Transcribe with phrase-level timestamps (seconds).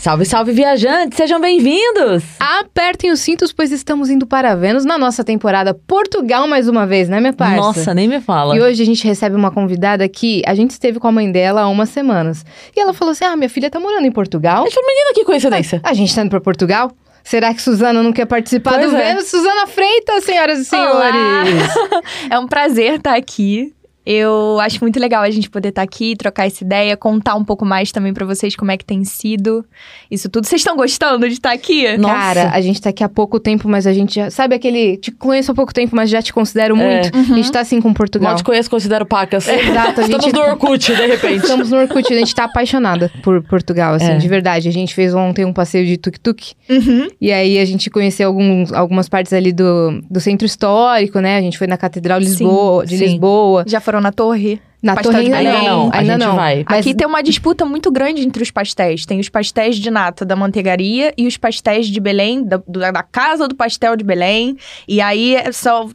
[0.00, 1.14] Salve, salve, viajantes!
[1.14, 2.24] Sejam bem-vindos!
[2.40, 7.06] Apertem os cintos, pois estamos indo para Vênus na nossa temporada Portugal mais uma vez,
[7.10, 7.56] né, minha parça?
[7.56, 8.56] Nossa, nem me fala.
[8.56, 11.60] E hoje a gente recebe uma convidada que a gente esteve com a mãe dela
[11.60, 12.46] há umas semanas.
[12.74, 14.62] E ela falou assim: Ah, minha filha tá morando em Portugal.
[14.62, 15.82] Deixa menina, que coincidência.
[15.84, 16.90] A gente tá indo pra Portugal?
[17.22, 19.04] Será que Suzana não quer participar Pois do é.
[19.04, 19.26] Vênus?
[19.26, 21.60] Suzana Freitas, senhoras e senhores!
[22.30, 23.74] É um prazer estar aqui.
[24.04, 27.64] Eu acho muito legal a gente poder estar aqui, trocar essa ideia, contar um pouco
[27.66, 29.64] mais também pra vocês como é que tem sido
[30.10, 30.46] isso tudo.
[30.46, 31.96] Vocês estão gostando de estar aqui?
[31.98, 32.14] Nossa.
[32.14, 34.30] Cara, a gente tá aqui há pouco tempo, mas a gente já.
[34.30, 34.96] Sabe aquele.
[34.96, 37.02] Te conheço há pouco tempo, mas já te considero É.
[37.02, 37.16] muito.
[37.32, 38.30] A gente tá assim com Portugal.
[38.30, 39.46] Mal te conheço, considero pacas.
[39.48, 41.36] Exato, a Estamos gente- no Orkut, de repente.
[41.42, 44.16] Estamos no Orkut, a gente tá apaixonada por Portugal, assim, É.
[44.16, 44.68] de verdade.
[44.68, 46.52] A gente fez ontem um passeio de tuk-tuk.
[46.68, 47.08] Uhum.
[47.20, 51.36] E aí a gente conheceu alguns, algumas partes ali do, do centro histórico, né?
[51.36, 53.04] A gente foi na Catedral Lisboa, de sim.
[53.04, 53.64] Lisboa.
[53.66, 54.62] Já foram na torre?
[54.82, 55.68] Na Pastel Torre de ainda Belém.
[55.68, 56.36] não, A ainda gente não.
[56.36, 56.64] vai.
[56.68, 59.04] Mas Aqui tem uma disputa muito grande entre os pastéis.
[59.04, 63.46] Tem os pastéis de nata da manteigaria e os pastéis de Belém, da, da casa
[63.46, 64.56] do pastel de Belém.
[64.88, 65.86] E aí é só.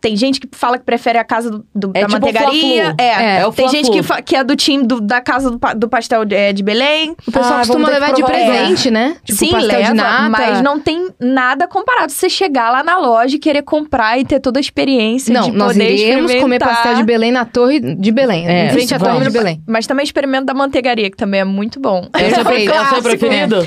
[0.00, 2.84] Tem gente que fala que prefere a casa do, do- É da tipo manteigaria.
[2.84, 2.96] Fla-Flu.
[2.98, 5.58] É, É o tem gente que, fa- que é do time do- da casa do,
[5.76, 7.12] do pastel de, é, de Belém.
[7.26, 9.16] o pessoal Ah, costuma levar de presente, né?
[9.24, 10.28] Tipo Sim, pastel leva, de nata.
[10.28, 12.10] mas não tem nada comparado.
[12.10, 15.56] Você chegar lá na loja e querer comprar e ter toda a experiência Não, de
[15.56, 18.98] nós poder iremos comer pastel de Belém na Torre de Belém, É, em frente à
[18.98, 19.30] Torre de.
[19.30, 19.62] Belém.
[19.66, 22.08] Mas também experimento da manteigaria, que também é muito bom.
[22.12, 22.30] É o
[22.72, 23.66] é o seu preferido?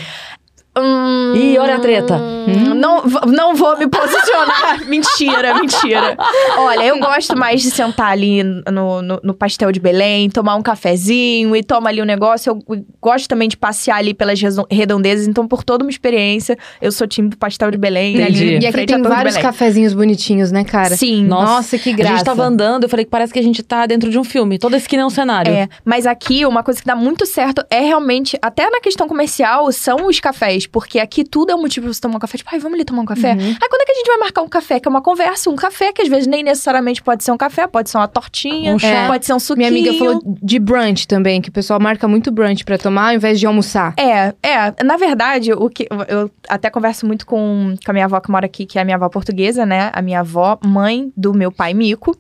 [0.79, 2.19] Hum, Ih, olha a treta.
[2.75, 4.83] Não, v- não vou me posicionar.
[4.87, 6.15] mentira, mentira.
[6.57, 10.61] Olha, eu gosto mais de sentar ali no, no, no pastel de Belém, tomar um
[10.61, 12.49] cafezinho e tomar ali um negócio.
[12.69, 14.39] Eu gosto também de passear ali pelas
[14.71, 15.27] redondezas.
[15.27, 18.15] Então, por toda uma experiência, eu sou time do pastel de Belém.
[18.15, 18.55] Entendi.
[18.55, 20.95] Ali, E aqui tem vários cafezinhos bonitinhos, né, cara?
[20.95, 21.25] Sim.
[21.25, 22.13] Nossa, que graça.
[22.13, 24.23] A gente tava andando, eu falei que parece que a gente tá dentro de um
[24.23, 24.57] filme.
[24.59, 25.51] Toda esquina é um cenário.
[25.51, 29.71] É, mas aqui uma coisa que dá muito certo é realmente, até na questão comercial,
[29.71, 30.66] são os cafés.
[30.71, 32.37] Porque aqui tudo é um motivo pra você tomar um café.
[32.37, 33.33] Tipo, ai, vamos ali tomar um café?
[33.33, 33.39] Uhum.
[33.39, 34.79] Aí quando é que a gente vai marcar um café?
[34.79, 37.67] Que é uma conversa, um café, que às vezes nem necessariamente pode ser um café,
[37.67, 39.07] pode ser uma tortinha, Um chá.
[39.07, 39.71] pode ser um suquinho.
[39.71, 43.15] Minha amiga falou de brunch também, que o pessoal marca muito brunch pra tomar ao
[43.15, 43.93] invés de almoçar.
[43.97, 44.83] É, é.
[44.83, 48.45] Na verdade, o que eu até converso muito com, com a minha avó que mora
[48.45, 49.89] aqui, que é a minha avó portuguesa, né?
[49.93, 52.15] A minha avó, mãe do meu pai Mico.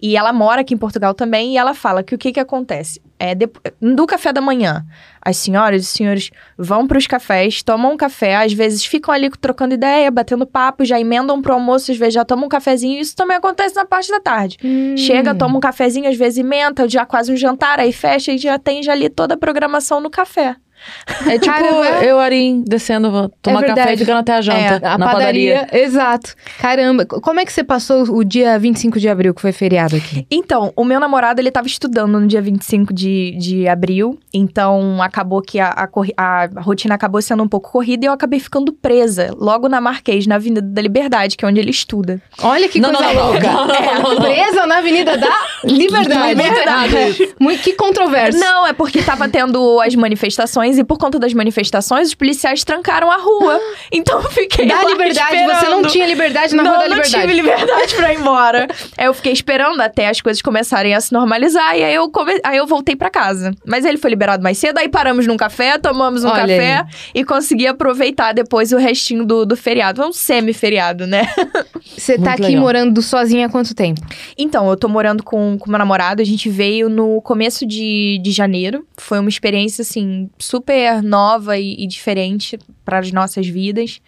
[0.00, 3.00] E ela mora aqui em Portugal também, e ela fala que o que que acontece?
[3.26, 4.84] É, depo- do café da manhã,
[5.22, 9.30] as senhoras e senhores vão para os cafés, tomam um café, às vezes ficam ali
[9.30, 13.00] trocando ideia, batendo papo, já emendam pro almoço, às vezes já tomam um cafezinho.
[13.00, 14.58] Isso também acontece na parte da tarde.
[14.98, 18.58] Chega, toma um cafezinho, às vezes emenda, já quase um jantar, aí fecha e já
[18.58, 20.56] tem já ali toda a programação no café.
[21.26, 22.04] É tipo Caramba.
[22.04, 23.80] eu, Arim, descendo, vou tomar verdade.
[23.80, 24.80] café e ficando até a janta.
[24.82, 26.34] A na padaria, exato.
[26.58, 30.26] Caramba, como é que você passou o dia 25 de abril, que foi feriado aqui?
[30.30, 34.18] Então, o meu namorado, ele tava estudando no dia 25 de, de abril.
[34.32, 38.40] Então, acabou que a, a, a rotina acabou sendo um pouco corrida e eu acabei
[38.40, 42.20] ficando presa logo na Marquês, na Avenida da Liberdade, que é onde ele estuda.
[42.42, 43.52] Olha que Não, coisa não, não, louca.
[43.52, 44.22] não, não, É, não, não.
[44.22, 45.30] Presa na Avenida da
[45.64, 47.34] Liberdade.
[47.40, 48.38] Muito, que controverso.
[48.38, 53.10] Não, é porque tava tendo as manifestações e por conta das manifestações, os policiais trancaram
[53.10, 53.60] a rua.
[53.92, 55.58] Então, eu fiquei Da lá Liberdade, esperando.
[55.60, 57.22] você não tinha liberdade na não, Rua da não Liberdade.
[57.28, 58.66] tive liberdade pra ir embora.
[58.98, 61.76] aí eu fiquei esperando até as coisas começarem a se normalizar.
[61.76, 62.40] E aí eu, come...
[62.42, 63.52] aí eu voltei pra casa.
[63.64, 64.78] Mas ele foi liberado mais cedo.
[64.78, 69.44] Aí paramos num café, tomamos um Olha café e consegui aproveitar depois o restinho do,
[69.46, 70.02] do feriado.
[70.02, 71.26] É um semi-feriado, né?
[71.96, 72.60] Você tá Muito aqui legal.
[72.62, 74.00] morando sozinha há quanto tempo?
[74.36, 76.20] Então, eu tô morando com com meu namorado.
[76.22, 78.84] A gente veio no começo de, de janeiro.
[78.98, 80.53] Foi uma experiência, assim, super
[81.02, 84.00] nova e, e diferente para as nossas vidas.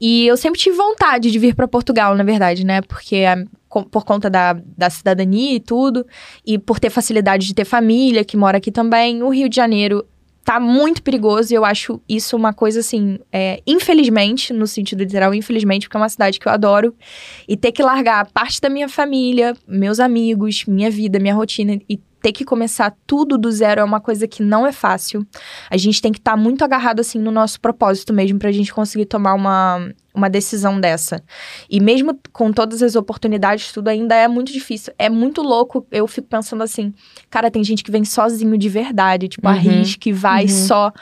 [0.00, 2.80] E eu sempre tive vontade de vir para Portugal, na verdade, né?
[2.82, 3.44] Porque a-
[3.90, 6.06] por conta da, da cidadania e tudo,
[6.46, 10.06] e por ter facilidade de ter família que mora aqui também, o Rio de Janeiro
[10.42, 15.34] tá muito perigoso e eu acho isso uma coisa assim, é, infelizmente, no sentido literal,
[15.34, 16.94] infelizmente, porque é uma cidade que eu adoro,
[17.48, 21.98] e ter que largar parte da minha família, meus amigos, minha vida, minha rotina e
[22.26, 25.24] ter que começar tudo do zero é uma coisa que não é fácil.
[25.70, 29.06] A gente tem que estar muito agarrado assim no nosso propósito mesmo pra gente conseguir
[29.06, 31.22] tomar uma, uma decisão dessa.
[31.70, 34.92] E mesmo com todas as oportunidades, tudo ainda é muito difícil.
[34.98, 35.86] É muito louco.
[35.92, 36.92] Eu fico pensando assim,
[37.30, 39.54] cara, tem gente que vem sozinho de verdade, tipo, Uhum.
[39.54, 40.48] arrisca e vai Uhum.
[40.48, 40.92] só.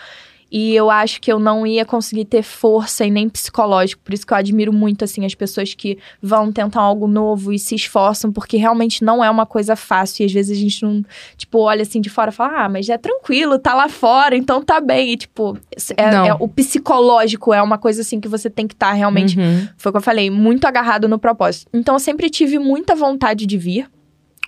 [0.57, 4.01] E eu acho que eu não ia conseguir ter força e nem psicológico.
[4.05, 7.59] Por isso que eu admiro muito, assim, as pessoas que vão tentar algo novo e
[7.59, 10.23] se esforçam, porque realmente não é uma coisa fácil.
[10.23, 11.05] E às vezes a gente não,
[11.37, 14.63] tipo, olha assim de fora e fala, ah, mas é tranquilo, tá lá fora, então
[14.63, 15.11] tá bem.
[15.15, 15.59] E, tipo,
[15.97, 19.67] é- é- o psicológico é uma coisa, assim, que você tem que estar realmente Uhum.
[19.77, 21.69] foi o que eu falei, muito agarrado no propósito.
[21.75, 23.89] Então eu sempre tive muita vontade de vir.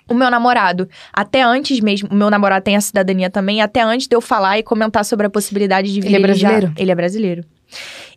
[0.09, 4.07] O meu namorado, até antes mesmo, o meu namorado tem a cidadania também, até antes
[4.07, 6.07] de eu falar e comentar sobre a possibilidade de vir.
[6.07, 6.67] Ele é brasileiro?
[6.67, 7.43] já- ele é brasileiro.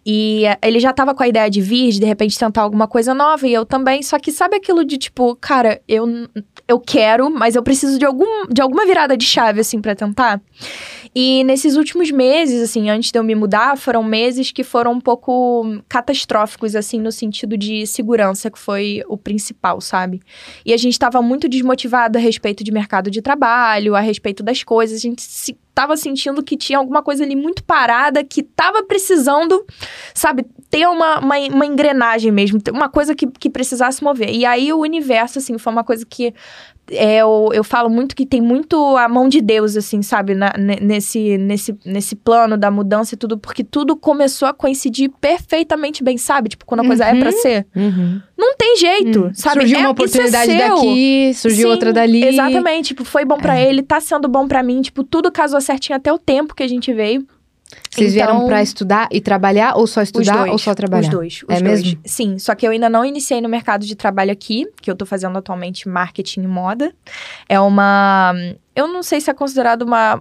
[0.07, 2.87] E eh, ele já tava com a ideia de vir, de de repente tentar alguma
[2.89, 4.03] coisa nova, e eu também.
[4.03, 6.07] Só que sabe aquilo de tipo, cara, eu,
[6.67, 10.41] eu quero, mas eu preciso de, algum, de alguma virada de chave, assim, pra tentar.
[11.15, 15.01] E nesses últimos meses, assim, antes de eu me mudar, foram meses que foram um
[15.01, 20.21] pouco catastróficos, assim, no sentido de segurança, que foi o principal, sabe?
[20.65, 24.63] E a gente tava muito desmotivado a respeito de mercado de trabalho, a respeito das
[24.63, 24.99] coisas.
[24.99, 25.59] A gente se,
[25.97, 29.65] sentindo que tinha alguma coisa ali muito parada, que tava precisando,
[30.15, 34.31] sabe, ter uma, uma, uma engrenagem mesmo, uma coisa que, que precisasse mover.
[34.31, 36.33] E aí o universo, assim, foi uma coisa que
[36.91, 40.53] é, eu, eu falo muito que tem muito a mão de Deus, assim, sabe, na-
[40.59, 46.03] ne- nesse, nesse, nesse plano da mudança e tudo, porque tudo começou a coincidir perfeitamente
[46.03, 46.49] bem, sabe?
[46.51, 47.67] Tipo, quando a coisa é pra ser.
[47.75, 48.21] Uhum.
[48.37, 49.61] Não tem jeito, sabe?
[49.61, 50.59] Surgiu É- uma é oportunidade seu.
[50.77, 52.25] daqui, surgiu Sim, outra dali.
[52.25, 55.97] Exatamente, tipo, foi bom pra ele, tá sendo bom pra mim, tipo, tudo casou certinho
[55.97, 57.27] até o tempo que a gente veio.
[57.91, 61.03] Vocês vieram Então- pra estudar e trabalhar, ou só estudar, dois, ou só trabalhar?
[61.03, 61.83] Os dois, os É dois.
[61.83, 62.01] mesmo?
[62.05, 65.05] Sim, só que eu ainda não iniciei no mercado de trabalho aqui, que eu tô
[65.07, 66.93] fazendo atualmente marketing e moda.
[67.49, 68.33] É uma.
[68.75, 70.21] Eu não sei se é considerado uma.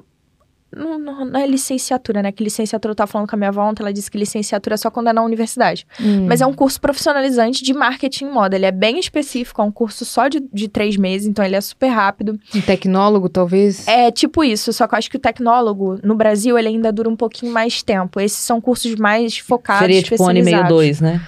[0.75, 2.31] Não, não, não é licenciatura, né?
[2.31, 4.77] Que licenciatura eu tava falando com a minha avó ontem, ela disse que licenciatura é
[4.77, 5.85] só quando é na universidade.
[5.99, 6.27] Hum.
[6.27, 8.55] Mas é um curso profissionalizante de marketing e moda.
[8.55, 11.61] Ele é bem específico, é um curso só de, de três meses, então ele é
[11.61, 12.39] super rápido.
[12.53, 13.87] Um tecnólogo, talvez?
[13.87, 17.09] É tipo isso, só que eu acho que o tecnólogo, no Brasil, ele ainda dura
[17.09, 18.19] um pouquinho mais tempo.
[18.19, 21.21] Esses são cursos mais focados, Seria tipo um ano e meio, dois, né?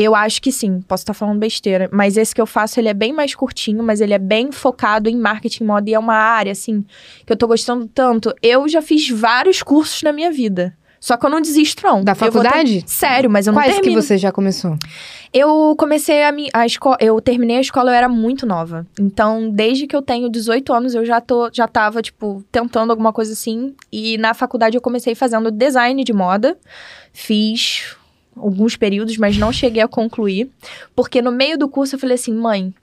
[0.00, 1.88] Eu acho que sim, posso estar falando besteira.
[1.92, 5.10] Mas esse que eu faço, ele é bem mais curtinho, mas ele é bem focado
[5.10, 6.84] em marketing moda e é uma área, assim,
[7.26, 8.34] que eu tô gostando tanto.
[8.42, 10.74] Eu já fiz vários cursos na minha vida.
[10.98, 12.02] Só que eu não desisto, não.
[12.04, 12.84] Da vou ter- faculdade?
[12.86, 14.76] Sério, mas eu não Quais que você já começou?
[15.32, 16.48] Eu comecei a, mi...
[16.52, 16.96] a escola.
[17.00, 18.86] Eu terminei a escola, eu era muito nova.
[18.98, 23.12] Então, desde que eu tenho 18 anos, eu já, tô, já tava, tipo, tentando alguma
[23.12, 23.74] coisa assim.
[23.90, 26.58] E na faculdade eu comecei fazendo design de moda.
[27.12, 27.96] Fiz
[28.36, 30.50] alguns períodos, mas não cheguei a concluir.
[30.94, 32.74] Porque no meio do curso eu falei assim, mãe.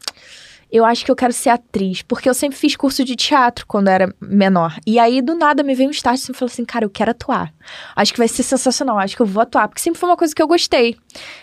[0.70, 3.88] Eu acho que eu quero ser atriz, porque eu sempre fiz curso de teatro quando
[3.88, 4.78] era menor.
[4.86, 7.54] E aí, do nada, me veio um estágio e falou assim: cara, eu quero atuar.
[7.96, 10.36] Acho que vai ser sensacional, acho que eu vou atuar, porque sempre foi uma coisa
[10.36, 10.98] que eu gostei.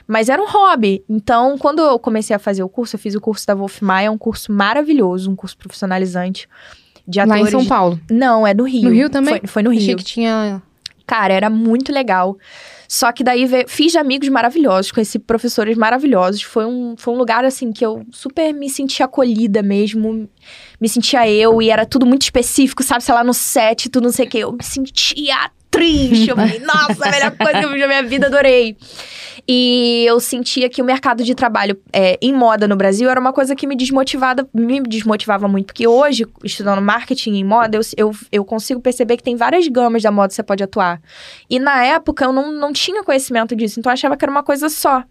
[0.07, 1.03] Mas era um hobby.
[1.09, 4.13] Então, quando eu comecei a fazer o curso, eu fiz o curso da Wolf Maia,
[4.13, 6.47] um curso maravilhoso, um curso profissionalizante
[7.09, 7.47] de Lá atores.
[7.47, 7.99] em São Paulo.
[8.11, 8.83] Não, é no Rio.
[8.83, 9.39] No Rio também?
[9.39, 9.97] Foi, foi no Achei Rio.
[9.97, 10.63] que tinha...
[11.07, 12.37] Cara, era muito legal.
[12.89, 16.43] Só que daí veio- fiz amigos maravilhosos, conheci professores maravilhosos.
[16.43, 20.29] Foi um, foi um lugar, assim, que eu super me senti acolhida mesmo.
[20.81, 23.03] Me sentia eu e era tudo muito específico, sabe?
[23.03, 24.39] Sei lá, no set, tudo não sei o quê.
[24.39, 26.29] Eu me sentia atriz.
[26.29, 28.77] Eu falei, nossa, a melhor coisa que eu fiz na minha vida, adorei.
[29.47, 33.33] E eu sentia que o mercado de trabalho é, em moda no Brasil era uma
[33.33, 35.67] coisa que me desmotivava, me desmotivava muito.
[35.67, 40.03] Porque hoje, estudando marketing em moda, eu, eu, eu consigo perceber que tem várias gamas
[40.03, 41.01] da moda que você pode atuar.
[41.49, 44.43] E na época eu não, não tinha conhecimento disso, então eu achava que era uma
[44.43, 45.05] coisa só.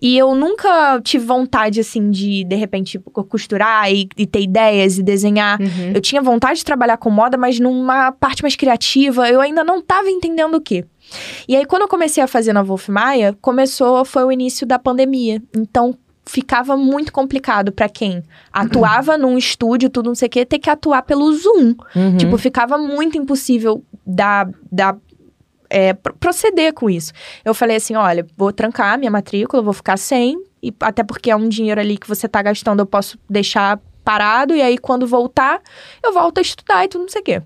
[0.00, 5.02] E eu nunca tive vontade, assim, de, de repente, costurar e, e ter ideias e
[5.02, 5.60] desenhar.
[5.60, 5.92] Uhum.
[5.94, 9.78] Eu tinha vontade de trabalhar com moda, mas numa parte mais criativa, eu ainda não
[9.78, 10.84] estava entendendo o quê.
[11.48, 14.78] E aí, quando eu comecei a fazer na Wolf Maia, começou, foi o início da
[14.78, 15.42] pandemia.
[15.54, 20.58] Então, ficava muito complicado para quem atuava num estúdio, tudo não sei o quê, ter
[20.58, 21.74] que atuar pelo Zoom.
[21.94, 22.16] Uhum.
[22.16, 24.96] Tipo, ficava muito impossível da, da
[25.68, 27.12] é, pro- proceder com isso.
[27.44, 31.36] Eu falei assim: olha, vou trancar minha matrícula, vou ficar sem, e até porque é
[31.36, 35.60] um dinheiro ali que você tá gastando, eu posso deixar parado, e aí quando voltar,
[36.02, 37.42] eu volto a estudar e tudo não sei o quê.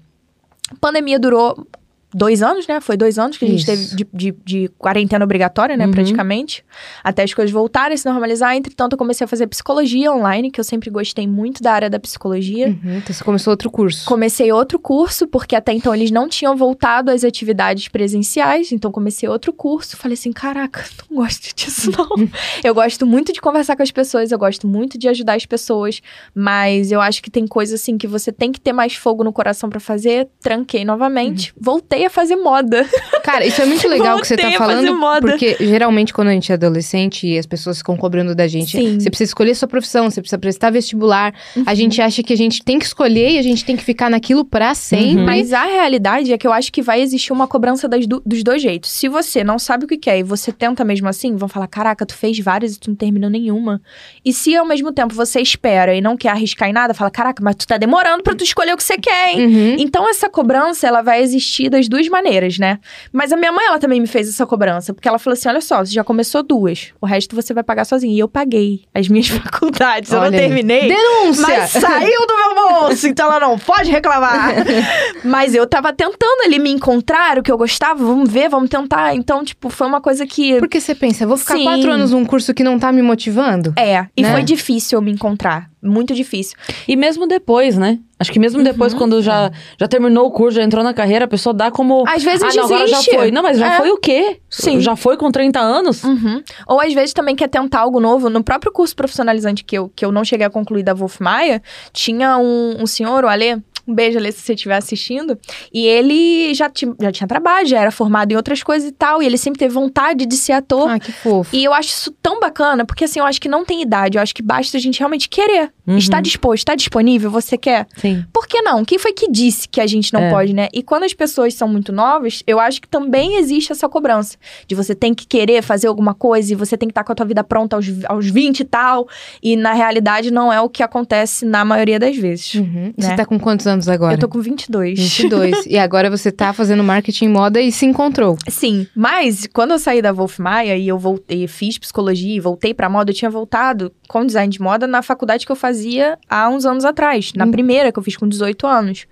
[0.70, 1.66] A pandemia durou
[2.12, 2.80] dois anos, né?
[2.80, 3.66] Foi dois anos que a gente Isso.
[3.66, 5.86] teve de, de, de quarentena obrigatória, né?
[5.86, 5.92] Uhum.
[5.92, 6.64] Praticamente.
[7.04, 8.56] Até as coisas voltarem, se normalizar.
[8.56, 12.00] Entretanto, eu comecei a fazer psicologia online, que eu sempre gostei muito da área da
[12.00, 12.68] psicologia.
[12.68, 12.98] Uhum.
[12.98, 14.04] Então você começou outro curso.
[14.06, 19.28] Comecei outro curso, porque até então eles não tinham voltado às atividades presenciais, então comecei
[19.28, 19.96] outro curso.
[19.96, 22.28] Falei assim: caraca, não gosto disso não.
[22.64, 26.00] eu gosto muito de conversar com as pessoas, eu gosto muito de ajudar as pessoas,
[26.34, 29.32] mas eu acho que tem coisa assim que você tem que ter mais fogo no
[29.32, 30.28] coração pra fazer.
[30.40, 32.86] Tranquei novamente, voltei a fazer moda.
[33.22, 35.20] Cara, isso é muito legal que você tá falando, moda.
[35.20, 38.98] porque geralmente quando a gente é adolescente e as pessoas ficam cobrando da gente, Sim.
[39.00, 41.34] você precisa escolher sua profissão, você precisa prestar vestibular.
[41.56, 41.64] Uhum.
[41.66, 44.10] A gente acha que a gente tem que escolher e a gente tem que ficar
[44.10, 45.16] naquilo pra sempre.
[45.16, 45.24] Uhum.
[45.24, 48.42] Mas a realidade é que eu acho que vai existir uma cobrança das du- dos
[48.42, 48.90] dois jeitos.
[48.90, 52.04] Se você não sabe o que quer e você tenta mesmo assim, vão falar: caraca,
[52.06, 53.80] tu fez várias e tu não terminou nenhuma.
[54.24, 57.42] E se ao mesmo tempo você espera e não quer arriscar em nada, fala: caraca,
[57.42, 59.46] mas tu tá demorando pra tu escolher o que você quer, hein?
[59.46, 59.76] Uhum.
[59.78, 62.78] Então essa cobrança, ela vai existir das, duas maneiras, né?
[63.12, 65.60] Mas a minha mãe, ela também me fez essa cobrança, porque ela falou assim: olha
[65.60, 68.14] só, você já começou duas, o resto você vai pagar sozinha.
[68.14, 70.46] E eu paguei as minhas faculdades, eu não Olha aí.
[70.46, 70.88] terminei.
[70.88, 71.42] Denúncia!
[71.46, 74.54] Mas saiu do meu bolso, então ela não pode reclamar.
[75.24, 79.14] Mas eu tava tentando ali me encontrar, o que eu gostava, vamos ver, vamos tentar.
[79.14, 80.58] Então, tipo, foi uma coisa que.
[80.58, 81.64] Porque você pensa, eu vou ficar Sim.
[81.64, 83.72] quatro anos num curso que não tá me motivando?
[83.76, 84.32] É, e Né?
[84.32, 85.69] foi difícil eu me encontrar.
[85.82, 86.56] Muito difícil.
[86.86, 87.98] E mesmo depois, né?
[88.18, 91.28] Acho que mesmo depois, quando já, já terminou o curso, já entrou na carreira, a
[91.28, 92.04] pessoa dá como.
[92.06, 93.30] Às vezes ah, não, agora já foi.
[93.30, 93.76] Não, mas já É.
[93.78, 94.40] foi o quê?
[94.50, 94.78] Sim.
[94.80, 96.04] Já foi com 30 anos?
[96.04, 96.42] Uhum.
[96.66, 98.28] Ou às vezes também quer tentar algo novo.
[98.28, 101.62] No próprio curso profissionalizante que eu, que eu não cheguei a concluir da Wolf Maia,
[101.94, 103.56] tinha um, um senhor, o Alê,
[103.90, 105.38] um beijo, Alê, se você estiver assistindo.
[105.72, 106.70] E ele já,
[107.00, 109.22] já tinha trabalho, já era formado em outras coisas e tal.
[109.22, 110.88] E ele sempre teve vontade de ser ator.
[110.88, 111.54] Ah, que fofo.
[111.54, 114.16] E eu acho isso tão bacana, porque assim, eu acho que não tem idade.
[114.16, 115.72] Eu acho que basta a gente realmente querer.
[115.90, 115.98] Uhum.
[115.98, 117.86] Está disposto, está disponível, você quer.
[117.96, 118.24] Sim.
[118.32, 118.84] Por que não?
[118.84, 120.30] Quem foi que disse que a gente não É.
[120.30, 120.68] pode, né?
[120.72, 124.36] E quando as pessoas são muito novas, eu acho que também existe essa cobrança.
[124.66, 127.14] De você tem que querer fazer alguma coisa e você tem que estar com a
[127.14, 129.08] tua vida pronta aos, aos 20 e tal.
[129.42, 132.54] E na realidade não é o que acontece na maioria das vezes.
[132.54, 132.92] Uhum.
[132.96, 133.16] Você né?
[133.16, 134.14] tá com quantos anos agora?
[134.14, 134.98] Eu tô com 22.
[134.98, 135.66] 22.
[135.66, 138.36] e agora você tá fazendo marketing moda e se encontrou.
[138.48, 142.74] Sim, mas quando eu saí da Wolf Maia e eu voltei, fiz psicologia e voltei
[142.74, 145.79] pra moda, eu tinha voltado com design de moda na faculdade que eu fazia
[146.28, 147.50] há uns anos atrás, na Hum.
[147.50, 149.06] primeira que eu fiz com 18 anos.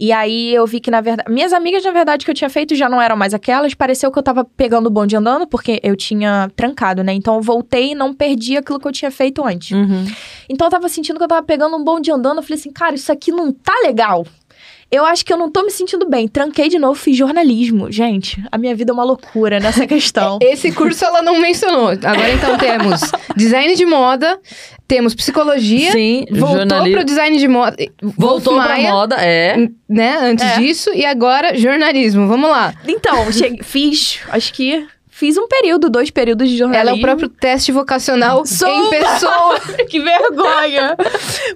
[0.00, 2.74] E aí eu vi que na verdade, minhas amigas na verdade que eu tinha feito
[2.74, 5.96] já não eram mais aquelas, pareceu que eu tava pegando o bonde andando porque eu
[5.96, 7.12] tinha trancado, né?
[7.12, 9.72] Então eu voltei e não perdi aquilo que eu tinha feito antes.
[9.72, 10.06] Uhum.
[10.48, 12.38] Então eu tava sentindo que eu tava pegando um bonde andando.
[12.38, 14.24] Eu falei assim, cara, isso aqui não tá legal.
[14.90, 16.26] Eu acho que eu não tô me sentindo bem.
[16.26, 17.92] Tranquei de novo, fiz jornalismo.
[17.92, 20.38] Gente, a minha vida é uma loucura nessa questão.
[20.40, 21.88] Esse curso ela não mencionou.
[21.88, 23.00] Agora então temos
[23.36, 24.38] design de moda,
[24.86, 26.96] temos psicologia, Sim, voltou jornalismo.
[26.96, 29.68] pro design de moda, Voltou Wolf pra Maia, moda, é.
[29.86, 30.58] né, antes É.
[30.58, 32.26] disso, e agora jornalismo.
[32.26, 32.72] Vamos lá.
[32.86, 34.86] Então, cheguei, fiz, acho que
[35.18, 36.88] fiz um período, dois períodos de jornalismo.
[36.88, 39.58] Ela é o próprio teste vocacional Sou em pessoa.
[39.90, 40.96] que vergonha!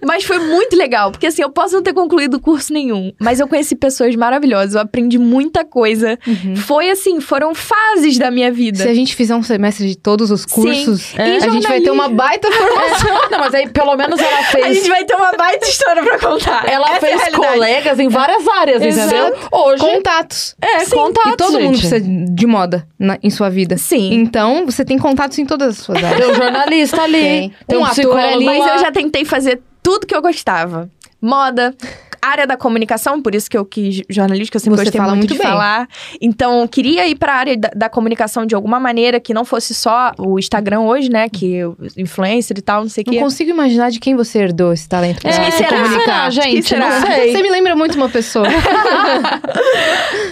[0.04, 3.46] mas foi muito legal, porque assim, eu posso não ter concluído curso nenhum, mas eu
[3.46, 6.18] conheci pessoas maravilhosas, eu aprendi muita coisa.
[6.66, 8.78] Foi assim, foram fases da minha vida.
[8.82, 11.90] Se a gente fizer um semestre de todos os cursos, E a gente vai ter
[11.90, 13.12] uma baita formação.
[13.30, 14.76] Não, mas aí pelo menos ela A fez.
[14.78, 16.68] gente vai ter uma baita história pra contar.
[16.68, 17.52] Ela Essa é a fez realidade.
[17.54, 19.14] colegas em várias áreas, Exato.
[19.14, 19.38] entendeu?
[19.52, 19.80] Hoje.
[19.82, 20.56] Contatos.
[20.60, 21.32] É, Sim, contatos.
[21.32, 21.88] e todo mundo gente.
[21.88, 23.76] precisa de moda na- em sua vida.
[23.76, 24.12] Sim.
[24.14, 26.20] Então, você tem contatos em todas as suas áreas.
[26.20, 27.12] Tem um jornalista ali.
[27.12, 27.52] Tem.
[27.68, 28.44] Tem, Um um ator ali.
[28.44, 30.90] Mas eu já tentei fazer tudo que eu gostava.
[31.20, 31.74] Moda,
[32.22, 35.14] área da comunicação, por isso que eu quis jornalismo, que eu sempre Você gostei fala
[35.14, 35.46] muito, muito de bem.
[35.50, 35.88] falar.
[36.20, 40.12] Então, queria ir pra área da, da comunicação de alguma maneira, que não fosse só
[40.18, 41.28] o Instagram hoje, né?
[41.28, 41.60] Que
[41.96, 43.20] influencer e tal, não sei o Não quê.
[43.20, 45.82] consigo imaginar de quem você herdou esse talento pra É, se será?
[45.82, 46.30] comunicar.
[46.30, 46.50] gente?
[46.50, 47.00] Quem será?
[47.00, 47.32] Não sei.
[47.32, 48.46] Você me lembra muito uma pessoa.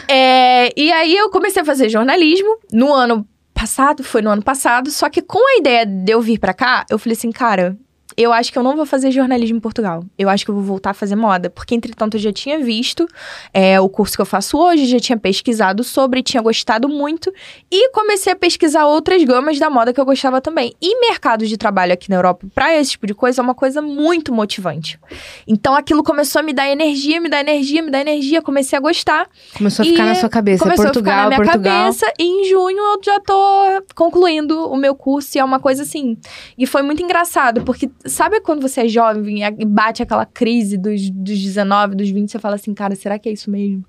[0.09, 4.91] É, e aí eu comecei a fazer jornalismo no ano passado, foi no ano passado,
[4.91, 7.77] só que com a ideia de eu vir pra cá, eu falei assim, cara,
[8.23, 10.05] eu acho que eu não vou fazer jornalismo em Portugal.
[10.19, 11.49] Eu acho que eu vou voltar a fazer moda.
[11.49, 13.07] Porque, entretanto, eu já tinha visto
[13.53, 17.33] é, o curso que eu faço hoje, já tinha pesquisado sobre, tinha gostado muito.
[17.71, 20.75] E comecei a pesquisar outras gamas da moda que eu gostava também.
[20.81, 23.81] E mercado de trabalho aqui na Europa, pra esse tipo de coisa, é uma coisa
[23.81, 24.99] muito motivante.
[25.47, 28.43] Então, aquilo começou a me dar energia, me dar energia, me dar energia.
[28.43, 29.29] Comecei a gostar.
[29.57, 30.63] Começou a ficar na sua cabeça.
[30.63, 31.85] Começou a ficar Portugal, na minha Portugal.
[31.85, 35.83] cabeça e em junho eu já tô concluindo o meu curso e é uma coisa
[35.83, 36.17] assim.
[36.59, 41.09] E foi muito engraçado, porque sabe quando você é jovem e bate aquela crise dos,
[41.11, 43.85] dos 19, dos 20, você fala assim, cara, será que é isso mesmo?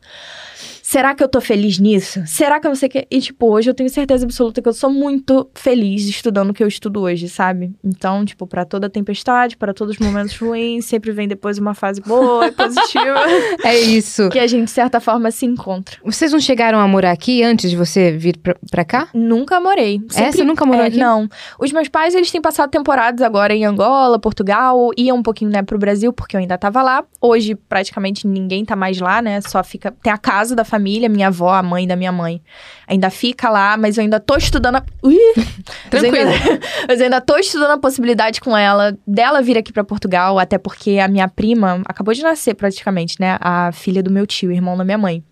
[0.92, 2.22] Será que eu tô feliz nisso?
[2.26, 3.08] Será que eu não sei o que?
[3.10, 6.62] E, tipo, hoje eu tenho certeza absoluta que eu sou muito feliz estudando o que
[6.62, 7.74] eu estudo hoje, sabe?
[7.82, 12.02] Então, tipo, pra toda tempestade, para todos os momentos ruins, sempre vem depois uma fase
[12.02, 13.22] boa e positiva,
[13.64, 14.28] É isso.
[14.28, 15.96] que a gente, de certa forma, se encontra.
[16.04, 19.08] Vocês não chegaram a morar aqui antes de você vir pra, pra cá?
[19.14, 20.02] Nunca morei.
[20.14, 20.30] É?
[20.30, 20.98] Você nunca morou é, aqui?
[20.98, 21.30] Não.
[21.58, 25.64] Os meus pais, eles têm passado temporadas agora em Angola, Portugal, iam um pouquinho, né,
[25.64, 27.02] pro Brasil, porque eu ainda tava lá.
[27.22, 29.90] Hoje, praticamente, ninguém tá mais lá, né, só fica...
[30.04, 32.42] Tem a casa da família, minha avó, a mãe da minha mãe.
[32.88, 34.76] Ainda fica lá, mas eu ainda tô estudando...
[34.76, 34.84] A...
[35.04, 35.16] Ui!
[35.38, 36.30] Mas Tranquilo.
[36.30, 40.58] ainda- Mas ainda tô estudando a possibilidade com ela, dela vir aqui pra Portugal, até
[40.58, 44.76] porque a minha prima acabou de nascer, praticamente, né, a filha do meu tio, irmão
[44.78, 45.24] da minha mãe.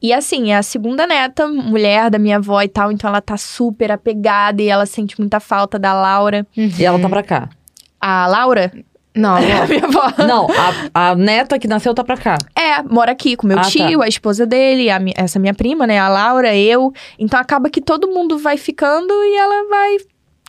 [0.00, 3.36] E assim, é a segunda neta, mulher da minha avó e tal, então ela tá
[3.36, 6.46] super apegada e ela sente muita falta da Laura.
[6.56, 7.48] E ela tá pra cá.
[8.00, 8.72] A Laura?
[9.14, 9.66] Não, A não.
[9.66, 10.12] minha avó.
[10.26, 10.46] Não,
[10.94, 12.38] a, a neta que nasceu tá pra cá.
[12.56, 15.98] É, mora aqui com meu Ah, tio, a esposa dele, a essa minha prima, né,
[15.98, 16.92] a Laura, eu.
[17.18, 19.96] Então acaba que todo mundo vai ficando e ela vai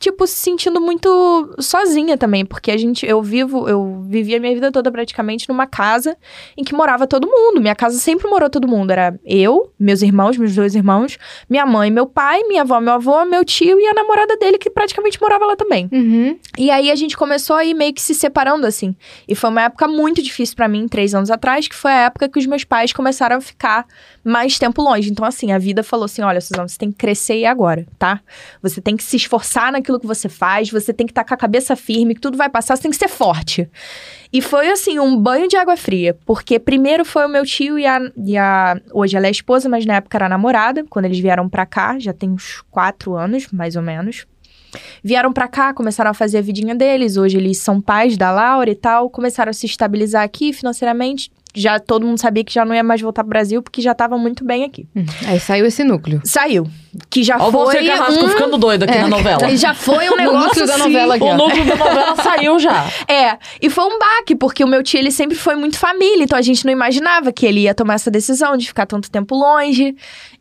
[0.02, 4.52] tipo, se sentindo muito sozinha também, porque a gente, eu vivo, eu vivi a minha
[4.52, 6.16] vida toda praticamente numa casa
[6.56, 7.60] em que morava todo mundo.
[7.60, 8.90] Minha casa sempre morou todo mundo.
[8.90, 11.16] Era eu, meus irmãos, meus dois irmãos,
[11.48, 14.68] minha mãe, meu pai, minha avó, meu avô, meu tio e a namorada dele, que
[14.68, 15.88] praticamente morava lá também.
[15.92, 16.36] Uhum.
[16.58, 18.96] E aí a gente começou a ir meio que se separando, assim.
[19.28, 22.28] E foi uma época muito difícil pra mim, três anos atrás, que foi a época
[22.28, 23.86] que os meus pais começaram a ficar
[24.24, 25.10] mais tempo longe.
[25.10, 28.20] Então, assim, a vida falou assim: olha, Suzana, você tem que crescer e agora, tá?
[28.62, 31.36] Você tem que se esforçar naquilo que você faz, você tem que estar com a
[31.36, 33.68] cabeça firme, que tudo vai passar, você tem que ser forte.
[34.32, 36.16] E foi, assim, um banho de água fria.
[36.24, 38.00] Porque primeiro foi o meu tio e a.
[38.16, 41.66] E a hoje ela é esposa, mas na época era namorada, quando eles vieram pra
[41.66, 44.26] cá, já tem uns quatro anos, mais ou menos.
[45.02, 47.16] Vieram pra cá, começaram a fazer a vidinha deles.
[47.16, 49.10] Hoje eles são pais da Laura e tal.
[49.10, 51.30] Começaram a se estabilizar aqui financeiramente.
[51.54, 54.16] Já todo mundo sabia que já não ia mais voltar pro Brasil, porque já tava
[54.16, 54.86] muito bem aqui.
[54.96, 55.04] Hum.
[55.26, 56.20] Aí saiu esse núcleo.
[56.24, 56.66] Saiu.
[57.10, 57.86] Que já Ó, você foi.
[57.86, 58.28] Carrasco um...
[58.28, 59.50] ficando doido aqui na novela.
[59.50, 62.58] E já foi um negócio núcleo da assim, novela aqui, O núcleo da novela saiu
[62.58, 62.86] já.
[63.08, 66.38] É, e foi um baque, porque o meu tio, ele sempre foi muito família, então
[66.38, 69.94] a gente não imaginava que ele ia tomar essa decisão de ficar tanto tempo longe.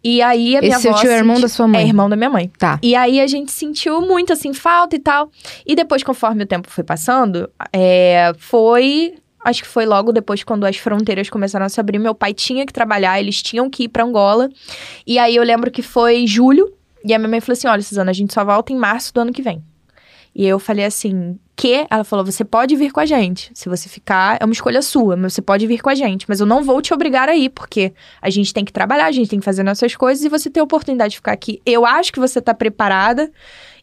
[0.03, 1.81] E aí a minha Esse seu avó tio é irmão sentiu- da sua mãe?
[1.81, 2.51] É irmão da minha mãe.
[2.57, 2.79] Tá.
[2.81, 5.29] E aí a gente sentiu muito, assim, falta e tal.
[5.65, 9.15] E depois, conforme o tempo foi passando, é, foi...
[9.43, 11.97] Acho que foi logo depois, quando as fronteiras começaram a se abrir.
[11.97, 14.49] Meu pai tinha que trabalhar, eles tinham que ir pra Angola.
[15.05, 16.73] E aí eu lembro que foi julho.
[17.03, 19.21] E a minha mãe falou assim, olha, Suzana, a gente só volta em março do
[19.21, 19.63] ano que vem.
[20.33, 21.85] E eu falei assim, que?
[21.89, 23.51] Ela falou, você pode vir com a gente.
[23.53, 26.25] Se você ficar, é uma escolha sua, mas você pode vir com a gente.
[26.27, 29.11] Mas eu não vou te obrigar a ir, porque a gente tem que trabalhar, a
[29.11, 31.61] gente tem que fazer nossas coisas e você tem a oportunidade de ficar aqui.
[31.65, 33.31] Eu acho que você tá preparada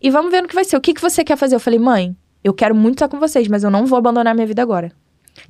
[0.01, 0.77] e vamos ver no que vai ser.
[0.77, 1.55] O que, que você quer fazer?
[1.55, 4.47] Eu falei, mãe, eu quero muito estar com vocês, mas eu não vou abandonar minha
[4.47, 4.91] vida agora.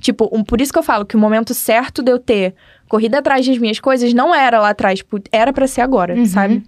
[0.00, 2.54] Tipo, um, por isso que eu falo que o momento certo de eu ter
[2.88, 6.24] corrido atrás das minhas coisas não era lá atrás, tipo, era pra ser agora, Uhum.
[6.26, 6.62] sabe?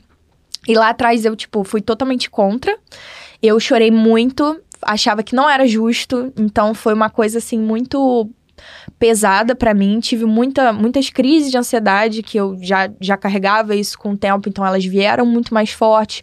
[0.69, 2.77] E lá atrás eu, tipo, fui totalmente contra.
[3.43, 8.29] Eu chorei muito, achava que não era justo, então foi uma coisa assim muito
[8.99, 9.99] pesada pra mim.
[10.01, 14.49] Tive muita, muitas crises de ansiedade que eu já, já carregava isso com o tempo,
[14.49, 16.23] então elas vieram muito mais fortes.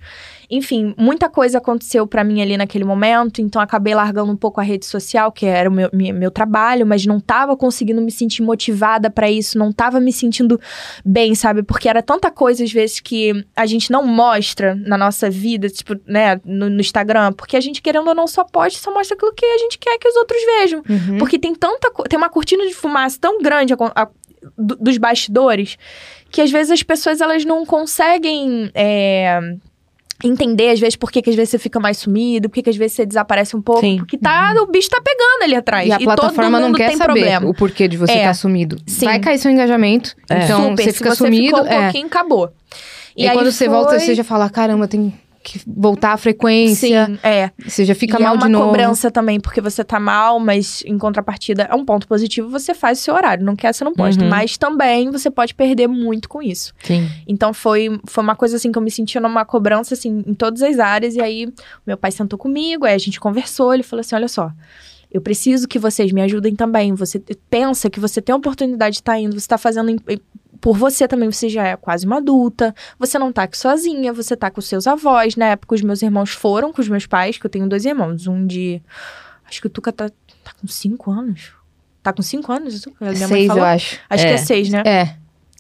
[0.50, 4.64] Enfim, muita coisa aconteceu pra mim ali naquele momento, então acabei largando um pouco a
[4.64, 9.10] rede social, que era o meu, meu trabalho, mas não tava conseguindo me sentir motivada
[9.10, 10.58] pra isso, não tava me sentindo
[11.04, 11.64] bem, sabe?
[11.64, 15.98] Porque era tanta coisa, às vezes, que a gente não mostra na nossa vida, tipo,
[16.08, 19.34] né, no, no Instagram, porque a gente, querendo ou não, só posta, só mostra aquilo
[19.34, 20.82] que a gente quer que os outros vejam.
[20.88, 21.18] Uhum.
[21.18, 24.10] Porque tem tanta co- tem uma cortina de fumaça tão grande a- a-
[24.58, 25.78] do- dos bastidores
[26.32, 29.40] que às vezes as pessoas elas não conseguem é,
[30.24, 32.70] entender, às vezes, por que, que às vezes você fica mais sumido, por que, que
[32.70, 33.82] às vezes você desaparece um pouco.
[33.82, 33.98] Sim.
[33.98, 35.88] Porque tá, o bicho tá pegando ali atrás.
[35.88, 37.48] E a todo plataforma não quer tem saber problema.
[37.50, 38.18] o porquê de você É.
[38.18, 38.78] estar sumido.
[38.88, 39.06] Sim.
[39.06, 40.16] Vai cair seu engajamento.
[40.30, 40.44] É.
[40.44, 41.46] Então, Super, você se fica você sumido.
[41.58, 41.84] ficou um é.
[41.84, 42.52] pouquinho, acabou.
[43.16, 45.14] E, aí quando você foi- volta, você já fala: caramba, tem
[45.48, 47.06] que voltar a frequência.
[47.06, 47.52] Sim, é.
[47.66, 48.66] Você já fica e mal é uma de novo.
[48.66, 53.00] cobrança também, porque você tá mal, mas em contrapartida é um ponto positivo, você faz
[53.00, 53.46] o seu horário.
[53.46, 54.22] Não quer, você não posta.
[54.22, 54.30] Uhum.
[54.30, 56.74] Mas também você pode perder muito com isso.
[56.84, 57.10] Sim.
[57.26, 60.62] Então foi, foi uma coisa assim que eu me senti numa cobrança assim em todas
[60.62, 61.16] as áreas.
[61.16, 61.48] E aí
[61.86, 64.52] meu pai sentou comigo, aí a gente conversou, ele falou assim: olha só.
[65.10, 66.94] Eu preciso que vocês me ajudem também.
[66.94, 69.96] Você pensa que você tem a oportunidade de estar indo, você está fazendo
[70.62, 74.36] por você também, você já é quase uma adulta, você não tá aqui sozinha, você
[74.36, 75.36] tá com seus avós.
[75.36, 78.28] Na época, os meus irmãos foram com os meus pais, que eu tenho dois irmãos.
[78.28, 78.82] Um de.
[79.48, 81.52] Acho que o Tuca tá, tá com cinco anos.
[82.04, 82.86] Tá com cinco anos?
[83.02, 83.64] Minha mãe Seis, falou.
[83.64, 84.00] eu acho.
[84.10, 84.34] Acho que É.
[84.34, 84.84] é seis, né?
[84.86, 85.16] É.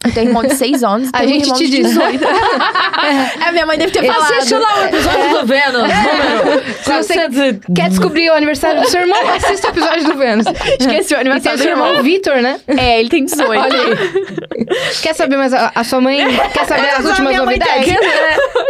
[0.05, 1.87] Eu tenho irmão de 6 anos A um gente irmão te diz.
[1.87, 2.23] 18.
[3.45, 4.31] é, minha mãe deve ter falado.
[4.33, 8.89] Assiste lá o episódio do Vênus, número Se você 400 quer descobrir o aniversário do
[8.89, 10.45] seu irmão, assista o episódio do Vênus.
[10.79, 12.03] Esqueci o tem aniversário o do seu irmão irmão.
[12.03, 12.59] Vitor, né?
[12.67, 13.49] É, ele tem 18.
[13.49, 14.95] Olha aí.
[15.01, 16.25] Quer saber mais a, a sua mãe?
[16.53, 17.85] Quer saber as últimas novidades?
[17.85, 17.97] tem.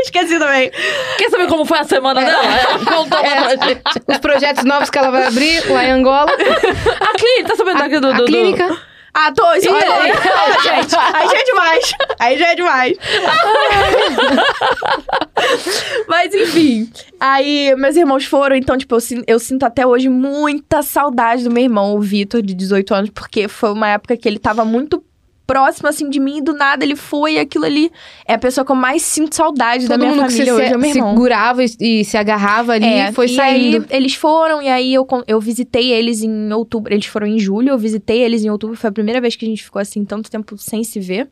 [0.03, 0.71] Esqueci também.
[1.17, 2.43] Quer saber como foi a semana dela?
[2.43, 3.81] Ela contou lá pra gente.
[4.07, 6.31] Os projetos novos que ela vai abrir lá em Angola.
[6.31, 8.07] A clínica, tá sabendo do...
[8.07, 8.77] A do- do- clínica.
[9.19, 10.11] Ah, tô, isso olha aí.
[10.61, 11.91] Gente, aí já é demais.
[12.19, 12.95] Aí já é demais.
[16.07, 16.87] Mas enfim,
[17.19, 21.63] aí meus irmãos foram, então, tipo, eu, eu sinto até hoje muita saudade do meu
[21.63, 25.03] irmão, o Vitor, de 18 anos, porque foi uma época que ele tava muito
[25.47, 27.89] próximo, assim, de mim, e do nada ele foi, e aquilo ali
[28.27, 30.61] é a pessoa que eu mais sinto saudade da Todo minha mundo que família se,
[30.61, 31.13] hoje, é o meu irmão.
[31.13, 33.77] segurava e, e se agarrava ali É, foi e saindo.
[33.89, 36.93] aí eles foram, e aí eu, eu visitei eles em outubro.
[36.93, 38.75] Eles foram em julho, eu visitei eles em outubro.
[38.75, 41.29] Foi a primeira vez que a gente ficou assim, tanto tempo sem se ver.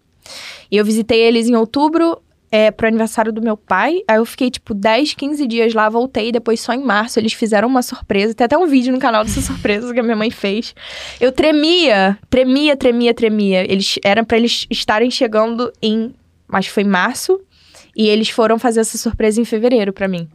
[0.71, 2.17] E eu visitei eles em outubro,
[2.55, 4.01] é, pro aniversário do meu pai.
[4.07, 6.31] Aí eu fiquei, tipo, 10, 15 dias lá, voltei.
[6.31, 8.33] Depois, só em março, eles fizeram uma surpresa.
[8.33, 10.73] Tem até um vídeo no canal dessa surpresa que a minha mãe fez.
[11.19, 13.69] Eu tremia, tremia, tremia, tremia.
[13.69, 16.15] Eles, era pra eles estarem chegando em,
[16.49, 17.41] acho que foi março.
[17.95, 20.27] E eles foram fazer essa surpresa em fevereiro pra mim.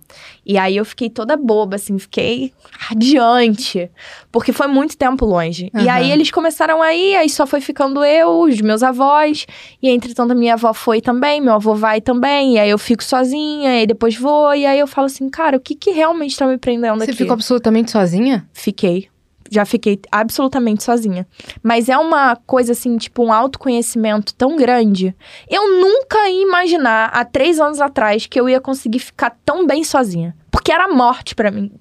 [0.47, 3.91] E aí eu fiquei toda boba, assim, fiquei radiante.
[4.33, 5.71] Porque foi muito tempo longe.
[5.75, 5.93] E Aham.
[5.93, 9.47] aí eles começaram a ir, aí só foi ficando eu, os meus avós.
[9.83, 12.55] E entretanto a minha avó foi também, meu avô vai também.
[12.55, 14.55] E aí eu fico sozinha, e depois vou.
[14.55, 17.19] E aí eu falo assim, cara, o que que realmente tá me prendendo Você aqui?
[17.19, 18.49] ficou absolutamente sozinha?
[18.53, 19.09] Fiquei.
[19.51, 21.27] Já fiquei absolutamente sozinha.
[21.63, 25.15] Mas é uma coisa assim, tipo, um autoconhecimento tão grande.
[25.49, 29.83] Eu nunca ia imaginar, há três anos atrás, que eu ia conseguir ficar tão bem
[29.83, 30.37] sozinha.
[30.51, 31.73] Porque era morte pra mim.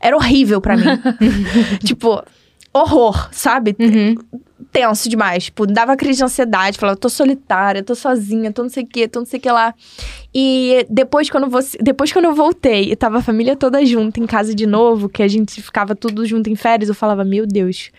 [0.00, 0.84] Era horrível pra mim.
[1.84, 2.22] tipo,
[2.72, 3.76] horror, sabe?
[3.78, 4.14] Uhum.
[4.74, 5.44] Tenso demais.
[5.44, 9.06] Tipo, dava crise de ansiedade, falava, tô solitária, tô sozinha, tô não sei o que,
[9.06, 9.72] tô não sei o que lá.
[10.34, 14.26] E depois quando, você, depois, quando eu voltei e tava a família toda junta em
[14.26, 17.92] casa de novo, que a gente ficava tudo junto em férias, eu falava, meu Deus.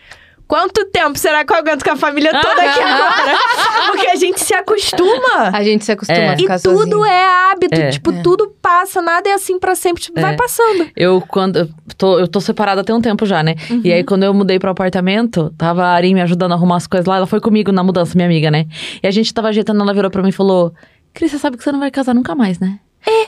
[0.48, 3.38] Quanto tempo será que eu aguento com a família toda aqui agora?
[3.90, 5.50] Porque a gente se acostuma.
[5.52, 6.28] A gente se acostuma É.
[6.28, 7.04] a E ficar tudo sozinho.
[7.04, 7.90] é hábito, É.
[7.90, 8.22] tipo, É.
[8.22, 10.22] tudo passa, nada é assim pra sempre, tipo, É.
[10.22, 10.88] vai passando.
[10.94, 11.56] Eu, quando.
[11.58, 13.54] Eu tô, eu tô separada tem um tempo já, né?
[13.82, 16.86] E aí, quando eu mudei pro apartamento, tava a Ari me ajudando a arrumar as
[16.86, 17.16] coisas lá.
[17.16, 18.66] Ela foi comigo na mudança, minha amiga, né?
[19.02, 20.72] E a gente tava ajeitando, ela virou pra mim e falou:
[21.12, 22.78] Cris, você sabe que você não vai casar nunca mais, né?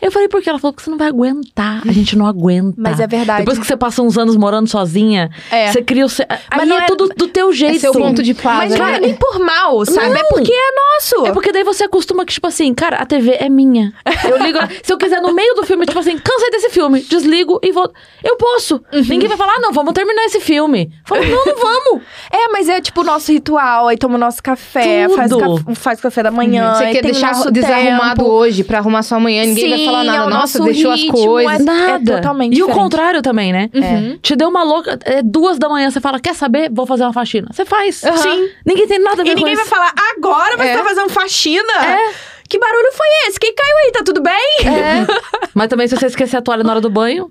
[0.02, 0.50] Eu falei, por quê?
[0.50, 1.82] Ela falou que você não vai aguentar.
[1.88, 2.74] A gente não aguenta.
[2.76, 3.40] Mas é verdade.
[3.40, 5.70] Depois que você passa uns anos morando sozinha, É.
[5.70, 6.26] você cria o seu.
[6.50, 7.76] Aí não é, é- tudo do teu jeito.
[7.76, 8.96] É seu ponto de paz, Mas não né?
[8.96, 10.06] é nem por mal, sabe?
[10.06, 10.28] É Não.
[10.30, 11.26] porque é nosso.
[11.26, 13.92] É porque daí você acostuma que, tipo assim, cara, a TV é minha.
[14.28, 14.58] Eu ligo.
[14.82, 17.88] se eu quiser no meio do filme, tipo assim, cansei desse filme, desligo e vou.
[18.24, 18.82] Eu posso.
[18.92, 19.02] Uhum.
[19.08, 20.90] Ninguém vai falar, ah, não, vamos terminar esse filme.
[21.06, 22.02] Fala, não, não vamos.
[22.30, 23.88] É, mas é tipo o nosso ritual.
[23.88, 25.16] Aí toma o nosso café, Tudo.
[25.16, 26.74] faz o, caf- faz café da manhã.
[26.74, 28.30] Você quer deixar desarrumado tempo.
[28.30, 30.26] hoje pra arrumar sua manhã, ninguém vai Sim, falar é nada.
[30.26, 31.60] o Nossa, nosso deixou as ritmo, coisas.
[31.60, 32.16] É Nada.
[32.16, 32.82] totalmente E o diferente.
[32.82, 33.70] contrário também, né?
[33.74, 34.18] Uhum.
[34.22, 34.98] Te deu uma louca.
[35.04, 36.70] É duas da manhã, você fala, quer saber?
[36.70, 37.48] Vou fazer uma faxina.
[37.50, 38.04] Você faz.
[38.04, 38.16] Aham.
[38.18, 38.48] Sim.
[38.66, 39.74] Ninguém tem nada a ver E com ninguém vai isso.
[39.74, 40.76] falar, agora você É.
[40.76, 41.72] tá fazendo faxina?
[41.84, 42.12] É.
[42.48, 43.38] Que barulho foi esse?
[43.38, 43.92] Quem caiu aí?
[43.92, 44.56] Tá tudo bem?
[44.64, 45.06] É.
[45.54, 47.30] Mas também, se você esquecer a toalha na hora do banho.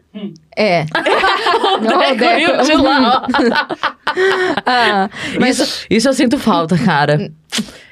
[0.55, 0.85] É.
[1.81, 2.51] Não, Deco Deco.
[2.51, 3.25] eu de lá.
[4.65, 5.09] Ah,
[5.39, 7.31] mas Isso, isso eu sinto falta, cara.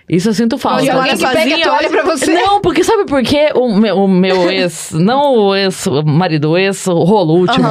[0.07, 0.83] Isso eu sinto falta.
[0.83, 2.31] de alguém que pega a toalha pra você.
[2.33, 3.49] Não, porque sabe por quê?
[3.55, 7.67] O meu, o meu ex, não o ex-marido, o ex-rolo último.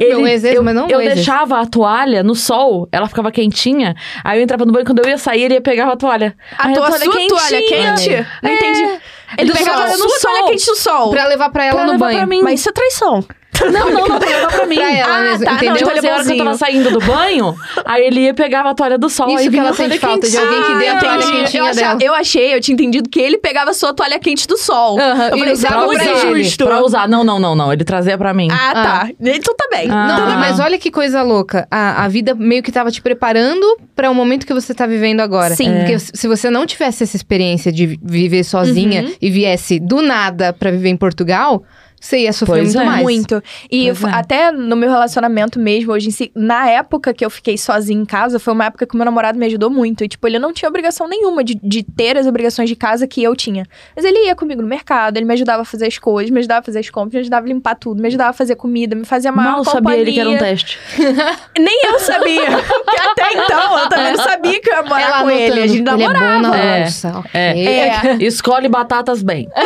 [0.00, 1.16] Ele, Meu ex-ex, eu, mas não o Eu ex-ex.
[1.16, 3.94] deixava a toalha no sol, ela ficava quentinha.
[4.24, 6.34] Aí eu entrava no banho, quando eu ia sair, ele ia pegar a toalha.
[6.58, 8.26] A Aí tua toalha sua toalha quente?
[8.42, 8.54] Não É.
[8.54, 8.98] entendi.
[9.36, 10.06] Ele Do pegava sol.
[10.06, 11.10] a toalha quente do sol.
[11.10, 12.18] pra levar pra ela Pra no levar banho.
[12.18, 12.40] pra mim.
[12.42, 13.24] Mas isso é traição.
[13.62, 14.76] Não, não, não, pra levar pra mim.
[14.76, 15.76] Pra ela Ah, mesmo, tá, não, entendeu?
[15.76, 18.70] então ele é Tipo hora que eu tava saindo do banho, aí ele ia pegava
[18.70, 19.28] a toalha do sol.
[19.28, 21.32] Isso aí que vinha ela sente falta, de alguém que dê a toalha entendi.
[21.44, 21.98] quentinha eu, dela.
[22.02, 24.98] eu achei, eu tinha entendido que ele pegava a sua toalha quente do sol.
[25.00, 26.64] Aham, Eu falei, isso é usava muito pra injusto.
[26.64, 27.08] Pra usar.
[27.08, 27.72] Não, não, não, não.
[27.72, 28.48] Ele trazia pra mim.
[28.50, 29.08] Ah, tá.
[29.20, 29.88] Então tá bem.
[29.90, 30.08] Ah.
[30.08, 30.36] Não, Ah.
[30.38, 31.66] mas olha que coisa louca.
[31.70, 33.64] A, a vida meio que tava te preparando
[33.94, 35.54] para o momento que você tá vivendo agora.
[35.54, 35.72] Sim.
[35.78, 39.12] Porque se você não tivesse essa experiência de vi- viver sozinha Uhum.
[39.22, 41.62] e viesse do nada pra viver em Portugal,
[42.04, 42.84] você ia sofrer Pois muito é.
[42.84, 43.02] mais.
[43.02, 43.42] Muito.
[43.70, 43.92] E é.
[44.12, 48.04] até no meu relacionamento mesmo, hoje em si, na época que eu fiquei sozinha em
[48.04, 50.04] casa, foi uma época que o meu namorado me ajudou muito.
[50.04, 53.22] E, tipo, ele não tinha obrigação nenhuma de, de ter as obrigações de casa que
[53.22, 53.64] eu tinha.
[53.96, 56.60] Mas ele ia comigo no mercado, ele me ajudava a fazer as coisas, me ajudava
[56.60, 59.06] a fazer as compras, me ajudava a limpar tudo, me ajudava a fazer comida, me
[59.06, 59.72] fazia Mal companhia.
[59.72, 60.78] sabia ele que era um teste.
[61.58, 62.50] Nem eu sabia.
[62.84, 65.60] Porque até então, eu também não sabia que eu ia morar Ela com ele.
[65.60, 66.56] A gente ele é bom namorava.
[66.56, 66.84] É.
[66.84, 67.08] roça.
[67.16, 67.30] ok.
[67.32, 67.88] É.
[67.88, 68.16] É.
[68.20, 69.48] Escolhe batatas bem.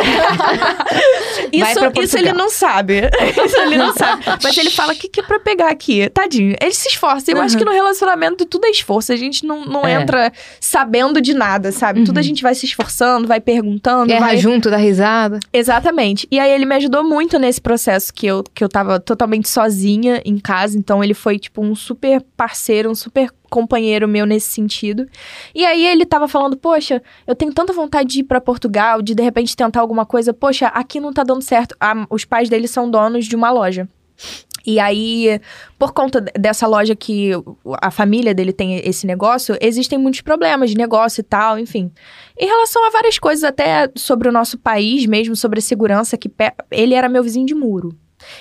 [1.59, 2.28] Vai Isso, pra isso Portugal.
[2.29, 3.01] Ele não sabe.
[3.45, 4.23] Isso ele não sabe.
[4.43, 6.09] Mas ele fala: o que, que é pra pegar aqui?
[6.09, 6.55] Tadinho.
[6.61, 7.31] Ele se esforça.
[7.31, 9.11] Eu acho que no relacionamento tudo é esforço.
[9.11, 9.93] A gente não, não É.
[9.93, 12.03] entra sabendo de nada, sabe?
[12.03, 14.11] Tudo a gente vai se esforçando, vai perguntando.
[14.11, 14.37] Erra vai...
[14.37, 15.39] junto, dá risada.
[15.51, 16.27] Exatamente.
[16.31, 20.21] E aí ele me ajudou muito nesse processo que eu, que eu tava totalmente sozinha
[20.25, 20.77] em casa.
[20.77, 25.07] Então ele foi, tipo, um super parceiro, um super companheiro meu nesse sentido.
[25.53, 29.13] E aí ele tava falando, poxa, eu tenho tanta vontade de ir pra Portugal, de
[29.15, 30.33] de repente tentar alguma coisa.
[30.33, 31.75] Poxa, aqui não tá dando certo.
[31.79, 33.87] Ah, os pais dele são donos de uma loja.
[34.65, 35.39] E aí,
[35.79, 37.31] por conta de- dessa loja que
[37.81, 41.89] a família dele tem esse negócio, existem muitos problemas de negócio e tal, enfim.
[42.37, 46.29] Em relação a várias coisas, até sobre o nosso país mesmo, sobre a segurança, que
[46.69, 47.95] ele era meu vizinho de muro.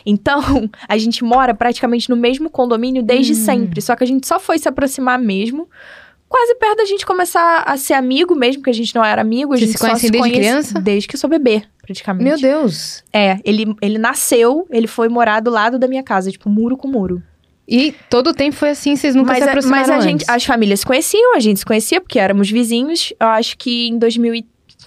[0.05, 0.41] Então,
[0.89, 3.81] a gente mora praticamente no mesmo condomínio desde sempre.
[3.81, 5.69] Só que a gente só foi se aproximar mesmo.
[6.29, 9.55] Quase perto da gente começar a ser amigo mesmo, que a gente não era amigo.
[9.55, 10.81] A Vocês gente se só se desde conhece criança?
[10.81, 12.25] Desde que eu sou bebê, praticamente.
[12.25, 13.03] Meu Deus.
[13.13, 16.87] É, ele, ele nasceu, ele foi morar do lado da minha casa, tipo, muro com
[16.87, 17.23] muro.
[17.67, 20.23] E todo o tempo foi assim, vocês nunca mas se a, aproximaram mas a gente,
[20.23, 20.29] antes.
[20.29, 23.13] as famílias se conheciam, a gente se conhecia, porque éramos vizinhos.
[23.21, 23.99] Eu acho que em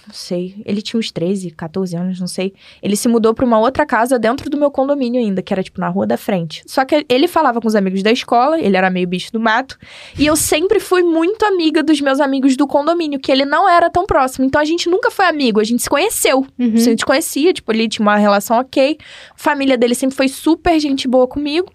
[0.06, 2.52] não sei, ele tinha uns 13, 14 anos, não sei.
[2.82, 5.80] Ele se mudou pra uma outra casa dentro do meu condomínio ainda, que era tipo
[5.80, 6.62] na rua da frente.
[6.66, 9.78] Só que ele falava com os amigos da escola, ele era meio bicho do mato,
[10.18, 13.88] e eu sempre fui muito amiga dos meus amigos do condomínio, que ele não era
[13.88, 14.44] tão próximo.
[14.44, 16.46] Então a gente nunca foi amigo, a gente se conheceu.
[16.58, 16.72] Uhum.
[16.74, 18.98] A gente conhecia, tipo, ele tinha uma relação ok.
[19.30, 21.72] A família dele sempre foi super gente boa comigo.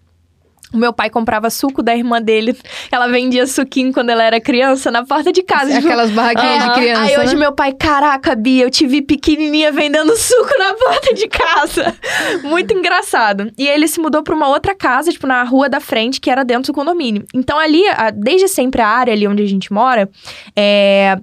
[0.74, 2.58] O meu pai comprava suco da irmã dele.
[2.92, 5.72] Ela vendia suquinho quando ela era criança na porta de casa.
[5.74, 7.40] tipo, Aquelas barraquinhas de é, criança, Aí hoje né?
[7.40, 11.96] meu pai, caraca, Bia, eu te vi pequenininha vendendo suco na porta de casa.
[12.44, 13.52] Muito engraçado.
[13.58, 16.44] E ele se mudou pra uma outra casa, tipo, na rua da frente, que era
[16.44, 17.26] dentro do condomínio.
[17.34, 17.84] Então ali,
[18.16, 20.10] desde sempre a área ali onde a gente mora,
[20.56, 21.18] é,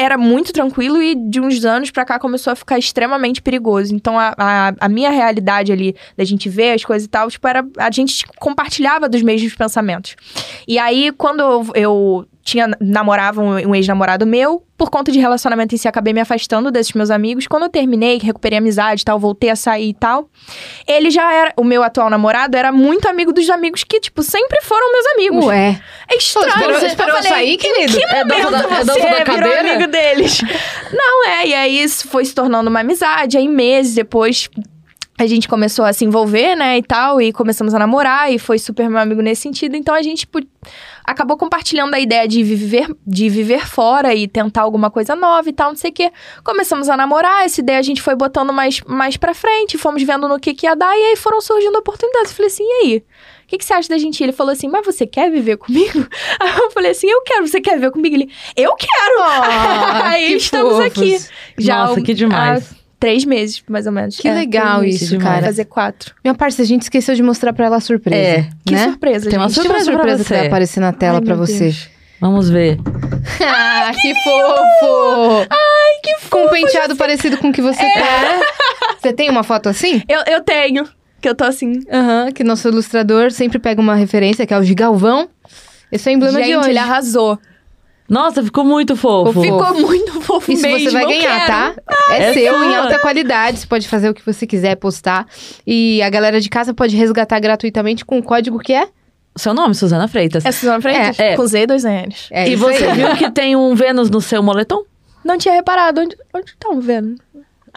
[0.00, 3.94] era muito tranquilo e de uns anos pra cá começou a ficar extremamente perigoso.
[3.94, 7.46] Então a, a, a minha realidade ali, da gente ver as coisas e tal, tipo,
[7.46, 7.62] era.
[7.76, 10.16] A gente compartilhava dos mesmos pensamentos.
[10.66, 15.74] E aí, quando eu, eu tinha, namorava um, um ex-namorado meu, por conta de relacionamento
[15.74, 17.46] em si, acabei me afastando desses meus amigos.
[17.46, 20.26] Quando eu terminei, recuperei a amizade e tal, voltei a sair e tal.
[20.88, 21.52] Ele já era.
[21.54, 25.44] O meu atual namorado era muito amigo dos amigos que, tipo, sempre foram meus amigos.
[25.44, 25.78] Ué.
[26.10, 26.48] É estranho.
[26.48, 29.58] esperou- Eu esperou falei, sair, "Em querido?" Que É momento da- é você da virou
[29.58, 30.40] amigo deles?
[30.90, 31.46] Não, é.
[31.48, 33.36] E aí isso foi se tornando uma amizade.
[33.36, 34.48] Aí meses depois
[35.18, 37.20] a gente começou a se envolver, né, e tal.
[37.20, 38.32] E começamos a namorar.
[38.32, 39.76] E foi super meu amigo nesse sentido.
[39.76, 40.40] Então a gente tipo,
[41.04, 45.52] acabou compartilhando a ideia de viver, de viver fora e tentar alguma coisa nova e
[45.52, 46.12] tal, não sei o quê.
[46.44, 47.44] Começamos a namorar.
[47.44, 49.76] Essa ideia a gente foi botando mais, mais pra frente.
[49.78, 50.96] Fomos vendo no que, que ia dar.
[50.96, 52.30] E aí foram surgindo oportunidades.
[52.30, 53.04] Eu falei assim, e aí?
[53.44, 54.22] O que, que você acha da gente?
[54.22, 56.06] Ele falou assim, mas você quer viver comigo?
[56.38, 58.14] Aí eu falei assim, eu quero, você quer viver comigo?
[58.14, 59.22] Ele, eu quero!
[59.22, 60.86] Ah, aí que estamos fofos.
[60.86, 61.18] aqui.
[61.58, 62.70] Já Nossa, há- que demais.
[62.72, 64.16] há três meses, mais ou menos.
[64.18, 65.24] Que É, legal isso, demais.
[65.34, 65.46] cara.
[65.46, 66.14] Fazer quatro.
[66.22, 68.16] Minha parça, a gente esqueceu de mostrar pra ela a surpresa.
[68.40, 68.48] É.
[68.64, 68.84] Que né?
[68.84, 69.60] surpresa, Tem uma gente.
[69.62, 70.34] Tem uma surpresa pra surpresa que você.
[70.34, 71.58] vai aparecer na tela Ai, pra você.
[71.58, 71.88] Deus.
[72.20, 72.78] Vamos ver.
[73.42, 75.46] ah, que fofo!
[75.50, 76.30] Ai, que fofo!
[76.30, 78.40] Com um penteado parecido com o que você tá.
[79.00, 80.02] Você tem uma foto assim?
[80.06, 80.86] Eu, eu tenho,
[81.20, 81.80] que eu tô assim.
[81.90, 85.28] Aham, que nosso ilustrador sempre pega uma referência, que é o de Galvão.
[85.90, 86.70] Esse é o emblema de gente, hoje.
[86.70, 87.38] ele arrasou.
[88.10, 89.40] Nossa, ficou muito fofo.
[89.40, 90.90] Ficou muito fofo Isso mesmo.
[90.90, 91.46] você vai ganhar, quero.
[91.46, 91.74] tá?
[92.10, 92.66] É, é seu, sua.
[92.66, 93.60] em alta qualidade.
[93.60, 95.28] Você pode fazer o que você quiser, postar.
[95.64, 98.88] E a galera de casa pode resgatar gratuitamente com o código que é?
[99.36, 100.44] Seu nome, Suzana Freitas.
[100.44, 101.20] É Suzana Freitas?
[101.20, 101.36] É, é.
[101.36, 102.26] Com Z e dois N's.
[102.32, 102.94] É e você aí.
[102.94, 104.82] viu que tem um Vênus no seu moletom?
[105.24, 106.00] Não tinha reparado.
[106.00, 107.14] Onde, onde tá um vendo?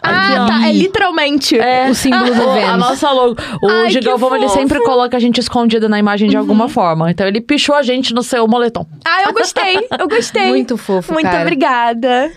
[0.04, 0.46] Aqui, ah, ó.
[0.46, 0.68] tá.
[0.68, 1.58] É literalmente.
[1.58, 1.88] É.
[1.90, 2.78] O símbolo do O- A Vênus.
[2.78, 3.36] nossa logo.
[3.62, 7.10] O Ai, que Gigalvão, ele sempre coloca a gente escondida na imagem de alguma forma.
[7.10, 8.86] Então ele pichou a gente no seu moletom.
[9.04, 9.86] Ah, eu gostei.
[9.98, 10.46] Eu gostei.
[10.48, 11.42] Muito fofo, Muito cara.
[11.42, 12.30] obrigada.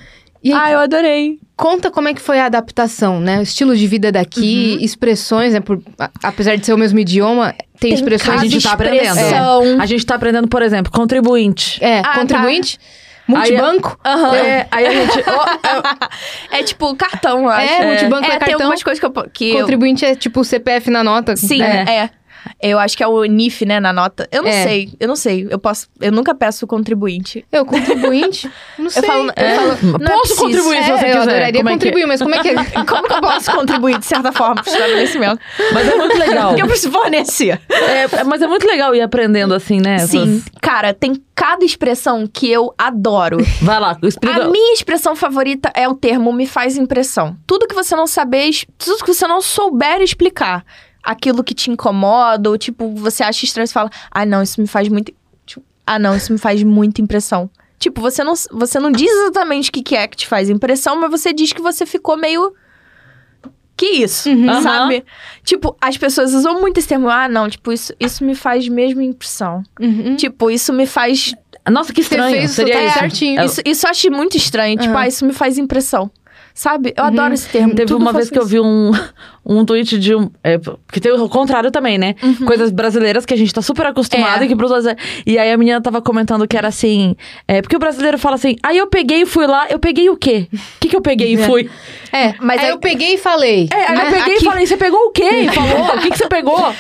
[0.43, 1.39] E aí, Ah, eu adorei.
[1.57, 3.39] conta como é que foi a adaptação, né?
[3.39, 4.85] O estilo de vida daqui, Uhum.
[4.85, 5.59] expressões, né?
[5.59, 8.71] Por, a- apesar de ser o mesmo idioma, tem, Tem expressões cada a gente tá
[8.73, 9.17] aprendendo.
[9.17, 9.81] expressão.
[9.81, 11.83] A gente tá aprendendo, por exemplo, contribuinte.
[11.83, 12.79] É, Ah, contribuinte,
[13.27, 13.97] multibanco.
[14.05, 14.35] Aham.
[14.35, 15.23] É, aí a gente.
[15.27, 16.07] ó,
[16.51, 17.73] É tipo cartão, eu acho.
[17.73, 18.55] É, multibanco é tem cartão.
[18.61, 19.29] algumas coisas que eu...
[19.31, 21.35] Que eu- Contribuinte é tipo CPF na nota.
[21.35, 21.85] Sim, É.
[22.03, 22.09] é.
[22.61, 24.27] Eu acho que é o NIF, né, na nota.
[24.31, 24.63] Eu não É.
[24.63, 25.47] sei, eu não sei.
[25.49, 25.87] Eu posso...
[26.01, 27.45] Eu nunca peço contribuinte.
[27.51, 28.49] Eu, contribuinte?
[28.77, 29.01] Não sei.
[29.01, 29.31] Eu falo...
[29.35, 29.51] É.
[29.53, 30.41] Eu falo não é Posso preciso.
[30.41, 31.17] contribuir se É, você eu quiser.
[31.21, 31.75] adoraria Como é é?
[31.75, 32.53] contribuir, mas como é que é?
[32.85, 35.39] Como que eu posso contribuir, de certa forma, pro estabelecimento?
[35.73, 36.47] Mas é muito legal.
[36.49, 37.59] Porque eu preciso fornecer.
[37.69, 39.97] É, mas é muito legal ir aprendendo assim, né?
[39.99, 40.37] Sim.
[40.37, 43.37] essas- Cara, tem cada expressão que eu adoro.
[43.61, 44.43] Vai lá, explica.
[44.45, 47.35] A minha expressão favorita é o termo me faz impressão.
[47.45, 50.63] Tudo que você não saber, tudo que você não souber explicar.
[51.09, 54.67] Aquilo que te incomoda, ou tipo, você acha estranho, você fala, ah, não, isso me
[54.67, 55.13] faz muito.
[55.45, 57.49] tipo, ah, não, isso me faz muita impressão.
[57.79, 60.99] Tipo, você não, você não diz exatamente o que que é que te faz impressão,
[60.99, 62.53] mas você diz que você ficou meio.
[63.77, 64.61] Que isso, Uhum.
[64.63, 65.05] sabe?
[65.43, 67.07] Tipo, as pessoas usam muito esse termo.
[67.09, 69.61] Ah, não, tipo, isso, isso me faz mesmo impressão.
[69.79, 70.15] Uhum.
[70.15, 71.35] Tipo, isso me faz
[71.69, 72.35] Nossa, que Você estranho.
[72.37, 72.99] fez o Seria sotaque isso.
[72.99, 73.39] certinho.
[73.39, 74.77] É, isso, isso eu acho muito estranho.
[74.77, 76.09] Tipo, ah, isso me faz impressão.
[76.55, 76.91] Sabe?
[76.97, 77.09] Eu Uhum.
[77.09, 77.75] adoro esse termo.
[77.75, 78.49] Teve Tudo uma vez que eu isso.
[78.49, 78.91] vi um,
[79.47, 80.29] um tweet de um.
[80.43, 80.59] É,
[80.91, 82.15] que tem o contrário também, né?
[82.45, 84.45] Coisas brasileiras que a gente tá super acostumado É.
[84.45, 84.71] e que pros
[85.25, 87.15] E aí a menina tava comentando que era assim.
[87.47, 90.17] É, porque o brasileiro fala assim, aí eu peguei e fui lá, eu peguei o
[90.17, 90.47] quê?
[90.53, 91.45] O que, que eu peguei e É.
[91.45, 91.69] fui?
[92.11, 93.67] É, Mas aí aí- eu peguei e falei.
[93.71, 95.29] É, aí eu Mas peguei aqui- e falei, você pegou o quê?
[95.29, 96.73] E falou, o que, que você pegou?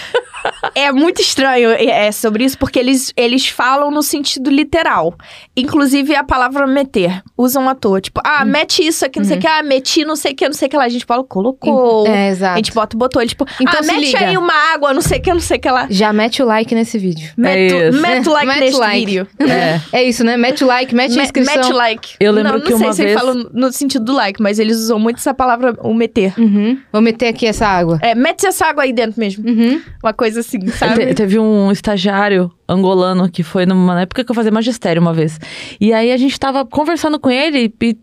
[0.75, 5.13] É muito estranho é, é, sobre isso, porque eles, eles falam no sentido literal.
[5.55, 7.21] Inclusive a palavra meter.
[7.37, 7.99] Usam à toa.
[7.99, 8.49] Tipo, ah, Hum.
[8.49, 9.29] mete isso aqui, não Uhum.
[9.29, 9.47] sei o que.
[9.47, 10.83] Ah, meti não sei o que, não sei o que lá.
[10.85, 12.07] A gente fala, colocou.
[12.07, 12.56] É, exato.
[12.57, 13.21] A gente bota, botou.
[13.21, 14.19] Ele, tipo, Então ah, mete liga.
[14.19, 15.87] aí uma água, não sei o que, não sei o que lá.
[15.89, 17.31] Já mete o like nesse vídeo.
[17.37, 18.01] Meto, isso.
[18.01, 19.05] meto like Mete neste like.
[19.05, 19.27] vídeo.
[19.47, 19.81] É.
[19.99, 20.35] É isso, né?
[20.37, 21.55] Mete o like, mete a inscrição.
[21.55, 22.15] Mete like.
[22.19, 24.41] Eu lembro não, que não sei uma se ele vez- fala no- sentido do like,
[24.41, 26.33] mas eles usam muito essa palavra, o meter.
[26.37, 26.77] Uhum.
[26.91, 27.99] Vou meter aqui essa água.
[28.01, 29.47] É, mete essa água aí dentro mesmo.
[29.47, 29.81] Uhum.
[30.03, 31.13] Uma coisa assim, Te- sabe?
[31.13, 35.39] teve um estagiário angolano que foi numa época que eu fazia magistério uma vez.
[35.79, 37.97] E aí a gente tava conversando com ele e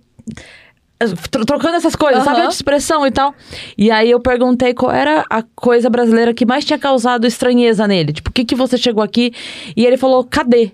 [1.46, 2.40] trocando essas coisas, sabe?
[2.40, 3.34] A expressão e tal.
[3.76, 8.12] E aí eu perguntei qual era a coisa brasileira que mais tinha causado estranheza nele.
[8.12, 9.32] Tipo, o que que você chegou aqui?
[9.76, 10.72] E ele falou, cadê?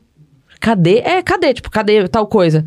[0.61, 0.99] Cadê?
[0.99, 1.55] É, cadê?
[1.55, 2.65] Tipo, cadê tal coisa?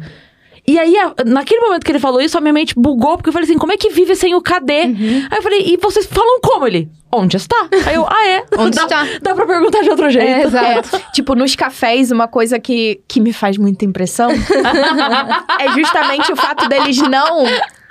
[0.65, 0.95] E aí,
[1.25, 3.73] naquele momento que ele falou isso, a minha mente bugou, porque eu falei assim, como
[3.73, 4.83] é que vive sem o cadê?
[4.83, 5.27] Uhum.
[5.29, 6.89] Aí eu falei, e vocês falam como ele?
[7.11, 7.67] Onde está?
[7.85, 8.45] Aí eu, ah, é?
[8.57, 9.07] Onde dá, está?
[9.21, 10.27] Dá pra perguntar de outro jeito.
[10.27, 11.01] É, exato.
[11.11, 14.31] Tipo, nos cafés, uma coisa que, que me faz muita impressão
[15.59, 17.45] é justamente o fato deles não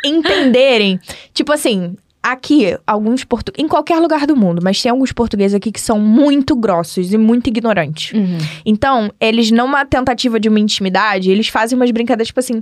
[0.04, 0.98] entenderem.
[1.34, 3.64] Tipo assim, aqui, alguns portugueses.
[3.64, 7.18] Em qualquer lugar do mundo, mas tem alguns portugueses aqui que são muito grossos e
[7.18, 8.12] muito ignorantes.
[8.12, 8.38] Uhum.
[8.64, 12.60] Então, eles, numa tentativa de uma intimidade, eles fazem umas brincadeiras, tipo assim: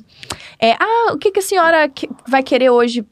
[0.61, 3.05] é, ah, o que, que a senhora que- vai querer hoje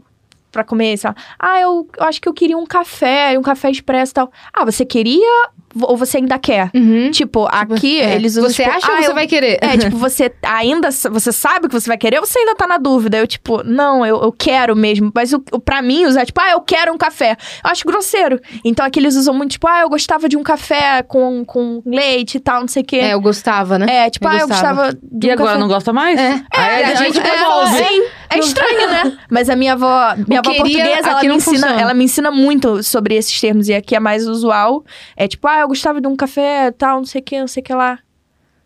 [0.51, 0.97] pra comer?
[0.97, 4.15] Sei lá, ah, eu, eu acho que eu queria um café, um café expresso e
[4.15, 4.33] tal.
[4.53, 5.49] Ah, você queria
[5.83, 6.71] ou você ainda quer?
[6.75, 7.11] Uhum.
[7.11, 8.15] Tipo, aqui É.
[8.15, 8.49] eles usam.
[8.51, 9.59] Você tipo, acha ah, ou você eu- vai querer?
[9.61, 10.91] É, tipo, você ainda.
[10.91, 13.19] Você sabe o que você vai querer ou você ainda tá na dúvida?
[13.19, 15.13] Eu, tipo, não, eu, eu quero mesmo.
[15.15, 17.37] Mas o, o, pra mim, usar, tipo, ah, eu quero um café.
[17.63, 18.41] Eu acho grosseiro.
[18.65, 22.37] Então aqui eles usam muito, tipo, ah, eu gostava de um café com, com leite
[22.37, 22.97] e tal, não sei o quê.
[22.97, 24.07] É, eu gostava, né?
[24.07, 24.75] É, tipo, eu ah, eu gostava.
[24.85, 25.61] gostava de E um agora café.
[25.61, 26.19] não gosta mais?
[26.19, 26.43] É.
[26.57, 27.77] Aí a gente é, devolve.
[27.77, 29.19] Sim, é estranho, né?
[29.31, 31.81] Mas a minha avó, minha avó queria, portuguesa, ela me, ensina, funciona.
[31.81, 33.69] ela me ensina muito sobre esses termos.
[33.69, 34.85] E aqui é mais usual.
[35.17, 37.61] É tipo, ah, eu gostava de um café, tal, não sei o que, não sei
[37.63, 37.99] o que lá.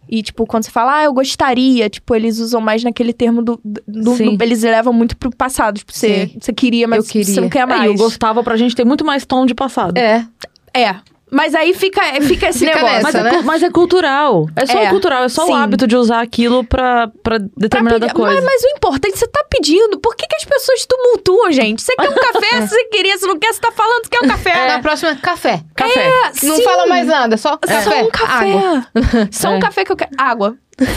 [0.09, 3.61] E, tipo, quando você fala, ah, eu gostaria, tipo, eles usam mais naquele termo do.
[3.64, 5.79] do- do- eles levam muito pro passado.
[5.79, 7.33] Tipo, você, você queria, mas Eu queria.
[7.35, 7.85] você não quer É, mais.
[7.85, 9.96] e o gostava pra gente tem muito mais tom de passado.
[9.96, 10.27] É.
[10.75, 10.96] É.
[11.33, 12.97] Mas aí fica, fica esse Fica negócio.
[12.97, 13.31] nessa, Mas, é, né?
[13.38, 14.49] cu- mas é cultural.
[14.55, 15.53] É só É, cultural, é só sim.
[15.53, 18.35] o hábito de usar aquilo pra, pra Pra determinada pedir- coisa.
[18.37, 19.99] Mas, mas o importante, você tá pedindo.
[19.99, 21.81] Por que, que as pessoas tumultuam, gente?
[21.81, 24.29] Você quer um café, você queria, se não quer, você tá falando que quer um
[24.29, 24.68] café.
[24.68, 25.62] Na próxima, café.
[25.75, 26.11] Café.
[26.42, 26.62] Não Sim.
[26.64, 28.03] fala mais nada, só Só café.
[28.03, 28.53] um café.
[28.53, 28.87] Água.
[29.33, 29.57] Só É.
[29.57, 30.11] um café que eu quero.
[30.18, 30.57] Água.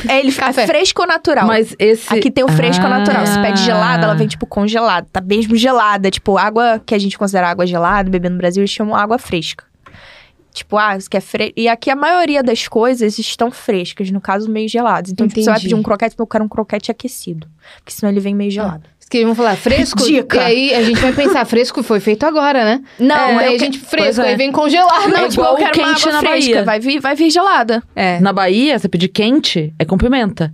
[0.09, 0.65] É, ele fica Café.
[0.65, 1.45] fresco ou natural.
[1.47, 2.11] Mas esse.
[2.13, 2.97] Aqui tem o fresco ou Ah.
[2.99, 3.25] natural.
[3.27, 5.07] Se pede gelada, ela vem, tipo, congelada.
[5.11, 6.09] Tá mesmo gelada.
[6.09, 9.63] Tipo, água que a gente considera água gelada, beber no Brasil, eles chamam água fresca.
[10.55, 11.53] Tipo, ah, isso que é fresco.
[11.57, 15.11] E aqui a maioria das coisas estão frescas, no caso, meio geladas.
[15.11, 17.45] Então, tipo, você vai pedir um croquete, eu quero um croquete aquecido.
[17.79, 18.83] Porque senão ele vem meio gelado.
[18.97, 20.01] Isso que vão falar fresco.
[20.01, 20.37] Dica.
[20.37, 22.81] E aí a gente vai pensar, fresco foi feito agora, né?
[22.97, 24.29] Não, É, daí a gente fresco, é.
[24.29, 25.09] aí vem congelado.
[25.09, 26.49] Não, É tipo, igual eu quero uma quente água na fresca.
[26.51, 26.63] Bahia.
[26.63, 27.83] Vai vir, vai vir gelada.
[27.93, 28.19] É.
[28.21, 30.53] Na Bahia, você pedir quente, é com pimenta.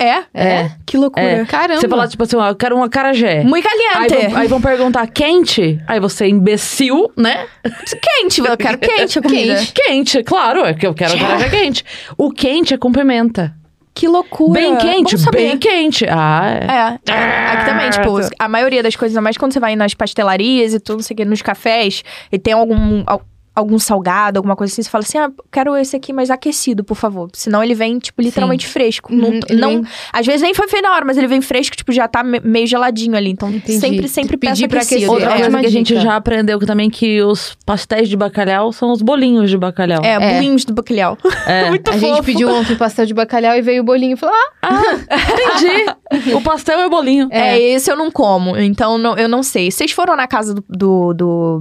[0.00, 0.24] É?
[0.32, 0.70] É.
[0.86, 1.22] Que loucura.
[1.24, 1.44] É.
[1.44, 1.80] Caramba.
[1.80, 3.44] Você falar, tipo assim, ó, eu quero um acarajé.
[3.44, 3.74] Muito Aí
[4.08, 4.28] caliente.
[4.30, 5.78] vão, aí vão perguntar quente?
[5.86, 7.46] Aí você, imbecil, né?
[7.62, 9.54] Quente, eu quero quente a comida.
[9.56, 9.72] Quente.
[9.74, 11.84] Quente, claro, é que eu quero acarajé quente.
[12.16, 13.54] O quente é com pimenta.
[13.92, 14.58] Que loucura.
[14.58, 16.06] Bem quente, bem quente.
[16.08, 17.12] Ah, é.
[17.12, 19.92] É, é, aqui também, tipo, a maioria das coisas, ainda mais quando você vai nas
[19.92, 23.20] pastelarias e tudo, não sei o que, nos cafés, e tem algum, al-
[23.60, 26.96] algum salgado, alguma coisa assim, você fala assim, ah, quero esse aqui mais aquecido, por
[26.96, 27.28] favor.
[27.32, 29.14] Senão ele vem, tipo, literalmente fresco.
[29.14, 31.76] Não, Uhum, não- vem- Às vezes nem foi feito na hora, mas ele vem fresco,
[31.76, 33.30] tipo, já tá me- meio geladinho ali.
[33.30, 33.78] Então, Entendi.
[33.78, 34.96] sempre, sempre Pedir peça pra aquecido.
[34.96, 35.10] aquecer.
[35.10, 38.16] Outra É, coisa ótima que a gente já aprendeu que também que os pastéis de
[38.16, 40.02] bacalhau são os bolinhos de bacalhau.
[40.04, 40.34] É, É.
[40.34, 41.16] bolinhos do bacalhau.
[41.46, 41.68] É.
[41.70, 42.22] Muito A gente fofo.
[42.24, 46.32] pediu ontem pastel de bacalhau e veio o bolinho e falou: Ah, Entendi.
[46.34, 47.28] o pastel é bolinho.
[47.30, 49.70] É, esse eu não como, então não- eu não sei.
[49.70, 50.64] Vocês foram na casa do.
[50.68, 51.60] do- do-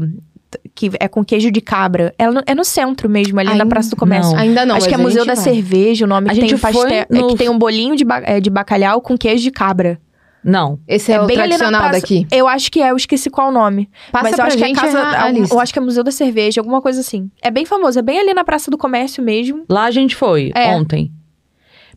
[0.79, 2.13] que é com queijo de cabra.
[2.17, 4.31] É no, é no centro mesmo, ali na Praça do Comércio.
[4.31, 4.39] não.
[4.39, 4.75] ainda não.
[4.75, 5.43] Acho que é Museu da vai.
[5.43, 6.81] Cerveja, o nome A que tem gente um pastel.
[6.81, 9.51] foi É no- que tem um bolinho de, ba- é, de bacalhau com queijo de
[9.51, 9.99] cabra.
[10.41, 10.79] Não.
[10.87, 11.99] Esse é, o bem tradicional praça.
[11.99, 12.25] daqui.
[12.31, 13.89] Eu acho que é, eu esqueci qual o nome.
[14.09, 14.99] Passa mas eu pra acho gente que é casa.
[14.99, 15.53] a, a algum- lista.
[15.55, 17.29] eu acho que é Museu da Cerveja, alguma coisa assim.
[17.41, 19.65] É bem famoso, é bem ali na Praça do Comércio mesmo.
[19.69, 20.73] Lá a gente foi, É.
[20.73, 21.11] ontem.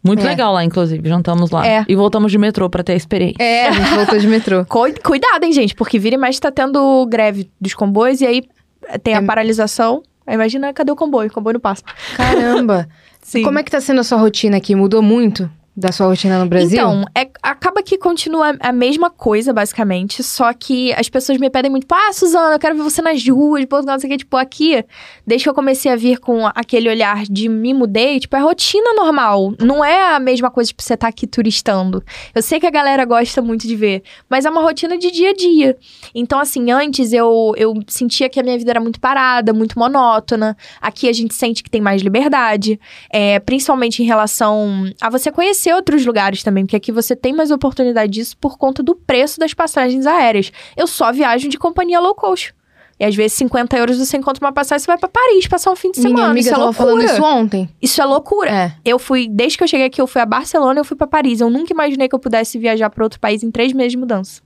[0.04, 0.28] Muito É.
[0.30, 1.08] legal lá, inclusive.
[1.08, 1.64] Jantamos lá.
[1.64, 1.84] É.
[1.88, 3.40] E voltamos de metrô pra ter a experiência.
[3.40, 4.64] É, a gente voltou de metrô.
[4.68, 8.42] Cui- Cuidado, hein, gente, porque vira e mexe tá tendo greve dos comboios e aí
[9.02, 9.22] tem a É.
[9.22, 10.02] paralisação.
[10.26, 11.28] Aí imagina, cadê o comboio?
[11.28, 11.82] O comboio não passa.
[12.16, 12.88] Caramba.
[13.22, 13.42] Sim.
[13.42, 14.74] Como é que tá sendo a sua rotina aqui?
[14.74, 16.78] Mudou muito da sua rotina no Brasil?
[16.78, 20.22] Então, é- acaba que continua a mesma coisa, basicamente.
[20.22, 23.26] Só que as pessoas me pedem muito, tipo, ah, Suzana, eu quero ver você nas
[23.26, 24.18] ruas, não sei o que.
[24.18, 24.84] Tipo, aqui,
[25.26, 28.92] desde que eu comecei a vir com aquele olhar de me mudei, tipo, é rotina
[28.94, 29.54] normal.
[29.60, 32.04] Não é a mesma coisa, tipo, você tá aqui turistando.
[32.34, 35.30] Eu sei que a galera gosta muito de ver, mas é uma rotina de dia
[35.30, 35.76] a dia.
[36.14, 40.54] Então, assim, antes eu, eu sentia que a minha vida era muito parada, muito monótona.
[40.82, 42.78] Aqui a gente sente que tem mais liberdade,
[43.10, 47.50] é, principalmente em relação a você conhecer outros lugares também, porque aqui você tem mais
[47.50, 50.50] oportunidade disso por conta do preço das passagens aéreas.
[50.74, 52.54] Eu só viajo de companhia low cost.
[52.98, 55.76] E às vezes 50 euros você encontra uma passagem, você vai pra Paris passar um
[55.76, 56.14] fim de semana.
[56.14, 56.74] Minha amiga isso é loucura.
[56.74, 57.68] falando isso ontem.
[57.82, 58.50] Isso é loucura.
[58.50, 58.72] É.
[58.84, 61.06] Eu fui, desde que eu cheguei aqui, eu fui a Barcelona e eu fui pra
[61.06, 61.40] Paris.
[61.40, 64.40] Eu nunca imaginei que eu pudesse viajar pra outro país em três meses de mudança.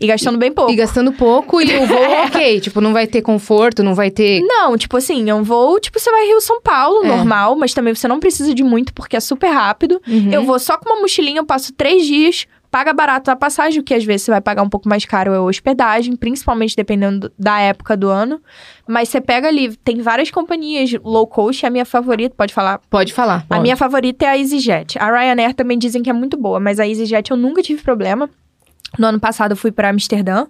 [0.00, 0.72] E gastando bem pouco.
[0.72, 2.60] E gastando pouco e o voo ok.
[2.60, 4.40] Tipo, não vai ter conforto, não vai ter.
[4.40, 7.08] Não, tipo assim, é um voo, tipo, você vai Rio-São Paulo, É.
[7.08, 10.00] normal, mas também você não precisa de muito porque é super rápido.
[10.08, 10.30] Uhum.
[10.32, 13.82] Eu vou só com uma mochilinha, eu passo três dias, paga barato a passagem, o
[13.82, 17.30] que às vezes você vai pagar um pouco mais caro é a hospedagem, principalmente dependendo
[17.38, 18.40] da época do ano.
[18.88, 22.80] Mas você pega ali, tem várias companhias low cost, a minha favorita, pode falar?
[22.88, 23.44] Pode falar.
[23.50, 24.98] A minha favorita é a EasyJet.
[24.98, 28.30] A Ryanair também dizem que é muito boa, mas a EasyJet eu nunca tive problema.
[28.98, 30.46] No ano passado eu fui para Amsterdã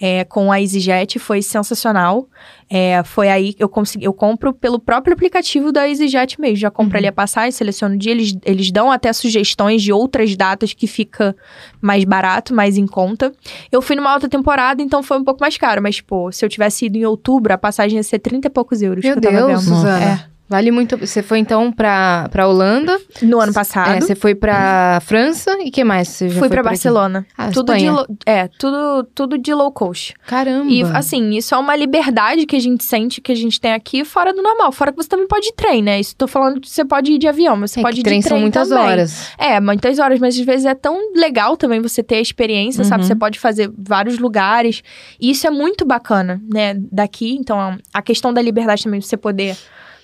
[0.00, 2.26] é, com a EasyJet, foi sensacional.
[2.68, 6.56] É, foi aí que eu consegui, eu compro pelo próprio aplicativo da EasyJet mesmo.
[6.56, 6.98] Já compro Uhum.
[6.98, 10.86] ali a passagem, seleciono o dia, eles, eles dão até sugestões de outras datas que
[10.86, 11.36] fica
[11.80, 13.32] mais barato, mais em conta.
[13.70, 16.48] Eu fui numa alta temporada, então foi um pouco mais caro, mas, pô, se eu
[16.48, 19.04] tivesse ido em outubro, a passagem ia ser 30 e poucos euros.
[19.04, 19.74] Meu que eu tava Deus, vendo.
[19.76, 20.31] Suzana.
[20.52, 20.96] Vale muito.
[20.96, 23.90] Você foi então pra, pra Holanda, no ano passado.
[23.96, 26.08] é, você foi pra França e que mais?
[26.08, 26.62] Você já Fui foi pra?
[26.62, 27.26] Barcelona.
[27.36, 30.14] Ah, tudo de, lo- é, tudo, tudo de low cost.
[30.26, 30.70] Caramba.
[30.70, 34.04] E, assim, isso é uma liberdade que a gente sente, que a gente tem aqui,
[34.04, 34.70] fora do normal.
[34.72, 35.98] Fora que você também pode ir trem, né?
[35.98, 38.02] Isso tô falando que você pode ir de avião, mas você é pode ir de
[38.04, 38.84] trem trem são muitas também.
[38.84, 39.30] horas.
[39.38, 43.02] É, muitas horas, mas às vezes é tão legal também você ter a experiência, sabe?
[43.02, 43.08] Uhum.
[43.08, 44.82] Você pode fazer vários lugares.
[45.20, 46.74] E isso é muito bacana, né?
[46.92, 49.56] Daqui, então, a questão da liberdade também, você poder.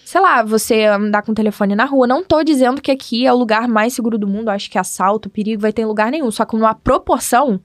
[0.09, 2.07] Sei lá, você andar com o telefone na rua.
[2.07, 4.49] Não tô dizendo que aqui é o lugar mais seguro do mundo.
[4.49, 6.31] Acho que assalto, perigo vai ter em lugar nenhum.
[6.31, 7.61] Só que numa proporção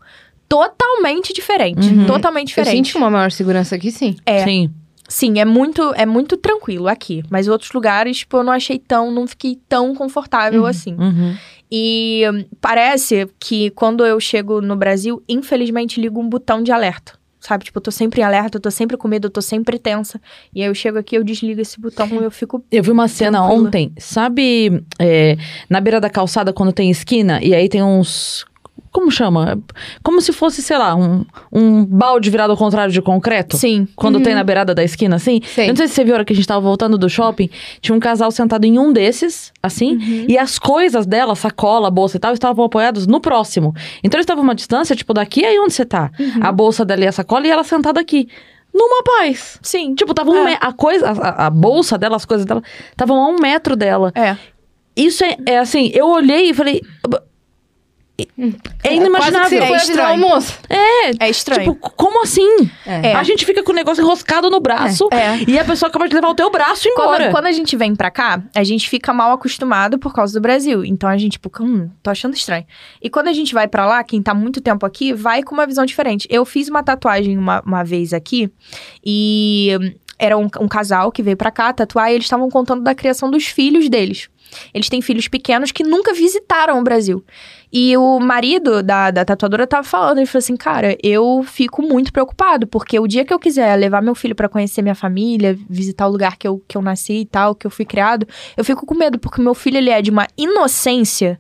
[0.50, 1.88] totalmente diferente.
[1.88, 2.06] Uhum.
[2.06, 2.88] Totalmente Eu diferente.
[2.90, 4.18] senti uma maior segurança aqui, sim.
[4.26, 4.44] É.
[4.44, 4.70] Sim.
[5.08, 7.24] Sim, é muito, é muito tranquilo aqui.
[7.30, 10.68] Mas outros lugares, tipo, eu não achei tão, não fiquei tão confortável Uhum.
[10.68, 10.96] assim.
[11.00, 11.38] Uhum.
[11.72, 17.14] E hum, parece que quando eu chego no Brasil, infelizmente ligo um botão de alerta.
[17.44, 19.78] Sabe, tipo, eu tô sempre em alerta, eu tô sempre com medo, eu tô sempre
[19.78, 20.18] tensa.
[20.56, 22.64] E aí eu chego aqui, eu desligo esse botão e eu fico.
[22.72, 23.68] Eu vi uma cena Tranquila.
[23.68, 25.36] ontem, sabe, é,
[25.70, 28.46] na beira da calçada, quando tem esquina, e aí tem uns.
[28.92, 29.60] Como chama?
[30.04, 33.58] Como se fosse, sei lá, um, um balde virado ao contrário de concreto.
[33.58, 33.88] Sim.
[33.96, 35.42] Quando tem na beirada da esquina, assim.
[35.44, 35.66] Sei.
[35.66, 37.50] Eu não sei se você viu a hora que a gente tava voltando do shopping.
[37.82, 40.26] Tinha um casal sentado em um desses, assim.
[40.28, 43.74] E as coisas dela, sacola, bolsa e tal, estavam apoiados no próximo.
[44.04, 46.12] Então eles estavam uma distância, tipo, daqui aí onde você tá.
[46.40, 48.28] A bolsa dela e a sacola e ela sentada aqui.
[48.72, 49.60] Numa paz.
[49.62, 49.96] Sim.
[49.96, 50.58] Tipo, tava um É.
[50.62, 52.62] a coisa, a, a bolsa dela, as coisas dela,
[52.92, 54.12] estavam a um metro dela.
[54.16, 54.36] É.
[54.96, 56.82] Isso é, é assim, eu olhei e falei.
[58.84, 59.32] É inimaginável.
[59.32, 60.10] Quase que você É foi o estranho.
[60.10, 60.60] almoço.
[61.20, 61.74] É estranho.
[61.74, 62.70] Tipo, como assim?
[62.86, 63.14] É.
[63.16, 65.38] A gente fica com o negócio enroscado no braço É.
[65.50, 67.24] e a pessoa acaba de levar o teu braço embora.
[67.26, 70.42] Quando, quando a gente vem pra cá, a gente fica mal acostumado por causa do
[70.42, 70.86] Brasil.
[70.86, 72.66] Então a gente, tipo, hum, tô achando estranho.
[73.02, 75.66] E quando a gente vai pra lá, quem tá muito tempo aqui, vai com uma
[75.66, 76.28] visão diferente.
[76.30, 78.52] Eu fiz uma tatuagem uma, uma vez aqui
[79.04, 79.72] e
[80.24, 83.30] era um, um casal que veio pra cá tatuar e eles estavam contando da criação
[83.30, 84.30] dos filhos deles.
[84.74, 87.24] Eles têm filhos pequenos que nunca visitaram o Brasil.
[87.72, 92.14] E o marido da, da tatuadora tava falando, ele falou assim, cara, eu fico muito
[92.14, 96.08] preocupado, porque o dia que eu quiser levar meu filho pra conhecer minha família, visitar
[96.08, 98.86] o lugar que eu, que eu nasci e tal, que eu fui criado, eu fico
[98.86, 101.40] com medo, porque meu filho, ele é de uma inocência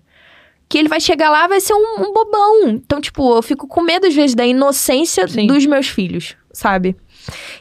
[0.68, 2.70] que ele vai chegar lá vai ser um, um bobão.
[2.70, 5.46] Então, tipo, eu fico com medo, às vezes, da inocência Sim.
[5.46, 6.96] dos meus filhos, sabe?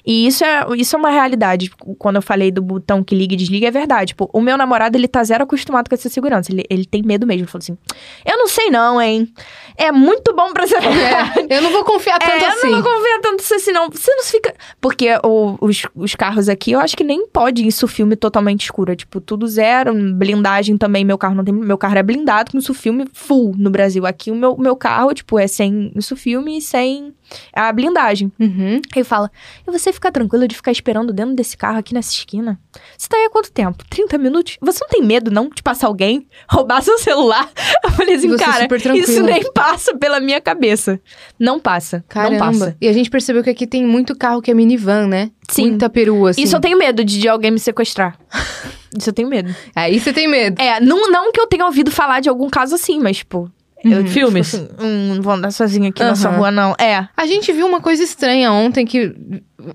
[0.06, 1.68] E isso é, isso é uma realidade.
[1.68, 4.08] Tipo, Quando eu falei do botão que liga e desliga, é verdade.
[4.08, 6.52] Tipo, o meu namorado, ele tá zero acostumado com essa segurança.
[6.52, 7.42] Ele, ele tem medo mesmo.
[7.42, 7.76] Ele falou assim:
[8.24, 9.32] Eu não sei, não, hein?
[9.76, 11.46] É muito bom pra ser verdade.
[11.48, 12.66] É, eu não vou confiar tanto É, assim.
[12.66, 13.90] eu não vou confiar tanto assim, não.
[13.90, 14.54] Você não fica.
[14.80, 18.92] Porque o- os, os carros aqui, eu acho que nem pode isso filme totalmente escuro.
[18.92, 19.92] É, tipo, tudo zero.
[20.14, 21.04] blindagem também.
[21.04, 21.54] Meu carro não tem.
[21.54, 24.04] Meu carro é blindado com isso filme full no Brasil.
[24.06, 27.14] Aqui o meu, meu carro, tipo, é sem isso filme e sem
[27.52, 28.32] a blindagem.
[28.38, 28.80] Uhum.
[28.94, 29.30] Aí fala:
[29.66, 32.60] E você fica tranquila de ficar esperando dentro desse carro aqui nessa esquina?
[32.96, 33.84] Você tá aí há quanto tempo?
[33.88, 34.56] 30 minutos?
[34.60, 37.50] Você não tem medo, não, de passar alguém, roubar seu celular?
[37.84, 38.96] Eu falei assim, Você cara, tranquila.
[38.96, 41.00] isso nem passa pela minha cabeça.
[41.38, 41.98] Não passa.
[41.98, 42.38] Não Caramba.
[42.38, 42.76] passa.
[42.80, 45.30] E a gente percebeu que aqui tem muito carro que é minivan, né?
[45.50, 45.70] Sim.
[45.70, 46.42] Muita perua, assim.
[46.42, 48.18] Isso eu tenho medo de, de alguém me sequestrar.
[48.96, 49.54] Isso eu tenho medo.
[49.74, 50.60] Aí você tem medo.
[50.60, 53.50] É, não, não que eu tenha ouvido falar de algum caso assim, mas, tipo.
[53.84, 54.50] Eu, Filmes.
[54.50, 56.36] Tipo assim, hum, não vou andar sozinha aqui nessa Aham.
[56.38, 56.74] rua, não.
[56.78, 57.08] É.
[57.16, 59.14] A gente viu uma coisa estranha ontem que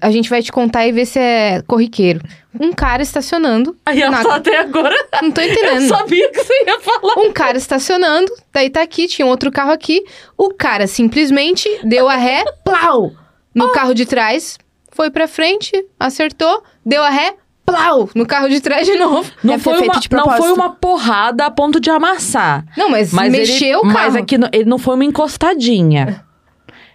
[0.01, 2.21] a gente vai te contar e ver se é corriqueiro.
[2.59, 3.75] Um cara estacionando.
[3.85, 4.95] Aí ela na- tá até agora.
[5.21, 5.87] Não tô Eu entendendo.
[5.89, 7.13] sabia que você ia falar.
[7.19, 10.03] Um cara estacionando, daí tá aqui, tinha um outro carro aqui.
[10.37, 13.11] O cara simplesmente deu a ré, plau!
[13.53, 14.57] No carro de trás,
[14.91, 17.33] foi pra frente, acertou, deu a ré,
[17.67, 18.09] plau!
[18.15, 19.29] No carro de trás de novo.
[19.43, 22.65] Não foi, uma, de não foi uma porrada a ponto de amassar.
[22.77, 23.93] Não, mas, Mas mexeu ele, o carro.
[23.93, 26.23] Mas é que não- ele não foi uma encostadinha.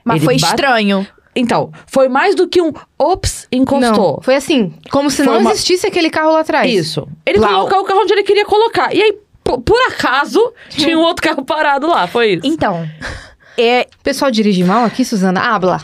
[0.04, 1.06] Mas Ele foi bate- estranho.
[1.34, 4.14] Então, foi mais do que um ops, encostou.
[4.16, 6.70] Não, foi assim, como se Foi não uma- existisse aquele carro lá atrás.
[6.70, 7.06] Isso.
[7.24, 7.50] Ele Plau.
[7.68, 8.94] colocou o carro onde ele queria colocar.
[8.94, 12.06] E aí, por, por acaso, tinha um outro carro parado lá.
[12.06, 12.46] Foi isso.
[12.46, 12.86] Então.
[13.56, 15.40] É, O pessoal dirige mal aqui, Suzana?
[15.40, 15.80] Habla.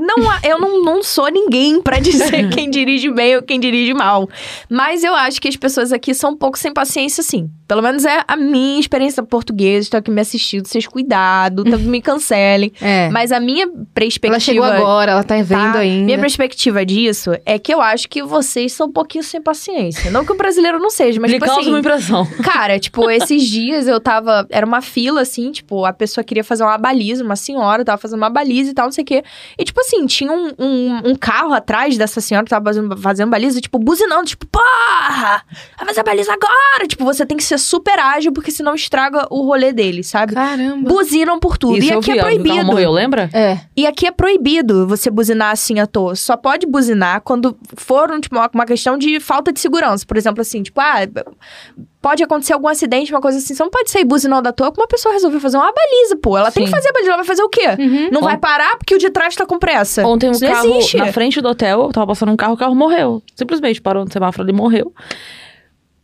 [0.00, 4.28] Não, eu não, não sou ninguém pra dizer quem dirige bem ou quem dirige mal.
[4.68, 7.50] Mas eu acho que as pessoas aqui são um pouco sem paciência, sim.
[7.68, 9.84] Pelo menos é a minha experiência portuguesa.
[9.84, 12.72] Estão aqui me assistindo, vocês cuidado, tanto me cancelem.
[12.82, 13.10] É.
[13.10, 14.34] Mas a minha perspectiva.
[14.34, 15.78] Ela chegou agora, ela tá vendo tá?
[15.80, 16.04] ainda.
[16.04, 20.10] Minha perspectiva disso é que eu acho que vocês são um pouquinho sem paciência.
[20.10, 21.70] Não que o brasileiro não seja, mas Me tipo causa assim.
[21.70, 22.26] uma impressão.
[22.42, 24.46] Cara, tipo, esses dias eu tava.
[24.50, 28.18] Era uma fila, assim, tipo, a pessoa queria fazer uma baliza, uma senhora tava fazendo
[28.18, 29.22] uma baliza e tal, não sei o quê.
[29.58, 33.30] E, tipo assim, tinha um, um, um carro atrás dessa senhora que tava fazendo, fazendo
[33.30, 35.42] baliza, tipo, buzinando, tipo, porra!
[35.78, 36.86] Vai fazer a baliza agora!
[36.86, 40.34] Tipo, você tem que ser super ágil, porque senão estraga o rolê dele, sabe?
[40.34, 40.88] Caramba.
[40.88, 41.78] Buzinam por tudo.
[41.78, 42.64] Isso e eu aqui vi, é proibido.
[42.64, 43.30] morreu, lembra?
[43.32, 43.58] É.
[43.76, 46.14] E aqui é proibido você buzinar assim à toa.
[46.14, 50.04] Só pode buzinar quando for tipo, uma, uma questão de falta de segurança.
[50.06, 51.00] Por exemplo, assim, tipo, ah,
[52.02, 53.54] pode acontecer algum acidente, uma coisa assim.
[53.54, 56.36] Você não pode sair buzinando à toa, como uma pessoa resolveu fazer uma baliza, pô.
[56.38, 56.74] Ela tem que Sim.
[56.74, 57.66] fazer a baliza, ela vai fazer o quê?
[57.78, 58.08] Uhum.
[58.10, 60.06] Não Ont- vai parar porque o de trás tá com pressa.
[60.06, 60.96] Ontem um Isso carro existe.
[60.96, 63.22] na frente do hotel, tava passando um carro, o carro morreu.
[63.36, 64.92] Simplesmente parou no semáforo, ele morreu.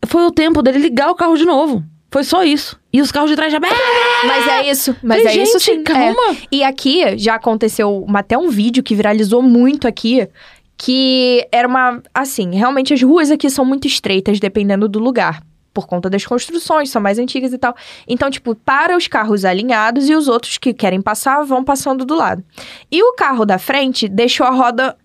[0.05, 1.83] Foi o tempo dele ligar o carro de novo.
[2.09, 2.79] Foi só isso.
[2.93, 3.59] E os carros de trás já.
[3.59, 4.95] Mas é isso.
[5.03, 5.83] Mas Falei, é isso gente, sim.
[5.83, 6.31] calma.
[6.31, 6.35] É.
[6.51, 10.27] E aqui já aconteceu uma- até um vídeo que viralizou muito aqui.
[10.77, 12.01] Que era uma.
[12.13, 15.41] Assim, realmente as ruas aqui são muito estreitas, dependendo do lugar.
[15.77, 17.75] Por conta das construções, são mais antigas e tal.
[18.07, 22.15] Então, tipo, para os carros alinhados e os outros que querem passar vão passando do
[22.15, 22.43] lado.
[22.91, 24.97] E o carro da frente deixou a roda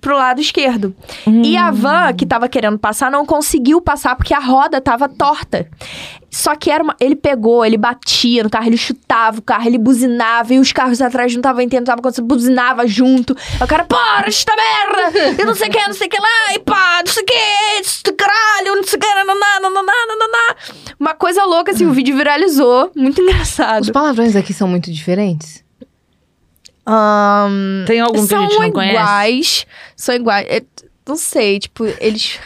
[0.00, 0.94] pro lado esquerdo.
[1.26, 5.68] E a van que tava querendo passar não conseguiu passar porque a roda tava torta.
[6.30, 6.94] Só que era uma...
[7.00, 11.02] ele pegou, ele batia no carro, ele chutava o carro, ele buzinava e os carros
[11.02, 13.36] atrás não estavam entendendo, tava acontecendo, buzinava junto.
[13.58, 15.42] Aí o cara, para esta merda!
[15.42, 17.26] Eu não sei o que, não sei o que lá, e pá, não sei o
[17.26, 20.56] que, isso, caralho, não sei o que, nananá, nananá, nananá.
[21.00, 23.82] Uma coisa louca, assim, o vídeo viralizou, muito engraçado.
[23.82, 25.64] Os palavrões aqui são muito diferentes.
[26.92, 28.94] Ahn, Tem algum que a são gente não conhece?
[28.96, 29.66] iguais,
[29.96, 30.46] são iguais.
[30.48, 30.62] É,
[31.06, 32.38] não sei, tipo, eles.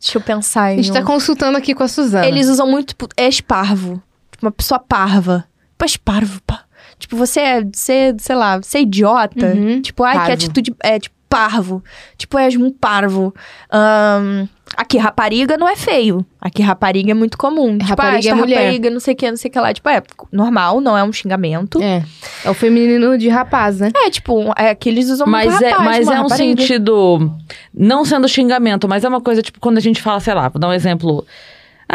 [0.00, 0.82] Deixa eu pensar A em.
[0.82, 1.04] gente tá um.
[1.04, 2.26] consultando aqui com a Suzana.
[2.26, 4.02] Eles usam muito, tipo, és parvo.
[4.30, 5.46] Tipo, uma pessoa parva.
[5.72, 6.64] Tipo, és parvo, pá.
[6.98, 9.46] Tipo, você é, você, sei lá, você é idiota.
[9.46, 9.80] Uhum.
[9.82, 10.32] Tipo, ai, que Parvo.
[10.32, 10.74] atitude.
[10.82, 11.82] É, tipo, parvo.
[12.16, 13.34] Tipo, és um parvo.
[13.70, 16.24] Ahn, aqui, rapariga não é feio.
[16.40, 17.78] Aqui, rapariga é muito comum.
[17.78, 18.56] Tipo, Rapariga ah, é mulher.
[18.58, 19.72] rapariga, não sei o que, não sei o que lá.
[19.72, 21.80] Tipo, é normal, não é um xingamento.
[21.82, 22.02] É.
[22.44, 23.90] É o feminino de rapaz, né?
[23.94, 26.36] É, tipo, é que eles usam Mas muito é, rapaz, mas é um rapariga.
[26.36, 27.32] sentido.
[27.72, 30.60] Não sendo xingamento, mas é uma coisa, tipo, quando a gente fala, sei lá, vou
[30.60, 31.24] dar um exemplo.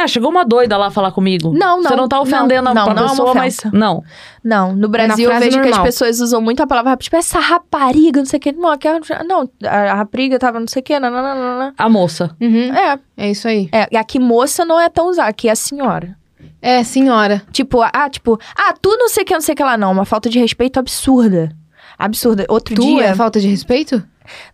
[0.01, 1.51] Ah, chegou uma doida lá falar comigo.
[1.51, 3.59] Não, não, Você não tá não, ofendendo não, a não é uma pessoa, mas.
[3.59, 3.69] ofensa.
[3.77, 4.03] Não.
[4.43, 5.79] Não, no Brasil eu frase vejo que normal.
[5.81, 8.51] as pessoas usam muito a palavra tipo, essa rapariga, não sei o que.
[8.53, 11.73] Não, aquela, não a rapariga tava não sei o que, não, não, não, não, não.
[11.77, 12.35] A moça.
[12.39, 12.73] Uhum.
[12.73, 13.67] É, É isso aí.
[13.71, 16.15] é, e aqui moça não é tão usar, aqui é senhora.
[16.61, 17.41] É, senhora.
[17.51, 19.91] Tipo, ah, tipo, ah, tu não sei o que, não sei o que lá, não.
[19.91, 21.51] Uma falta de respeito absurda.
[21.97, 22.45] Absurda.
[22.47, 23.05] Outro Tu dia.
[23.07, 24.01] é falta de respeito?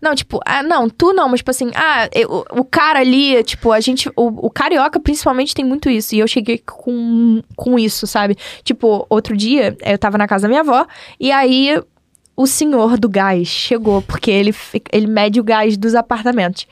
[0.01, 3.71] Não, tipo, ah, não, tu não, mas tipo assim, ah, eu- o cara ali, tipo,
[3.71, 8.05] a gente, o, o carioca principalmente tem muito isso, e eu cheguei com, com isso,
[8.07, 8.37] sabe?
[8.63, 10.85] Tipo, outro dia, eu tava na casa da minha avó,
[11.19, 11.81] e aí
[12.37, 14.53] o senhor do gás chegou, porque ele,
[14.91, 16.67] ele mede o gás dos apartamentos.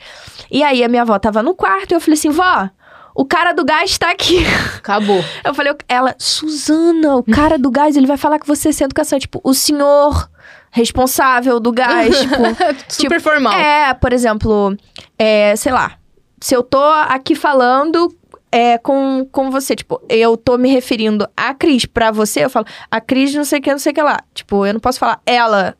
[0.50, 2.68] E aí a minha avó tava no quarto, e eu falei assim, vó,
[3.14, 4.44] o cara do gás tá aqui.
[4.76, 5.24] Acabou.
[5.44, 9.18] Eu falei, ela, Suzana, o cara do gás, ele vai falar com você sem educação.
[9.18, 10.28] Tipo, o senhor
[10.74, 12.42] responsável do gás, tipo...
[12.88, 13.52] Super formal.
[13.52, 14.76] É, por exemplo,
[15.16, 15.92] é, sei lá,
[16.40, 18.12] se eu tô aqui falando
[18.50, 22.66] é, com, com você, tipo, eu tô me referindo a Cris pra você, eu falo,
[22.90, 24.18] a Cris não sei o que, não sei o que lá.
[24.34, 25.76] Tipo, eu não posso falar ela,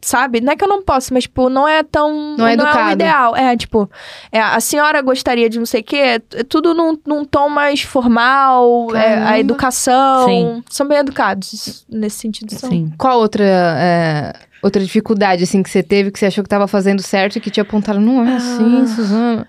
[0.00, 0.40] sabe?
[0.40, 2.36] Não é que eu não posso, mas, tipo, não é tão.
[2.36, 2.92] Não é o educado.
[2.92, 3.36] ideal.
[3.36, 3.90] É, tipo,
[4.30, 7.82] é, a senhora gostaria de não sei o quê, é tudo num, num tom mais
[7.82, 10.26] formal, é, a educação.
[10.26, 10.64] Sim.
[10.70, 12.54] São bem educados, nesse sentido.
[12.54, 12.70] São.
[12.70, 12.92] Sim.
[12.98, 14.32] Qual outra, é,
[14.62, 17.50] outra dificuldade, assim, que você teve, que você achou que tava fazendo certo e que
[17.50, 18.00] te apontaram?
[18.00, 18.86] Não é assim, Ah.
[18.86, 19.48] Suzana.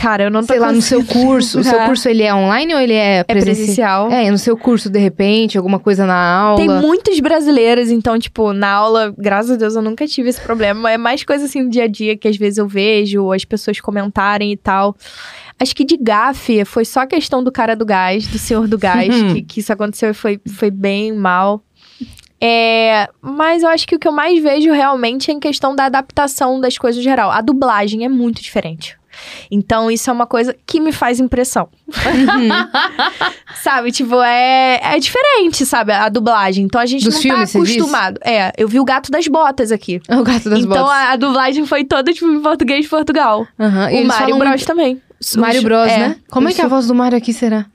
[0.00, 1.60] Cara, eu não tô Sei lá, no seu curso.
[1.60, 4.06] O seu curso, ele é online ou ele é É presencial?
[4.06, 4.10] presencial.
[4.10, 6.56] É, no seu curso, de repente, alguma coisa na aula.
[6.56, 10.90] Tem muitos brasileiros, então, tipo, na aula, graças a Deus, eu nunca tive esse problema.
[10.90, 13.80] É mais coisa assim do dia a dia que às vezes eu vejo, as pessoas
[13.80, 14.96] comentarem e tal.
[15.58, 18.78] Acho que de gafe foi só a questão do cara do gás, do senhor do
[18.78, 19.34] gás, Uhum.
[19.34, 21.62] que, que isso aconteceu e foi, foi bem mal.
[22.40, 25.84] É, mas eu acho que o que eu mais vejo realmente é em questão da
[25.84, 27.30] adaptação das coisas em geral.
[27.30, 28.98] A dublagem é muito diferente.
[29.50, 31.68] Então, isso é uma coisa que me faz impressão.
[33.62, 33.92] sabe?
[33.92, 35.92] Tipo, é, é diferente, sabe?
[35.92, 36.64] A dublagem.
[36.64, 37.76] Então, a gente Dos não filmes, tá você diz?
[37.76, 38.20] acostumado.
[38.24, 40.00] É, eu vi o Gato das Botas aqui.
[40.20, 40.90] O gato das então, botas.
[40.90, 43.46] a, a dublagem foi toda, tipo, em português de Portugal.
[43.90, 45.00] E o Mário Bros também.
[45.36, 46.16] Mário Bros, é, né?
[46.30, 47.66] Como é que a voz do Mário aqui será?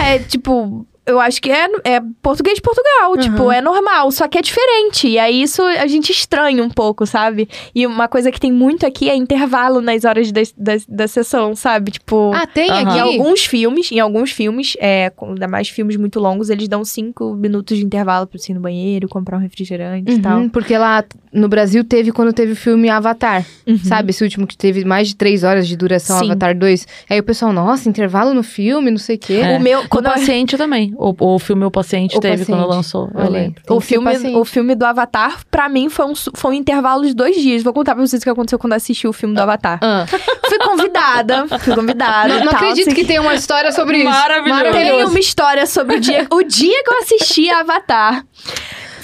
[0.00, 0.86] É, tipo...
[1.06, 3.16] eu acho que é, é português de Portugal.
[3.18, 5.08] Tipo, é normal, só que é diferente.
[5.08, 7.48] E aí isso a gente estranha um pouco, sabe?
[7.74, 11.54] E uma coisa que tem muito aqui é intervalo nas horas da, da, da sessão,
[11.56, 11.90] sabe?
[11.92, 12.32] Tipo.
[12.34, 12.68] Ah, tem.
[12.70, 12.98] Em aqui?
[13.00, 17.76] alguns filmes, em alguns filmes, é, ainda mais filmes muito longos, eles dão cinco minutos
[17.76, 20.38] de intervalo pra você ir no banheiro, comprar um refrigerante e tal.
[20.40, 23.44] Uhum, porque lá no Brasil teve quando teve o filme Avatar,
[23.84, 24.10] sabe?
[24.10, 26.26] Esse último que teve mais de três horas de duração, Sim.
[26.26, 26.86] Avatar 2.
[27.08, 29.34] Aí o pessoal, nossa, intervalo no filme, não sei o quê.
[29.42, 29.56] É.
[29.56, 30.54] O meu, O quando eu- paciente
[30.90, 31.14] também.
[31.18, 32.56] O, o filme O Paciente O teve Paciente.
[32.58, 33.10] quando lançou.
[33.14, 33.62] Eu lembro.
[33.68, 34.36] O filme, paciente.
[34.36, 37.62] o filme do Avatar, pra mim, foi um, foi um intervalo de dois dias.
[37.62, 39.78] Vou contar pra vocês o que aconteceu quando assisti o filme do Avatar.
[39.82, 40.06] Ah.
[40.50, 42.28] Fui convidada, fui convidada.
[42.28, 44.10] Não, não tal, acredito sei que tem uma história sobre isso.
[44.10, 44.72] Maravilhoso.
[44.72, 48.24] Tem uma história sobre o dia, o dia que eu assisti Avatar.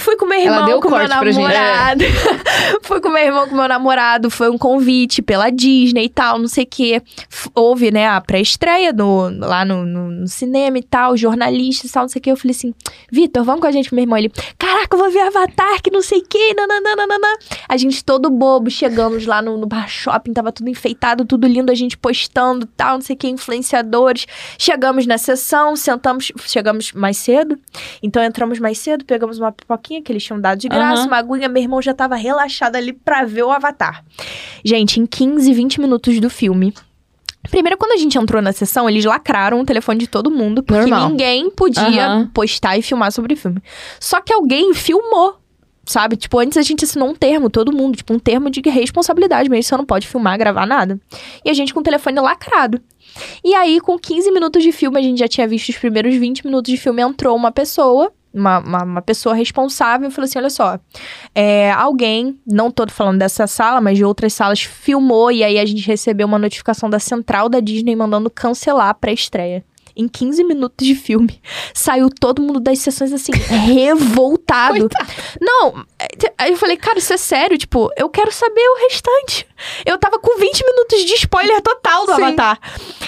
[0.06, 1.42] Fui com meu Ela irmão, deu com meu corte pra gente.
[1.42, 2.04] namorado.
[2.82, 4.30] Fui com meu irmão, com meu namorado.
[4.30, 7.02] Foi um convite pela Disney e tal, não sei o quê.
[7.52, 12.02] Houve, né, a pré-estreia no- lá no, no- no cinema e tal, jornalistas e tal,
[12.04, 12.30] não sei o quê.
[12.30, 12.72] Eu falei assim,
[13.10, 14.16] Vitor, vamos com a gente, meu irmão.
[14.16, 17.26] Ele, caraca, eu vou ver Avatar, que não sei o quê, nananana.
[17.68, 21.72] A gente todo bobo, chegamos lá no, no bar shopping, tava tudo enfeitado, tudo lindo,
[21.72, 24.24] a gente postando tal, não sei o quê, influenciadores.
[24.56, 27.58] Chegamos na sessão, sentamos, chegamos mais cedo.
[28.00, 31.06] Então entramos mais cedo, pegamos uma pipoquinha que eles tinham dado de graça, Aham.
[31.06, 31.48] uma aguinha.
[31.48, 34.04] Meu irmão já tava relaxado ali pra ver o Avatar.
[34.64, 36.72] Gente, em 15, 20 minutos do filme.
[37.50, 40.80] Primeiro, quando a gente entrou na sessão, eles lacraram o telefone de todo mundo, porque
[40.90, 41.10] Normal.
[41.10, 42.30] ninguém podia Aham.
[42.34, 43.62] postar e filmar sobre o filme.
[44.00, 45.38] Só que alguém filmou.
[45.88, 46.16] Sabe?
[46.16, 49.62] Tipo, antes a gente assinou um termo, todo mundo, tipo, um termo de responsabilidade mesmo.
[49.62, 51.00] Você não pode filmar, gravar nada.
[51.44, 52.80] E a gente com o telefone lacrado.
[53.44, 56.44] E aí, com 15 minutos de filme, a gente já tinha visto os primeiros 20
[56.44, 60.50] minutos de filme, entrou uma pessoa, uma, uma, uma pessoa responsável, e falou assim: olha
[60.50, 60.78] só,
[61.34, 65.64] é, alguém, não tô falando dessa sala, mas de outras salas, filmou, e aí a
[65.64, 69.64] gente recebeu uma notificação da central da Disney mandando cancelar a pré-estreia.
[69.96, 71.40] Em 15 minutos de filme,
[71.72, 74.88] saiu todo mundo das sessões assim, revoltado.
[75.40, 75.84] Não,
[76.38, 77.56] aí eu falei, cara, isso é sério?
[77.56, 79.46] Tipo, eu quero saber o restante.
[79.84, 82.22] Eu tava com 20 minutos de spoiler total do Sim.
[82.22, 82.58] Avatar.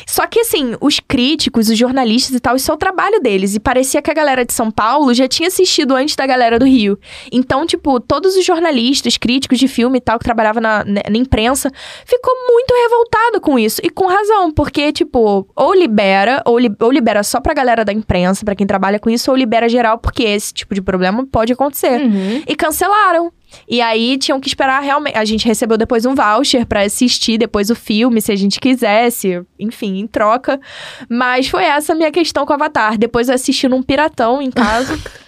[0.07, 3.55] Só que, assim, os críticos, os jornalistas e tal, isso é o trabalho deles.
[3.55, 6.65] E parecia que a galera de São Paulo já tinha assistido antes da galera do
[6.65, 6.99] Rio.
[7.31, 11.19] Então, tipo, todos os jornalistas, críticos de filme e tal, que trabalhavam na, na, na
[11.19, 11.71] imprensa,
[12.07, 13.81] ficou muito revoltado com isso.
[13.85, 17.93] E com razão, porque, tipo, ou libera, ou, li- ou libera só pra galera da
[17.93, 21.53] imprensa, pra quem trabalha com isso, ou libera geral, porque esse tipo de problema pode
[21.53, 22.01] acontecer.
[22.01, 22.43] Uhum.
[22.47, 23.33] E cancelaram.
[23.69, 25.17] E aí tinham que esperar realmente.
[25.17, 29.43] A gente recebeu depois um voucher pra assistir depois o filme, se a gente quisesse,
[29.59, 30.61] enfim, em troca.
[31.09, 32.99] Mas foi essa a minha questão com o Avatar.
[32.99, 34.99] Depois eu assisti num piratão em casa.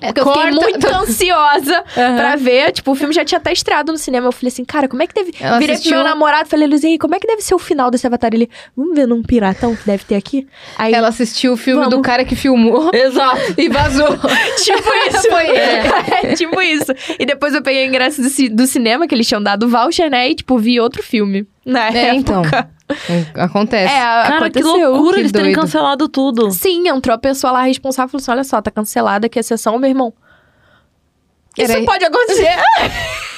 [0.00, 2.16] É Porque eu fiquei Corta- muito ansiosa Aham.
[2.16, 2.72] pra ver.
[2.72, 4.26] Tipo, o filme já tinha até estreado no cinema.
[4.28, 5.34] Eu falei assim, cara, como é que deve.
[5.40, 7.58] Ela Virei assistiu- pro meu namorado falei, Luiz Henrique, como é que deve ser o
[7.58, 8.30] final desse Avatar?
[8.32, 10.46] Ele, vamos ver num piratão que deve ter aqui?
[10.76, 12.04] Aí, Ela assistiu o filme do Vamos.
[12.06, 13.38] cara que filmou Exato.
[13.56, 14.08] e vazou.
[14.18, 15.28] Tipo isso.
[15.30, 16.92] Foi É, tipo isso.
[17.18, 20.28] E depois eu peguei o ingresso do, do cinema, que eles tinham dado voucher, né?
[20.30, 21.46] E, tipo, vi outro filme.
[21.64, 22.16] Na É, época.
[22.16, 22.42] então.
[23.34, 23.92] Acontece.
[23.92, 25.60] É, Cara, que loucura Que eles terem doido.
[25.60, 26.50] cancelado tudo.
[26.50, 29.42] Sim, entrou a pessoa lá responsável e falou assim: olha só, tá cancelada aqui a
[29.42, 30.12] sessão, meu irmão.
[31.56, 32.56] Isso Era- pode acontecer.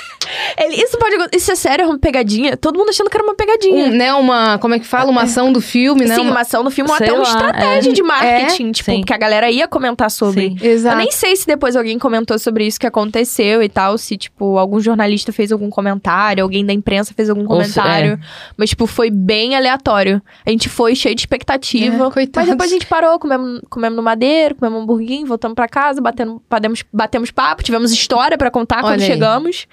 [0.59, 1.17] Ele, isso pode.
[1.37, 2.57] Isso é sério, é uma pegadinha.
[2.57, 3.87] Todo mundo achando que era uma pegadinha.
[3.87, 5.11] Um, né, uma, como é que fala?
[5.11, 6.15] Uma ação do filme, né?
[6.15, 7.93] Sim, Uma- uma ação do filme ou até uma lá, estratégia é.
[7.93, 9.01] de marketing, É, tipo, sim.
[9.01, 10.51] porque a galera ia comentar sobre.
[10.51, 10.57] Sim.
[10.61, 10.97] Eu Exato.
[10.97, 14.81] nem sei se depois alguém comentou sobre isso que aconteceu e tal, se, tipo, algum
[14.81, 18.19] jornalista fez algum comentário, alguém da imprensa fez algum Ou se- comentário.
[18.57, 20.23] Mas, tipo, foi bem aleatório.
[20.47, 21.97] A gente foi cheio de expectativa.
[21.97, 21.99] É,
[22.37, 26.01] mas depois a gente parou, comemos, comemos no madeiro, comemos um hamburguinho, voltamos pra casa,
[26.01, 29.07] batendo, batemos, batemos papo, tivemos história pra contar quando Olha aí.
[29.11, 29.67] chegamos.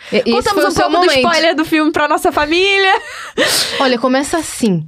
[0.55, 1.17] Contamos um pouco do momento.
[1.17, 3.01] spoiler do filme pra nossa família.
[3.79, 4.85] Olha, começa assim.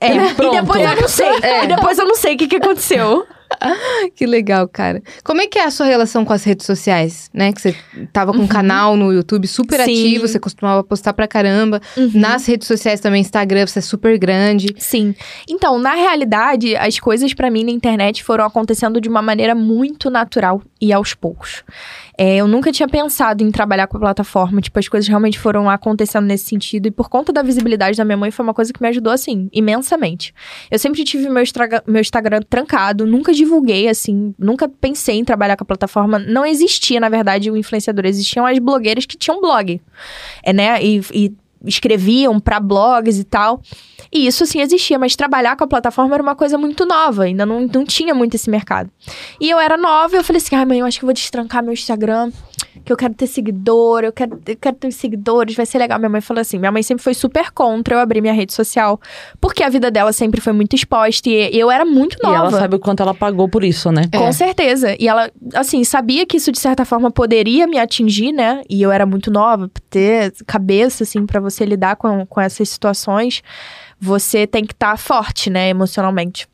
[0.00, 0.20] É, E e
[0.50, 1.28] depois eu não sei.
[1.42, 1.64] É.
[1.64, 3.26] E depois eu não sei o que, que aconteceu.
[4.14, 5.02] Que legal, cara.
[5.24, 7.50] Como é que é a sua relação com as redes sociais, né?
[7.50, 7.74] Que você
[8.12, 9.86] tava com um canal no YouTube super Uhum.
[9.86, 9.92] Sim.
[9.92, 11.80] ativo, você costumava postar pra caramba.
[12.14, 14.74] Nas redes sociais também, Instagram, você é super grande.
[14.78, 15.14] Sim.
[15.48, 20.10] Então, na realidade, as coisas pra mim na internet foram acontecendo de uma maneira muito
[20.10, 21.64] natural e aos poucos.
[22.16, 24.60] É, eu nunca tinha pensado em trabalhar com a plataforma.
[24.60, 26.86] Tipo, as coisas realmente foram acontecendo nesse sentido.
[26.86, 29.48] E por conta da visibilidade da minha mãe, foi uma coisa que me ajudou, assim,
[29.52, 30.34] imensamente.
[30.70, 35.56] Eu sempre tive meu, estraga- meu Instagram trancado, nunca divulguei, assim, nunca pensei em trabalhar
[35.56, 36.18] com a plataforma.
[36.18, 38.04] Não existia, na verdade, o influenciador.
[38.06, 39.80] Existiam as blogueiras que tinham blog.
[40.42, 40.82] É, né?
[40.82, 41.32] E, e
[41.64, 43.60] escreviam pra blogs e tal.
[44.12, 47.44] E isso sim existia, mas trabalhar com a plataforma era uma coisa muito nova, ainda
[47.44, 48.90] não, não tinha muito esse mercado.
[49.40, 51.72] E eu era nova, eu falei assim: ai, mãe, eu acho que vou destrancar meu
[51.72, 52.30] Instagram.
[52.84, 55.98] Que eu quero ter seguidor, eu quero, eu quero ter seguidores, vai ser legal.
[55.98, 59.00] Minha mãe falou assim: minha mãe sempre foi super contra eu abrir minha rede social,
[59.40, 62.34] porque a vida dela sempre foi muito exposta e eu era muito nova.
[62.34, 64.02] E ela sabe o quanto ela pagou por isso, né?
[64.14, 64.32] Com É.
[64.32, 64.96] certeza.
[64.98, 68.62] E ela, assim, sabia que isso de certa forma poderia me atingir, né?
[68.68, 73.42] E eu era muito nova, ter cabeça, assim, pra você lidar com, com essas situações,
[74.00, 76.48] você tem que estar forte, né, emocionalmente.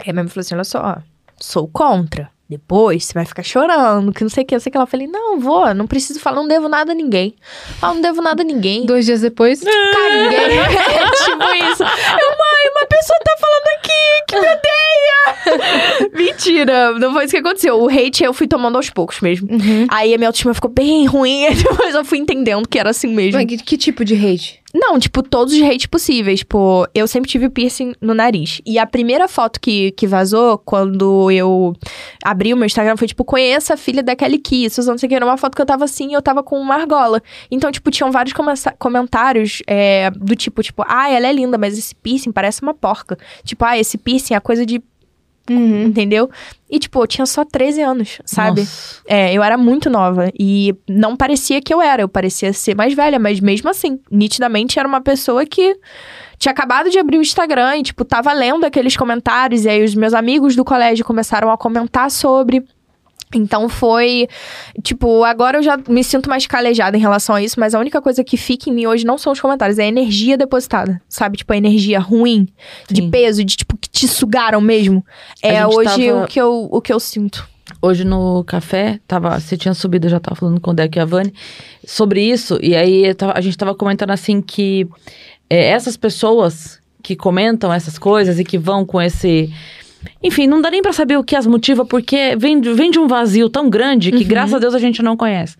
[0.00, 0.98] Aí a minha mãe falou assim: olha só,
[1.38, 2.28] sou contra.
[2.48, 4.76] Depois você vai ficar chorando, que não sei o que, não sei o que.
[4.76, 7.34] Ela falei, não, vou, não preciso falar, não devo nada a ninguém.
[7.80, 8.84] Ah, não devo nada a ninguém.
[8.84, 9.60] Dois dias depois.
[9.60, 10.58] Caguei.
[10.58, 11.82] É tipo isso.
[11.82, 16.10] Eu, mãe, uma pessoa tá falando aqui que me odeia.
[16.12, 17.80] Mentira, não foi isso que aconteceu.
[17.80, 19.48] O hate eu fui tomando aos poucos mesmo.
[19.50, 19.86] Uhum.
[19.88, 23.40] Aí a minha autoestima ficou bem ruim, depois eu fui entendendo que era assim mesmo.
[23.40, 24.64] Mas que, que tipo de hate?
[24.74, 26.40] Não, tipo, todos os hates possíveis.
[26.40, 28.60] Tipo, eu sempre tive piercing no nariz.
[28.66, 31.72] E a primeira foto que, que vazou, quando eu
[32.24, 34.84] abri o meu Instagram, foi tipo, conheça a filha da Kelly Kiss.
[34.84, 36.58] Não sei o que, era uma foto que eu tava assim e eu tava com
[36.58, 37.22] uma argola.
[37.52, 38.34] Então, tipo, tinham vários
[38.76, 43.16] comentários é, do tipo, tipo, ah, ela é linda, mas esse piercing parece uma porca.
[43.44, 44.82] Tipo, ah, esse piercing é coisa de.
[45.48, 45.84] Uhum.
[45.84, 46.30] Entendeu?
[46.70, 48.62] E, tipo, eu tinha só 13 anos, sabe?
[48.62, 49.02] Nossa.
[49.06, 52.94] É, eu era muito nova e não parecia que eu era, eu parecia ser mais
[52.94, 55.78] velha, mas mesmo assim, nitidamente era uma pessoa que
[56.38, 59.94] tinha acabado de abrir o Instagram e, tipo, tava lendo aqueles comentários e aí os
[59.94, 62.64] meus amigos do colégio começaram a comentar sobre.
[63.38, 64.28] Então foi,
[64.82, 68.00] tipo, agora eu já me sinto mais calejada em relação a isso, mas a única
[68.00, 71.38] coisa que fica em mim hoje não são os comentários, é a energia depositada, sabe?
[71.38, 72.48] Tipo, a energia ruim,
[72.90, 73.10] de Sim.
[73.10, 75.04] peso, de tipo, que te sugaram mesmo.
[75.42, 77.48] A É hoje tava- o, que eu, o que eu sinto.
[77.80, 81.00] Hoje no café, tava, você tinha subido, eu já tava falando com o Deco e
[81.00, 81.32] a Vani
[81.86, 84.86] sobre isso, e aí tava- a gente tava comentando assim que
[85.50, 89.52] é, essas pessoas que comentam essas coisas e que vão com esse.
[90.22, 92.98] Enfim, não dá nem pra saber o que as motiva, porque vem, de- vem de
[92.98, 95.56] um vazio tão grande que, graças a Deus, a gente não conhece.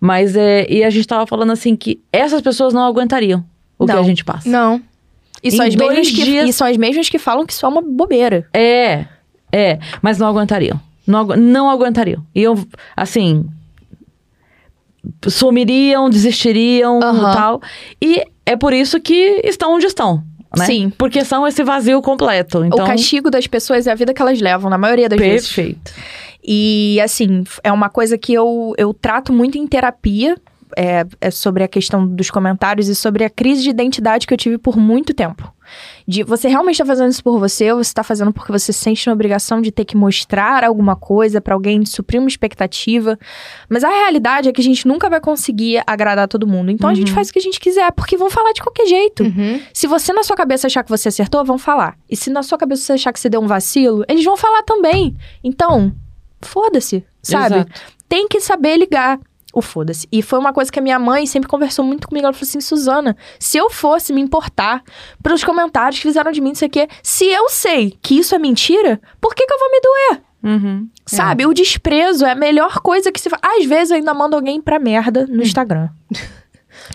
[0.00, 0.66] Mas é.
[0.68, 3.44] E a gente tava falando assim que essas pessoas não aguentariam
[3.78, 4.00] o que Não.
[4.00, 4.48] a gente passa.
[4.48, 4.80] Não.
[5.42, 7.64] E são, Em as mesmas que, dias- e são as mesmas que falam que isso
[7.64, 8.46] é uma bobeira.
[8.52, 9.04] É,
[9.52, 10.80] é, mas não aguentariam.
[11.06, 12.24] Não, não aguentariam.
[12.34, 12.58] E eu,
[12.96, 13.46] assim,
[15.28, 17.60] sumiriam, desistiriam e tal.
[18.00, 20.22] E é por isso que estão onde estão,
[20.56, 20.66] né?
[20.66, 20.92] Sim.
[20.96, 22.64] Porque são esse vazio completo.
[22.64, 25.46] Então, O castigo das pessoas é a vida que elas levam, na maioria das vezes.
[25.46, 25.92] perfeito.
[26.42, 30.36] E, assim, é uma coisa que eu, eu trato muito em terapia.
[30.76, 34.38] É, é sobre a questão dos comentários e sobre a crise de identidade que eu
[34.38, 35.53] tive por muito tempo.
[36.06, 39.08] De você realmente tá fazendo isso por você ou você tá fazendo porque você sente
[39.08, 43.18] uma obrigação de ter que mostrar alguma coisa pra alguém, de suprir uma expectativa.
[43.68, 46.70] Mas a realidade é que a gente nunca vai conseguir agradar todo mundo.
[46.70, 47.14] Então a gente Uhum.
[47.14, 49.22] faz o que a gente quiser, porque vão falar de qualquer jeito.
[49.22, 49.60] Uhum.
[49.72, 51.96] Se você na sua cabeça achar que você acertou, vão falar.
[52.10, 54.62] E se na sua cabeça você achar que você deu um vacilo, eles vão falar
[54.62, 55.16] também.
[55.42, 55.92] Então,
[56.40, 57.56] foda-se, sabe?
[57.56, 57.72] Exato.
[58.08, 59.18] Tem que saber ligar
[59.54, 60.08] o foda-se.
[60.10, 62.26] E foi uma coisa que a minha mãe sempre conversou muito comigo.
[62.26, 64.82] Ela falou assim: Suzana, se eu fosse me importar
[65.22, 68.34] pelos comentários que fizeram de mim, não sei o quê, se eu sei que isso
[68.34, 70.22] é mentira, por que, que eu vou me doer?
[70.44, 70.88] Uhum.
[71.06, 71.46] Sabe?
[71.46, 73.40] O desprezo é a melhor coisa que se faz.
[73.42, 75.88] Às vezes eu ainda mando alguém pra merda no Instagram.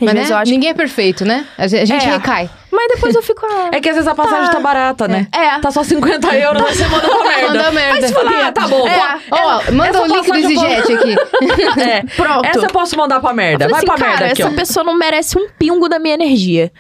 [0.02, 0.26] Mas né?
[0.30, 0.52] eu acho.
[0.52, 1.46] ninguém é perfeito, né?
[1.58, 2.12] A gente, a gente É.
[2.14, 2.50] recai.
[2.72, 3.46] Mas depois eu fico.
[3.46, 4.60] ah, É que às vezes a passagem tá, Tá.
[4.60, 5.28] barata, né?
[5.34, 5.60] É.
[5.60, 7.48] Tá só 50 euros, aí você manda pra merda.
[7.48, 8.02] Manda merda.
[8.02, 8.88] Mas fala, ah, tá bom.
[8.88, 9.20] É.
[9.32, 11.16] Ó, manda o link do EasyJet aqui.
[11.82, 12.02] É.
[12.16, 12.46] Pronto.
[12.46, 13.68] Essa eu posso mandar pra merda.
[13.68, 14.56] Vai falei pra assim, merda cara, aqui, essa ó.
[14.56, 16.72] pessoa não merece um pingo da minha energia.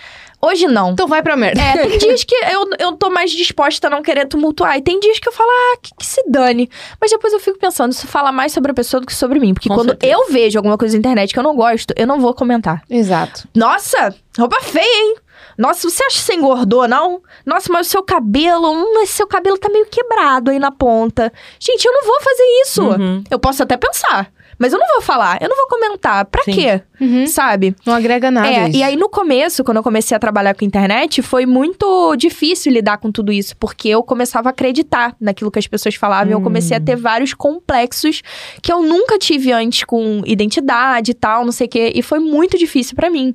[0.41, 0.91] Hoje não.
[0.91, 1.61] Então vai pra merda.
[1.61, 4.77] É, tem dias que eu, eu tô mais disposta a não querer tumultuar.
[4.77, 6.69] E tem dias que eu falo, ah, que, que se dane.
[6.99, 9.53] Mas depois eu fico pensando, isso fala mais sobre a pessoa do que sobre mim.
[9.53, 10.13] Porque Com quando certeza.
[10.13, 12.81] eu vejo alguma coisa na internet que eu não gosto, eu não vou comentar.
[12.89, 13.47] Exato.
[13.55, 15.15] Nossa, roupa feia, hein?
[15.57, 17.21] Nossa, você acha que você engordou, não?
[17.45, 21.31] Nossa, mas o seu cabelo, hum, esse seu cabelo tá meio quebrado aí na ponta.
[21.59, 22.83] Gente, eu não vou fazer isso.
[22.83, 23.23] Uhum.
[23.29, 26.25] Eu posso até pensar, mas eu não vou falar, eu não vou comentar.
[26.25, 26.51] Pra Sim.
[26.51, 26.81] quê?
[26.99, 27.25] Uhum.
[27.25, 27.73] Sabe?
[27.85, 31.21] Não agrega nada É, e aí no começo, quando eu comecei a trabalhar com internet,
[31.21, 35.65] foi muito difícil lidar com tudo isso, porque eu começava a acreditar naquilo que as
[35.65, 38.21] pessoas falavam e eu comecei a ter vários complexos
[38.61, 42.19] que eu nunca tive antes com identidade e tal, não sei o quê, e foi
[42.19, 43.33] muito difícil pra mim.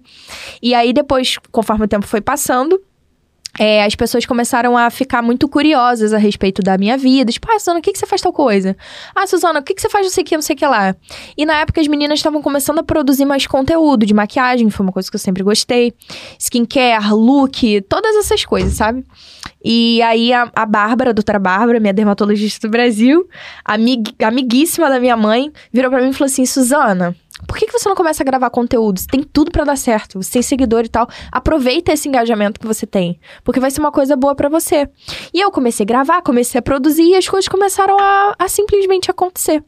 [0.62, 2.78] E aí depois, conforme o tempo foi passando,
[3.58, 7.30] é, as pessoas começaram a ficar muito curiosas a respeito da minha vida.
[7.30, 8.76] Tipo, ah, Suzana, o que, que você faz tal coisa?
[9.14, 10.66] Ah, Suzana, o que, que você faz não sei o que, não sei o que
[10.66, 10.94] lá?
[11.36, 14.92] E na época as meninas estavam começando a produzir mais conteúdo de maquiagem, foi uma
[14.92, 15.92] coisa que eu sempre gostei.
[16.38, 19.04] Skincare, look, todas essas coisas, sabe?
[19.64, 23.26] E aí a, a Bárbara, a doutora Bárbara, minha dermatologista do Brasil,
[23.64, 27.16] amig, amiguíssima da minha mãe, virou pra mim e falou assim: Suzana.
[27.46, 29.00] Por que, que você não começa a gravar conteúdo?
[29.00, 30.22] Você tem tudo pra dar certo.
[30.22, 31.08] Você tem seguidor e tal.
[31.32, 33.18] Aproveita esse engajamento que você tem.
[33.42, 34.88] Porque vai ser uma coisa boa pra você.
[35.32, 39.10] E eu comecei a gravar, comecei a produzir e as coisas começaram a, a simplesmente
[39.10, 39.64] acontecer.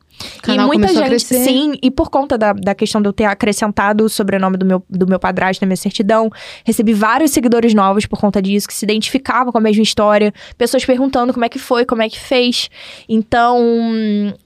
[0.48, 4.08] E muita gente, sim, e por conta da, da questão de eu ter acrescentado o
[4.08, 6.30] sobrenome do meu, do meu padrasto na minha certidão,
[6.64, 10.84] recebi vários seguidores novos por conta disso, que se identificavam com a mesma história, pessoas
[10.84, 12.70] perguntando como é que foi, como é que fez.
[13.08, 13.60] Então,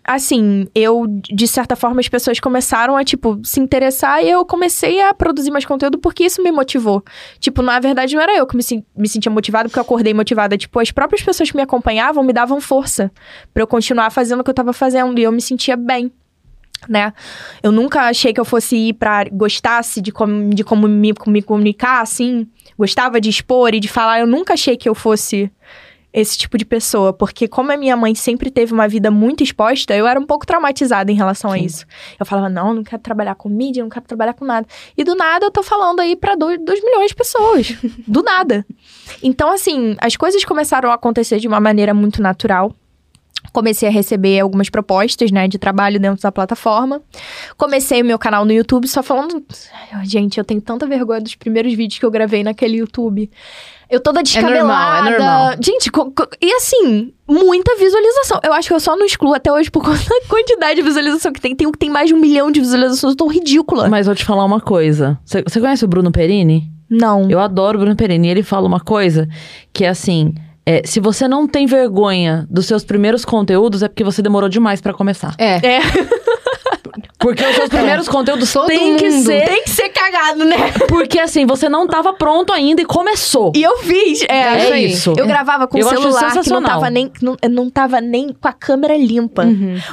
[0.05, 5.01] assim, eu, de certa forma, as pessoas começaram a, tipo, se interessar e eu comecei
[5.01, 7.05] a produzir mais conteúdo porque isso me motivou.
[7.39, 8.63] Tipo, na verdade, não era eu que me,
[8.97, 10.57] me sentia motivada porque eu acordei motivada.
[10.57, 13.11] Tipo, as próprias pessoas que me acompanhavam me davam força
[13.53, 16.13] pra eu continuar fazendo o que eu tava fazendo e eu me sentia bem.
[16.89, 17.13] Né?
[17.63, 19.25] Eu nunca achei que eu fosse ir pra.
[19.31, 22.49] gostasse de, como, de como me, me comunicar, assim.
[22.79, 24.21] Gostava de expor e de falar.
[24.21, 25.51] Eu nunca achei que eu fosse
[26.13, 27.13] esse tipo de pessoa.
[27.13, 30.47] Porque, como a minha mãe sempre teve uma vida muito exposta, eu era um pouco
[30.47, 31.65] traumatizada em relação a Sim.
[31.65, 31.87] isso.
[32.19, 34.67] Eu falava, não, não quero trabalhar com mídia, não quero trabalhar com nada.
[34.97, 37.75] E do nada eu tô falando aí pra 2 milhões de pessoas.
[38.07, 38.67] do nada.
[39.23, 42.75] Então, assim, as coisas começaram a acontecer de uma maneira muito natural.
[43.53, 47.03] Comecei a receber algumas propostas, né, de trabalho dentro da plataforma.
[47.57, 49.43] Comecei o meu canal no YouTube só falando.
[50.05, 53.31] Gente, eu tenho tanta vergonha dos primeiros vídeos que eu gravei naquele YouTube.
[53.91, 54.61] Eu toda descabelada.
[54.61, 55.53] normal, é normal.
[55.61, 55.91] Gente,
[56.41, 58.41] e assim, muita visualização.
[58.45, 61.33] Eu acho que eu só não excluo até hoje por conta da quantidade de visualização
[61.33, 61.57] que tem.
[61.57, 63.89] Tem um que tem mais de um milhão de visualizações, tão ridícula.
[63.89, 65.19] Mas vou te falar uma coisa.
[65.25, 66.71] Você você conhece o Bruno Perini?
[66.89, 67.29] Não.
[67.29, 68.29] Eu adoro o Bruno Perini.
[68.29, 69.29] Ele fala uma coisa
[69.73, 70.35] que é assim:
[70.71, 74.81] é, se você não tem vergonha dos seus primeiros conteúdos, é porque você demorou demais
[74.81, 75.35] pra começar.
[75.37, 75.57] É.
[75.67, 75.81] É,
[77.21, 79.45] Porque os seus primeiros conteúdos Todo têm que mundo ser.
[79.45, 80.57] tem que ser cagado, né?
[80.89, 83.53] Porque assim, você não tava pronto ainda e começou.
[83.55, 84.23] E eu fiz.
[84.23, 85.15] É, É isso isso.
[85.17, 88.53] Eu gravava com acho celular que não tava nem, não, não tava nem com a
[88.53, 89.47] câmera limpa.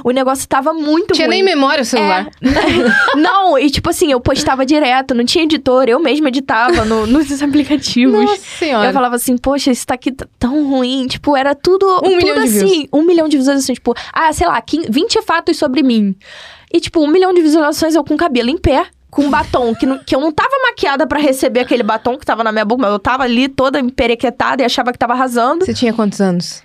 [0.04, 1.38] O negócio tava muito Tinha ruim.
[1.38, 2.28] nem memória o celular.
[2.42, 2.48] É.
[3.18, 7.42] não, e tipo assim, eu postava direto, não tinha editor, eu mesma editava no- nos
[7.42, 8.14] aplicativos.
[8.14, 8.90] Nossa senhora.
[8.90, 11.08] Eu falava assim, poxa, isso tá aqui tá tão ruim.
[11.08, 12.88] Tipo, era tudo, Um tudo milhão de assim.
[12.92, 13.78] Um milhão de visualizações.
[13.78, 16.16] Tipo, ah, sei lá, 15, 20 fatos sobre mim.
[16.78, 18.86] E, tipo, um milhão de visualizações eu com cabelo em pé.
[19.10, 22.44] Com batom, que, não- que eu não tava maquiada pra receber aquele batom que tava
[22.44, 25.66] na minha boca, mas eu tava ali toda emperequetada e achava que tava arrasando.
[25.66, 26.62] Você tinha quantos anos?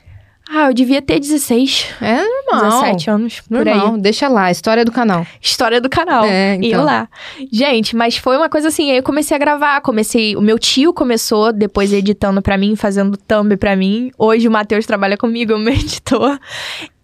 [0.55, 2.22] Ah, eu devia ter 16, É
[2.53, 2.82] normal.
[2.82, 3.42] 17 anos.
[3.48, 3.96] Normal.
[3.98, 5.26] Deixa lá, história do canal.
[5.40, 6.24] História do canal.
[6.24, 6.80] É, E então.
[6.80, 7.09] eu lá.
[7.50, 10.92] Gente, mas foi uma coisa assim, aí eu comecei a gravar, comecei, o meu tio
[10.92, 14.11] começou depois editando pra mim, fazendo thumb pra mim.
[14.18, 16.38] Hoje o Matheus trabalha comigo, é o meu editor.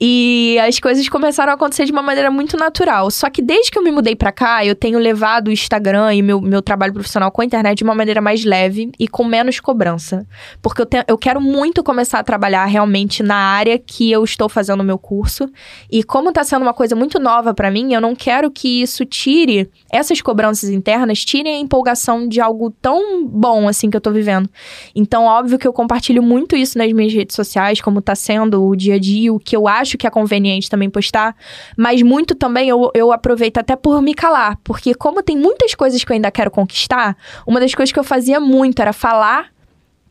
[0.01, 3.11] E as coisas começaram a acontecer de uma maneira muito natural.
[3.11, 6.23] Só que desde que eu me mudei pra cá, eu tenho levado o Instagram e
[6.23, 9.59] meu, meu trabalho profissional com a internet de uma maneira mais leve e com menos
[9.59, 10.25] cobrança.
[10.63, 14.49] Porque eu, te- eu quero muito começar a trabalhar realmente na área que eu estou
[14.49, 15.49] fazendo o meu curso.
[15.91, 19.05] E como tá sendo uma coisa muito nova pra mim, eu não quero que isso
[19.05, 24.11] tire essas cobranças internas, tirem a empolgação de algo tão bom assim que eu tô
[24.11, 24.49] vivendo.
[24.95, 28.77] Então, óbvio que eu compartilho muito isso nas minhas redes sociais, como tá sendo o
[28.77, 31.37] dia a dia, o que eu acho que é conveniente também postar,
[31.77, 36.03] mas muito também eu, eu aproveito até por me calar, porque como tem muitas coisas
[36.03, 37.17] que eu ainda quero conquistar,
[37.47, 39.51] uma das coisas que eu fazia muito era falar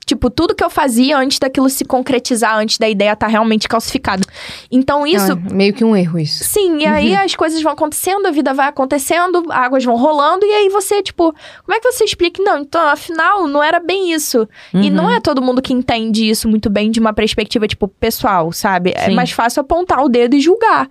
[0.07, 4.23] Tipo, tudo que eu fazia antes daquilo se concretizar, antes da ideia estar realmente calcificada.
[4.71, 5.33] Então, isso.
[5.33, 6.45] É meio que um erro isso.
[6.45, 10.49] Sim, e aí as coisas vão acontecendo, a vida vai acontecendo, águas vão rolando, e
[10.49, 11.35] aí você, tipo,
[11.65, 12.41] como é que você explica?
[12.41, 14.47] Não, então, afinal, não era bem isso.
[14.73, 14.89] E Uhum.
[14.91, 18.93] não é todo mundo que entende isso muito bem de uma perspectiva, tipo, pessoal, sabe?
[18.95, 19.13] É Sim.
[19.13, 20.89] mais fácil apontar o dedo e julgar.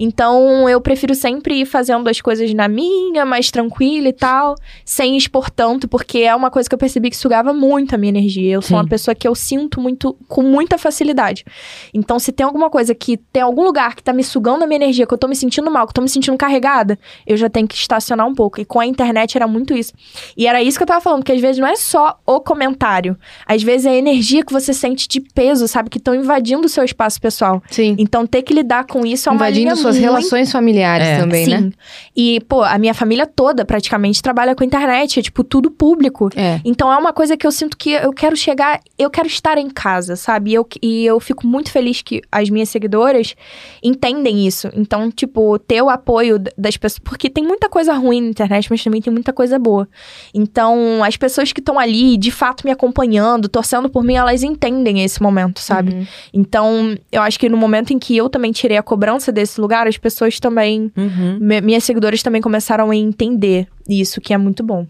[0.00, 4.54] Então, eu prefiro sempre ir fazendo as coisas na minha, mais tranquila e tal,
[4.86, 8.10] sem expor tanto, porque é uma coisa que eu percebi que sugava muito a minha
[8.10, 8.53] energia.
[8.54, 8.74] Eu sou Sim.
[8.74, 11.44] uma pessoa que eu sinto muito, com muita facilidade.
[11.92, 14.76] Então, se tem alguma coisa que tem algum lugar que tá me sugando a minha
[14.76, 17.48] energia, que eu tô me sentindo mal, que eu tô me sentindo carregada, eu já
[17.50, 18.60] tenho que estacionar um pouco.
[18.60, 19.92] E com a internet era muito isso.
[20.36, 23.16] E era isso que eu tava falando, que às vezes não é só o comentário.
[23.46, 25.90] Às vezes é a energia que você sente de peso, sabe?
[25.90, 27.62] Que estão invadindo o seu espaço pessoal.
[27.70, 27.96] Sim.
[27.98, 31.18] Então, ter que lidar com isso é uma Invadindo linha suas muito relações familiares É.
[31.18, 31.50] também, Sim.
[31.50, 31.70] né?
[32.16, 36.28] E, pô, a minha família toda praticamente trabalha com internet, é tipo tudo público.
[36.36, 36.60] É.
[36.64, 39.68] Então é uma coisa que eu sinto que eu quero chegar, eu quero estar em
[39.70, 40.50] casa, sabe?
[40.50, 43.34] E eu, e eu fico muito feliz que as minhas seguidoras
[43.82, 44.68] entendem isso.
[44.74, 46.98] Então, tipo, ter o apoio das pessoas.
[47.00, 49.88] Porque tem muita coisa ruim na internet, mas também tem muita coisa boa.
[50.32, 55.02] Então, as pessoas que estão ali, de fato, me acompanhando, torcendo por mim, elas entendem
[55.02, 55.92] esse momento, sabe?
[55.94, 56.06] Uhum.
[56.32, 59.86] Então, eu acho que no momento em que eu também tirei a cobrança desse lugar,
[59.86, 61.38] as pessoas também Uhum.
[61.40, 64.86] mi- minhas seguidoras também começaram a entender isso, que é muito bom.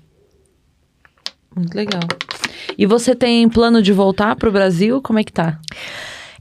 [1.57, 2.01] Muito legal.
[2.77, 5.01] E você tem plano de voltar pro Brasil?
[5.03, 5.59] Como é que tá?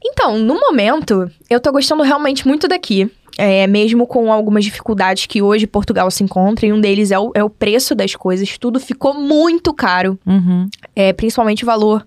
[0.04, 3.10] Então, no momento, eu tô gostando realmente muito daqui.
[3.36, 7.32] é, mesmo com algumas dificuldades que hoje Portugal se encontra, e um deles é o,
[7.34, 8.56] é o preço das coisas.
[8.58, 10.68] Tudo ficou muito caro, Uhum.
[10.94, 12.04] é, principalmente o valor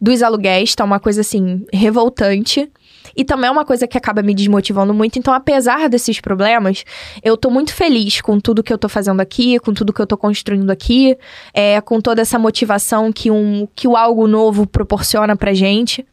[0.00, 2.70] dos aluguéis, tá uma coisa assim, revoltante.
[3.16, 5.18] E também é uma coisa que acaba me desmotivando muito.
[5.18, 6.84] Então, apesar desses problemas,
[7.22, 10.06] eu tô muito feliz com tudo que eu tô fazendo aqui, com tudo que eu
[10.06, 11.16] tô construindo aqui,
[11.52, 16.04] é, com toda essa motivação que, um, que o algo novo proporciona pra gente.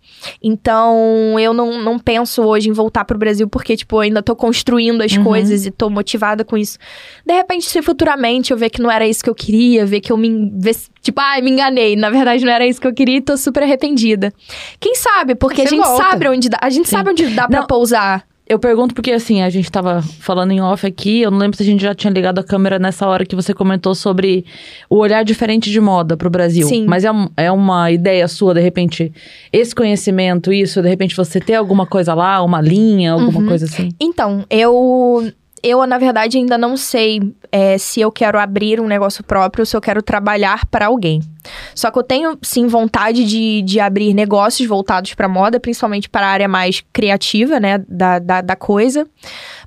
[0.41, 4.35] Então, eu não, não penso hoje em voltar pro Brasil, porque, tipo, eu ainda tô
[4.35, 5.23] construindo as Uhum.
[5.23, 6.77] coisas e tô motivada com isso.
[7.25, 10.11] De repente, se futuramente eu ver que não era isso que eu queria, ver que
[10.11, 10.51] eu me.
[10.55, 11.95] Ver, tipo, ai, me enganei.
[11.95, 14.33] Na verdade, não era isso que eu queria e tô super arrependida.
[14.79, 15.35] Quem sabe?
[15.35, 16.03] Porque a Você gente volta.
[16.03, 16.57] sabe onde dá.
[16.61, 16.95] A gente Sim.
[16.95, 17.67] sabe onde dá pra Não.
[17.67, 18.25] pousar.
[18.47, 21.63] Eu pergunto porque, assim, a gente tava falando em off aqui, eu não lembro se
[21.63, 24.45] a gente já tinha ligado a câmera nessa hora que você comentou sobre
[24.87, 26.67] o olhar diferente de moda pro Brasil.
[26.67, 26.85] Sim.
[26.85, 29.11] Mas é, um- é uma ideia sua, de repente,
[29.51, 33.47] esse conhecimento, isso, de repente você ter alguma coisa lá, uma linha, alguma Uhum.
[33.47, 33.89] coisa assim?
[33.99, 35.31] Então, eu.
[35.67, 39.65] Eu, na verdade, ainda não sei é, se eu quero abrir um negócio próprio ou
[39.65, 41.21] se eu quero trabalhar para alguém.
[41.73, 46.27] Só que eu tenho, sim, vontade de, de abrir negócios voltados para moda, principalmente para
[46.27, 49.07] a área mais criativa, né, da, da, da coisa.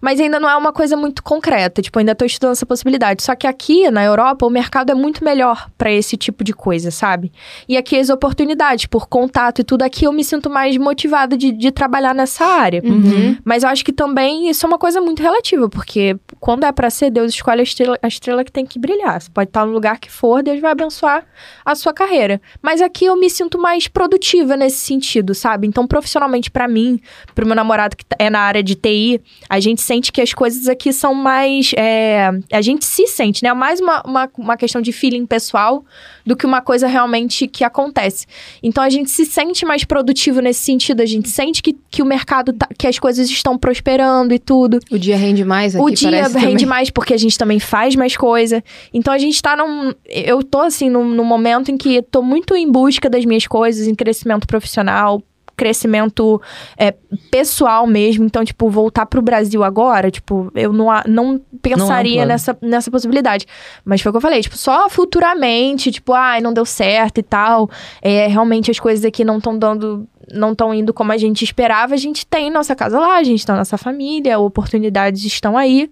[0.00, 1.82] Mas ainda não é uma coisa muito concreta.
[1.82, 3.22] Tipo, ainda tô estudando essa possibilidade.
[3.22, 6.90] Só que aqui, na Europa, o mercado é muito melhor para esse tipo de coisa,
[6.90, 7.32] sabe?
[7.68, 11.50] E aqui as oportunidades, por contato e tudo, aqui eu me sinto mais motivada de,
[11.50, 12.80] de trabalhar nessa área.
[12.84, 13.36] Uhum.
[13.44, 16.72] Mas eu acho que também isso é uma coisa muito relativa, porque takie quando é
[16.72, 19.20] pra ser, Deus escolhe a estrela, a estrela que tem que brilhar.
[19.20, 21.24] Você pode estar no lugar que for, Deus vai abençoar
[21.64, 22.40] a sua carreira.
[22.62, 25.66] Mas aqui eu me sinto mais produtiva nesse sentido, sabe?
[25.66, 27.00] Então, profissionalmente, pra mim,
[27.34, 30.68] pro meu namorado que é na área de TI, a gente sente que as coisas
[30.68, 31.72] aqui são mais.
[31.76, 33.52] é, a gente se sente, né?
[33.52, 35.84] Mais uma, uma, uma questão de feeling pessoal
[36.24, 38.26] do que uma coisa realmente que acontece.
[38.62, 42.06] Então a gente se sente mais produtivo nesse sentido, a gente sente que, que o
[42.06, 44.78] mercado, tá, que as coisas estão prosperando e tudo.
[44.90, 48.16] O dia rende mais aqui, o dia rende mais porque a gente também faz mais
[48.16, 48.62] coisa.
[48.92, 49.92] Então a gente tá num.
[50.06, 53.86] Eu tô assim, num, num momento em que tô muito em busca das minhas coisas,
[53.86, 55.22] em crescimento profissional.
[55.56, 56.40] Crescimento
[56.76, 56.94] é,
[57.32, 58.24] pessoal mesmo.
[58.24, 62.28] Então, tipo, voltar pro Brasil agora, tipo, eu não, não pensaria plano.
[62.28, 63.44] nessa, nessa possibilidade.
[63.84, 67.24] Mas foi o que eu falei, tipo, só futuramente, tipo, ai, não deu certo e
[67.24, 67.68] tal.
[68.00, 70.06] É, realmente as coisas aqui não estão dando.
[70.32, 71.94] Não estão indo como a gente esperava.
[71.94, 75.90] A gente tem nossa casa lá, a gente tem nossa família, oportunidades estão aí.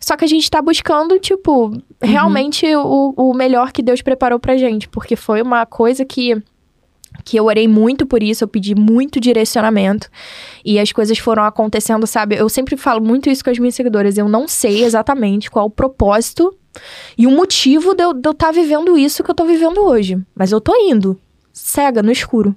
[0.00, 4.56] Só que a gente tá buscando, tipo, realmente o, o melhor que Deus preparou pra
[4.56, 4.88] gente.
[4.88, 6.42] Porque foi uma coisa que
[7.24, 10.08] que eu orei muito por isso, eu pedi muito direcionamento
[10.64, 12.36] e as coisas foram acontecendo, sabe?
[12.36, 15.70] Eu sempre falo muito isso com as minhas seguidoras, eu não sei exatamente qual o
[15.70, 16.54] propósito
[17.18, 20.60] e o motivo de eu estar vivendo isso que eu tô vivendo hoje, mas eu
[20.60, 21.18] tô indo,
[21.52, 22.54] cega, no escuro.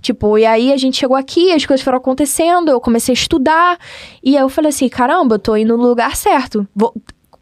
[0.00, 3.78] Tipo, e aí a gente chegou aqui, as coisas foram acontecendo, eu comecei a estudar,
[4.22, 6.66] e aí eu falei assim: caramba, eu tô indo no lugar certo.
[6.74, 6.94] Vou-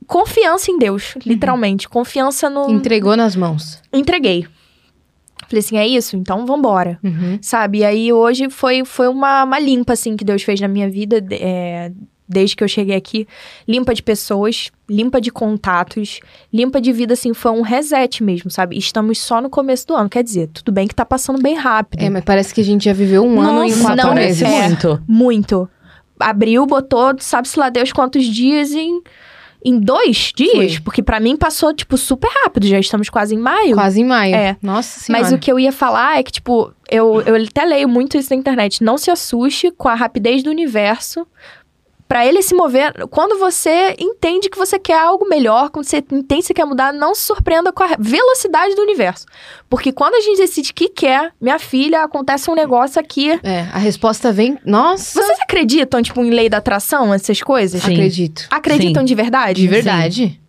[0.06, 1.88] Confiança em Deus, literalmente.
[1.88, 2.68] Confiança no.
[2.70, 3.80] Entregou nas mãos.
[3.92, 4.46] Entreguei.
[5.48, 6.16] Falei assim: é isso?
[6.16, 7.38] Então vambora Uhum.
[7.40, 7.78] sabe?
[7.78, 11.24] E aí hoje foi, foi uma, uma limpa, assim, que Deus fez na minha vida,
[11.30, 11.92] é,
[12.32, 13.26] desde que eu cheguei aqui.
[13.68, 16.20] Limpa de pessoas, limpa de contatos,
[16.52, 18.76] limpa de vida, assim, foi um reset mesmo, sabe?
[18.76, 22.02] Estamos só no começo do ano, quer dizer, tudo bem que tá passando bem rápido.
[22.02, 24.42] É, mas parece que a gente já viveu um ano em Nossa, quatro não, meses.
[24.42, 24.68] Parece é.
[24.68, 25.02] muito.
[25.06, 25.70] Muito.
[26.18, 29.02] Abriu, botou, sabe-se lá Deus quantos dias em...
[29.64, 30.80] Em dois dias, Foi.
[30.80, 32.66] porque pra mim passou, tipo, super rápido.
[32.66, 33.76] Já estamos quase em maio.
[33.76, 34.34] Quase em maio.
[34.34, 34.56] É.
[34.60, 35.22] Nossa senhora.
[35.22, 38.30] Mas o que eu ia falar é que, tipo, eu, eu até leio muito isso
[38.30, 38.82] na internet.
[38.82, 41.24] Não se assuste com a rapidez do universo.
[42.12, 46.42] Pra ele se mover, quando você entende que você quer algo melhor, quando você entende
[46.42, 49.24] que você quer mudar, não se surpreenda com a velocidade do universo.
[49.66, 53.30] Porque quando a gente decide que quer, minha filha, acontece um negócio aqui.
[53.42, 54.58] É, a resposta vem...
[54.62, 55.22] Nossa!
[55.22, 57.82] Vocês acreditam, tipo, em lei da atração, essas coisas?
[57.82, 57.94] Sim.
[57.94, 58.46] Acredito.
[58.50, 59.06] Acreditam Sim.
[59.06, 59.62] de verdade?
[59.62, 60.40] De verdade.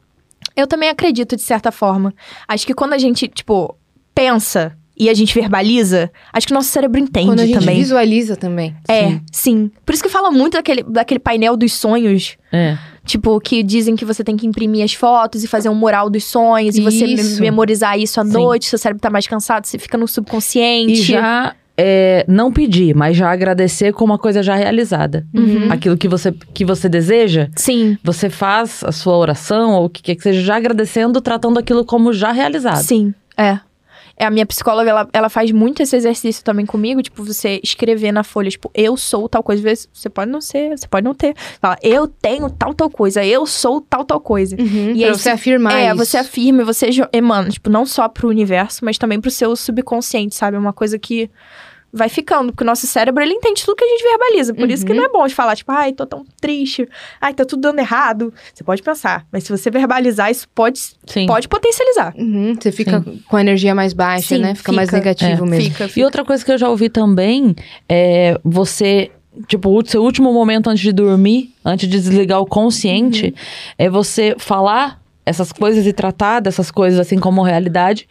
[0.58, 2.14] Eu também acredito, de certa forma.
[2.46, 3.74] Acho que quando a gente, tipo,
[4.14, 7.78] pensa e a gente verbaliza, acho que o nosso cérebro entende Quando a gente também.
[7.78, 8.76] visualiza também.
[8.88, 9.22] É, Sim.
[9.32, 9.72] sim.
[9.86, 12.38] Por isso que fala muito daquele, daquele painel dos sonhos.
[12.52, 12.78] É.
[13.06, 16.24] Tipo, que dizem que você tem que imprimir as fotos e fazer um mural dos
[16.24, 16.78] sonhos.
[16.78, 17.42] E você me- Isso.
[17.42, 18.32] memorizar isso à Sim.
[18.34, 18.66] noite.
[18.68, 20.94] Seu cérebro tá mais cansado, você fica no subconsciente.
[20.94, 25.26] E já é, não pedir, mas já agradecer com uma coisa já realizada.
[25.34, 25.72] Uhum.
[25.72, 30.02] Aquilo que você, que você deseja, Sim, você faz a sua oração ou o que
[30.04, 32.78] quer que seja, já agradecendo, tratando aquilo como já realizado.
[32.84, 33.60] sim, é.
[34.24, 38.24] A minha psicóloga, ela, ela faz muito esse exercício também comigo, tipo, você escrever na
[38.24, 39.60] folha, tipo, eu sou tal coisa.
[39.60, 41.36] Às vezes você pode não ser, você pode não ter.
[41.62, 44.56] Fala, eu tenho tal, tal coisa, eu sou tal, tal coisa.
[44.60, 45.96] Uhum, E pra aí você afirmar é, isso.
[45.98, 50.36] você afirma, e você emana, tipo, não só pro universo, mas também pro seu subconsciente,
[50.36, 50.58] sabe?
[50.58, 51.30] É uma coisa que
[51.96, 54.54] vai ficando, porque o nosso cérebro, ele entende tudo que a gente verbaliza.
[54.56, 54.98] Por isso que Uhum.
[54.98, 56.90] não é bom de falar, tipo, ai, tô tão triste,
[57.22, 58.34] ai, tá tudo dando errado.
[58.54, 61.28] Você pode pensar, mas se você verbalizar, isso pode, Sim.
[61.28, 62.14] pode potencializar.
[62.18, 64.56] Uhum, você fica com a energia mais baixa, Sim, né?
[64.56, 64.98] Fica, mais fica.
[64.98, 65.50] negativo É.
[65.50, 65.72] mesmo.
[65.72, 66.06] Fica, E fica.
[66.06, 67.56] outra coisa que eu já ouvi também
[67.88, 69.12] é você.
[69.48, 73.34] Tipo, o seu último momento antes de dormir, antes de desligar o consciente, Uhum.
[73.80, 78.08] é você falar essas coisas e tratar dessas coisas assim como realidade.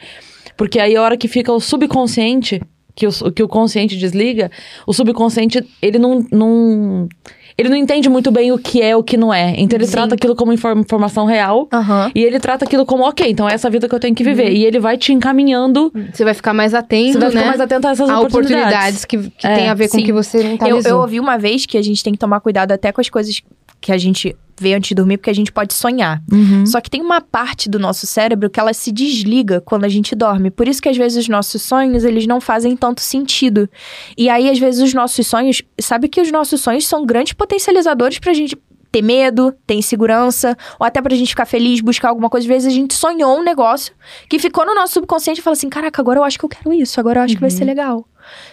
[0.56, 2.60] Porque aí a hora que fica o subconsciente,
[2.95, 4.51] que o, que o consciente desliga,
[4.86, 7.09] o subconsciente, ele não, não.
[7.57, 9.55] Ele não entende muito bem o que é o que não é.
[9.59, 9.93] Então ele Sim.
[9.93, 11.68] trata aquilo como infor- informação real.
[11.70, 12.11] Aham.
[12.14, 14.51] E ele trata aquilo como, ok, então é essa vida que eu tenho que viver.
[14.53, 15.93] E ele vai te encaminhando.
[16.12, 17.47] Você vai ficar mais atento, Você vai ficar né?
[17.49, 18.64] mais atento a essas a oportunidades.
[18.64, 20.99] oportunidades que, que É, tem a ver com o que você não tá Eu, eu
[20.99, 23.43] ouvi uma vez que a gente tem que tomar cuidado até com as coisas
[23.82, 26.22] que a gente vê antes de dormir, porque a gente pode sonhar.
[26.30, 26.64] Uhum.
[26.64, 30.14] Só que tem uma parte do nosso cérebro que ela se desliga quando a gente
[30.14, 30.50] dorme.
[30.50, 33.68] Por isso que às vezes os nossos sonhos, eles não fazem tanto sentido.
[34.16, 35.62] E aí, às vezes, os nossos sonhos...
[35.80, 38.56] Sabe que os nossos sonhos são grandes potencializadores pra gente
[38.93, 42.45] ter medo, ter insegurança, ou até pra gente ficar feliz, buscar alguma coisa.
[42.45, 43.95] Às vezes a gente sonhou um negócio
[44.28, 46.72] que ficou no nosso subconsciente e fala assim, caraca, agora eu acho que eu quero
[46.74, 48.07] isso, agora eu acho que vai ser legal.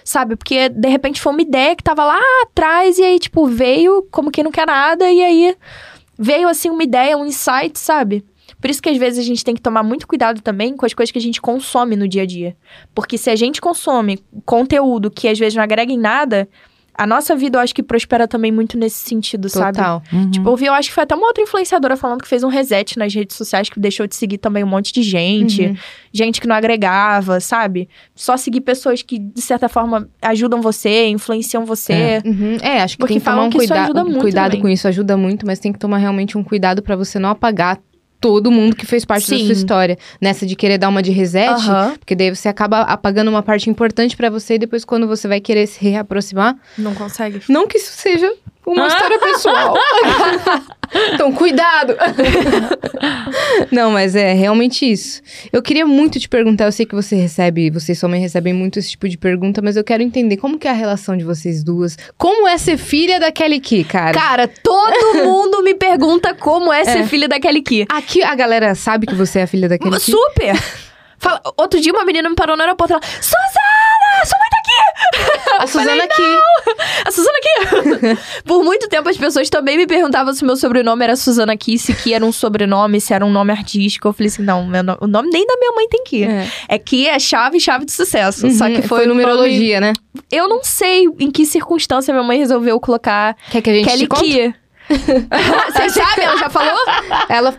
[0.04, 0.36] Sabe?
[0.36, 4.32] Porque, de repente, foi uma ideia que tava lá atrás e aí, tipo, veio como
[4.32, 5.56] quem não quer nada e aí
[6.18, 8.26] veio assim uma ideia, um insight, sabe?
[8.60, 10.94] Por isso que às vezes a gente tem que tomar muito cuidado também com as
[10.94, 12.58] coisas que a gente consome no dia a dia.
[12.94, 16.50] Porque se a gente consome conteúdo que às vezes não agrega em nada,
[17.02, 19.78] a nossa vida eu acho que prospera também muito nesse sentido, sabe?
[19.78, 20.04] Total.
[20.12, 20.32] Uhum.
[20.32, 22.50] Tipo, eu vi, eu acho que foi até uma outra influenciadora falando que fez um
[22.50, 25.78] reset nas redes sociais, que deixou de seguir também um monte de gente, Uhum.
[26.14, 27.88] gente que não agregava, sabe?
[28.14, 31.94] Só seguir pessoas que, de certa forma, ajudam você, influenciam você.
[31.94, 32.22] É.
[32.26, 32.58] Uhum.
[32.62, 33.84] É, acho que Porque tem que tomar um que isso cuidado.
[33.86, 34.62] ajuda muito cuidado também.
[34.62, 37.80] com isso ajuda muito, mas tem que tomar realmente um cuidado pra você não apagar
[38.20, 39.46] todo mundo que fez parte da Sim.
[39.46, 39.98] sua história.
[40.22, 41.50] Nessa de querer dar uma de reset,
[42.00, 45.40] porque daí você acaba apagando uma parte importante pra você e depois quando você vai
[45.40, 47.42] querer se reaproximar, Não consegue.
[47.50, 48.32] não que isso seja
[48.74, 49.76] uma história pessoal.
[51.14, 51.96] então, cuidado!
[53.72, 55.22] Não, mas é realmente isso.
[55.52, 58.80] Eu queria muito te perguntar, eu sei que você recebe, você sua mãe recebem muito
[58.80, 61.64] esse tipo de pergunta, mas eu quero entender como que é a relação de vocês
[61.64, 61.98] duas.
[62.18, 64.14] Como é ser filha da Kelly Key, cara?
[64.14, 67.86] Cara, todo mundo me pergunta como é ser filha da Kelly Key.
[67.90, 70.12] Aqui a galera sabe que você é a filha da Kelly Key?
[70.12, 70.56] Super!
[71.18, 74.26] Fala- outro dia uma menina me parou no aeroporto e ela, Suzana!
[74.26, 74.49] Sua!
[75.60, 76.38] A Suzana aqui.
[77.06, 78.18] A Suzana aqui!
[78.46, 81.94] Por muito tempo as pessoas também me perguntavam se meu sobrenome era Suzana Ki, se
[81.94, 84.08] Ki era um sobrenome, se era um nome artístico.
[84.08, 86.24] Eu falei assim, não, meu no- o nome nem da minha mãe tem Ki.
[86.24, 86.48] É.
[86.70, 88.50] É Ki, é chave, chave de sucesso.
[88.52, 89.94] Só Uhum, que foi, foi um nome- numerologia, né?
[90.32, 94.08] Eu não sei em que circunstância minha mãe resolveu colocar Quer que a gente Kelly?
[94.08, 94.56] Ki.
[94.90, 96.26] Vocês sabem?
[96.26, 96.80] Ela já falou?
[97.30, 97.56] Ela,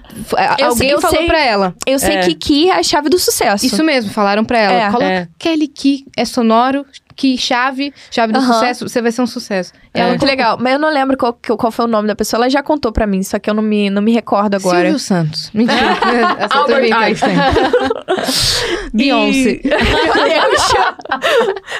[0.58, 1.26] Eu alguém sei- falou sei.
[1.26, 1.74] pra ela.
[1.86, 2.20] Eu sei É.
[2.22, 3.64] que Ki é a chave do sucesso.
[3.66, 4.74] Isso mesmo, falaram pra ela.
[4.74, 4.86] É.
[4.90, 5.28] Coloca É.
[5.38, 6.84] Kelly Key, é sonoro,
[7.20, 8.54] que chave, chave do Aham.
[8.54, 9.74] sucesso, você vai ser um sucesso.
[9.92, 10.56] É Ela muito legal.
[10.58, 12.38] Mas eu não lembro qual, qual foi o nome da pessoa.
[12.38, 14.80] Ela já contou pra mim, só que eu não me, não me recordo agora.
[14.80, 15.50] Silvio Santos.
[15.52, 15.98] Mentira.
[16.48, 17.02] Albert inventando.
[17.02, 17.36] Einstein.
[18.94, 19.60] Beyoncé.
[19.68, 20.74] Meu Deus.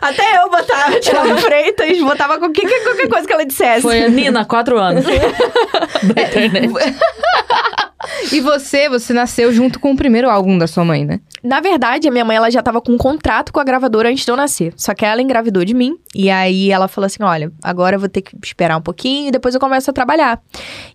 [0.02, 3.80] Até eu botava, tirava Freitas, botava qualquer, qualquer coisa que ela dissesse.
[3.80, 5.06] Foi a Nina, quatro anos.
[5.06, 6.70] da internet.
[8.32, 11.20] E você, você nasceu junto com o primeiro álbum da sua mãe, né?
[11.42, 14.24] Na verdade, a minha mãe ela já tava com um contrato com a gravadora antes
[14.24, 14.72] de eu nascer.
[14.76, 15.98] Só que ela engravidou de mim.
[16.14, 19.30] E aí ela falou assim: olha, agora eu vou ter que esperar um pouquinho e
[19.30, 20.40] depois eu começo a trabalhar.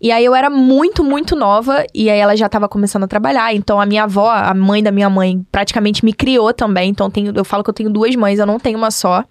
[0.02, 1.86] E aí eu era muito, muito nova.
[1.94, 3.54] E aí ela já tava começando a trabalhar.
[3.54, 6.90] Então a minha avó, a mãe da minha mãe, praticamente me criou também.
[6.90, 9.24] Então tenho, eu falo que eu tenho duas mães, eu não tenho uma só.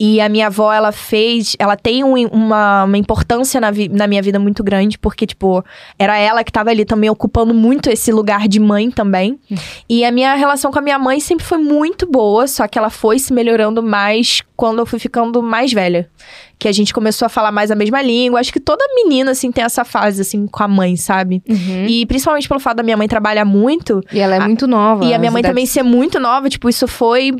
[0.00, 1.54] E a minha avó, ela fez.
[1.58, 5.62] Ela tem um- uma, uma importância na, vi- na minha vida muito grande, porque, tipo,
[5.98, 9.38] era ela que tava ali também ocupando muito esse lugar de mãe também.
[9.88, 12.88] E a minha relação com a minha mãe sempre foi muito boa, só que ela
[12.88, 16.08] foi se melhorando mais quando eu fui ficando mais velha.
[16.60, 18.38] Que a gente começou a falar mais a mesma língua.
[18.38, 21.42] Acho que toda menina, assim, tem essa fase, assim, com a mãe, sabe?
[21.88, 25.04] E principalmente pelo fato da minha mãe trabalhar muito, E ela é muito nova.
[25.04, 27.32] e a minha mãe também ser muito nova, tipo, isso foi.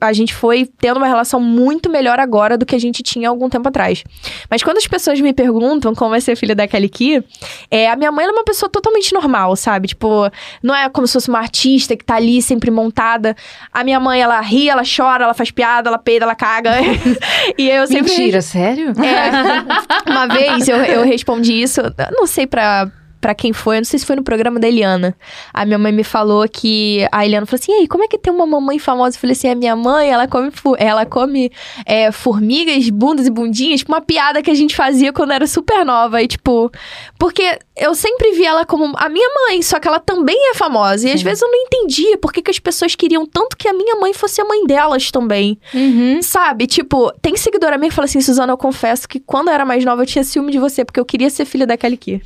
[0.00, 3.48] A gente foi tendo uma relação muito melhor agora do que a gente tinha algum
[3.48, 4.04] tempo atrás.
[4.48, 7.24] Mas quando as pessoas me perguntam como é ser filha da Kelly Key,
[7.70, 9.88] é, a minha mãe é uma pessoa totalmente normal, sabe?
[9.88, 10.30] Tipo,
[10.62, 13.34] não é como se fosse uma artista que tá ali sempre montada.
[13.72, 16.72] A minha mãe, ela ri, ela chora, ela faz piada, ela peida, ela caga.
[17.58, 18.10] e eu sempre.
[18.10, 18.59] Mentira, sério?
[19.02, 21.80] É, uma vez eu, eu respondi isso,
[22.12, 25.14] não sei pra, pra quem foi, eu não sei se foi no programa da Eliana.
[25.52, 27.06] A minha mãe me falou que.
[27.12, 29.16] A Eliana falou assim: e aí, como é que tem uma mamãe famosa?
[29.16, 31.52] Eu falei assim: a minha mãe, ela come, ela come
[31.84, 35.84] é, formigas, bundas e bundinhas, tipo uma piada que a gente fazia quando era super
[35.84, 36.22] nova.
[36.22, 36.70] E, tipo,
[37.18, 41.08] porque eu sempre vi ela como a minha mãe, só que ela também é famosa.
[41.08, 43.72] E às vezes eu não entendia por que, que as pessoas queriam tanto que a
[43.72, 45.58] minha mãe fosse a mãe delas também.
[45.74, 46.22] Uhum.
[46.22, 46.66] Sabe?
[46.66, 49.84] Tipo, tem seguidora minha que fala assim: Suzana, eu confesso que quando eu era mais
[49.84, 52.22] nova eu tinha ciúme de você, porque eu queria ser filha da Kelly Key.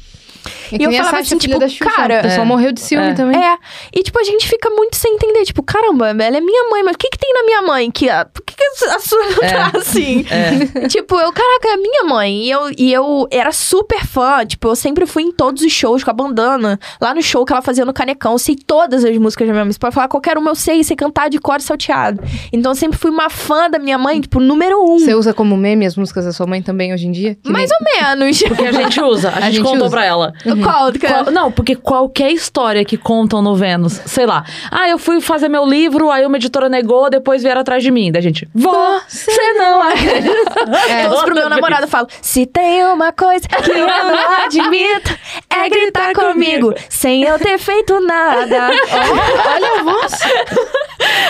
[0.72, 1.84] É E que eu a falava assim, tipo, da Xuxa.
[1.84, 2.48] cara, o pessoal é.
[2.48, 3.14] morreu de ciúme É.
[3.14, 3.42] também.
[3.42, 3.56] É.
[3.94, 5.44] E, tipo, a gente fica muito sem entender.
[5.44, 7.90] Tipo, caramba, ela é minha mãe, mas o que, que tem na minha mãe?
[7.90, 9.48] Que a, por que, que a sua não É.
[9.70, 10.24] tá assim?
[10.30, 10.86] É.
[10.88, 12.44] tipo, eu, caraca, é minha mãe.
[12.46, 14.44] E eu, e eu era super fã.
[14.46, 16.78] Tipo, eu sempre fui em todos os shows com a bandana.
[17.00, 18.32] Lá no show que ela fazia no Canecão.
[18.32, 19.72] Eu sei todas as músicas da minha mãe.
[19.72, 20.82] Você pode falar qualquer uma, eu sei.
[20.84, 22.22] Sei cantar de cor e salteado.
[22.52, 24.98] Então, eu sempre fui uma fã da minha mãe, tipo, número um.
[24.98, 27.36] Você usa como meme as músicas da sua mãe também hoje em dia?
[27.42, 28.42] Que Mais nem- ou menos.
[28.42, 29.30] Porque a gente usa.
[29.30, 29.90] A, A gente, gente contou usa.
[29.96, 30.32] pra ela.
[30.62, 30.92] Qual?
[30.92, 34.44] que- Qual- não, porque qualquer história que contam no Vênus, sei lá.
[34.70, 38.10] Ah, eu fui fazer meu livro, aí uma editora negou, depois vieram atrás de mim.
[38.12, 40.70] Da gente, você não acredita.
[40.88, 41.06] É.
[41.06, 43.88] Eu uso pro meu namorado, eu falo: Se tem uma coisa que eu não
[44.44, 45.18] admito,
[45.50, 48.70] é gritar comigo, sem eu ter feito nada.
[49.54, 50.12] Olha a voz.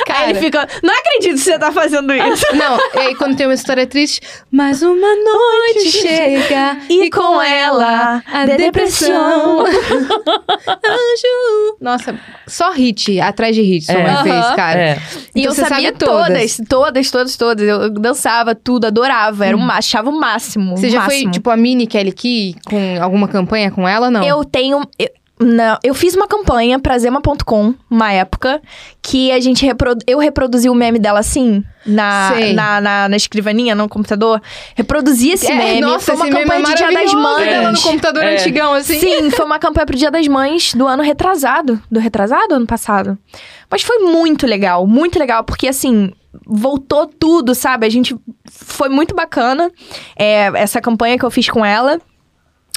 [0.07, 2.45] Cara, Aí ele fica: Não acredito que você tá fazendo isso.
[2.55, 4.21] Não, e aí quando tem uma história triste,
[4.51, 8.71] mais uma noite chega E com ela, a de
[10.85, 11.77] Anjo.
[11.81, 14.03] Nossa, só hit, atrás de hit sua É.
[14.03, 14.81] mãe fez, cara.
[14.81, 14.99] É.
[15.35, 16.57] E Então eu você sabia sabe todas.
[16.57, 17.67] todas, todas, todas, todas.
[17.69, 19.47] Eu dançava tudo, adorava.
[19.47, 20.77] Era um, achava o máximo.
[20.77, 21.33] Você o já foi, máximo.
[21.33, 24.23] tipo, a mini Kelly Key com alguma campanha com ela, não?
[24.23, 24.81] Eu tenho.
[24.99, 25.09] eu-
[25.41, 28.63] não, eu fiz uma campanha pra Zema.com, uma época,
[29.03, 33.75] que a gente reprodu, eu reproduzi o meme dela assim, na, na, na, na escrivaninha,
[33.75, 34.41] no computador.
[34.77, 35.81] Reproduzi esse É, meme.
[35.81, 37.45] nossa, foi uma esse meme campanha é de Dia das Mães.
[37.47, 38.35] dela no computador É.
[38.35, 38.99] antigão, assim.
[39.01, 41.83] Sim, foi uma campanha pro Dia das Mães do ano retrasado.
[41.91, 43.19] Do retrasado ano passado?
[43.71, 46.13] Mas foi muito legal, muito legal, porque assim.
[46.47, 47.87] Voltou tudo, sabe?
[47.87, 48.17] A gente.
[48.51, 49.71] Foi muito bacana
[50.17, 52.01] é, essa campanha que eu fiz com ela.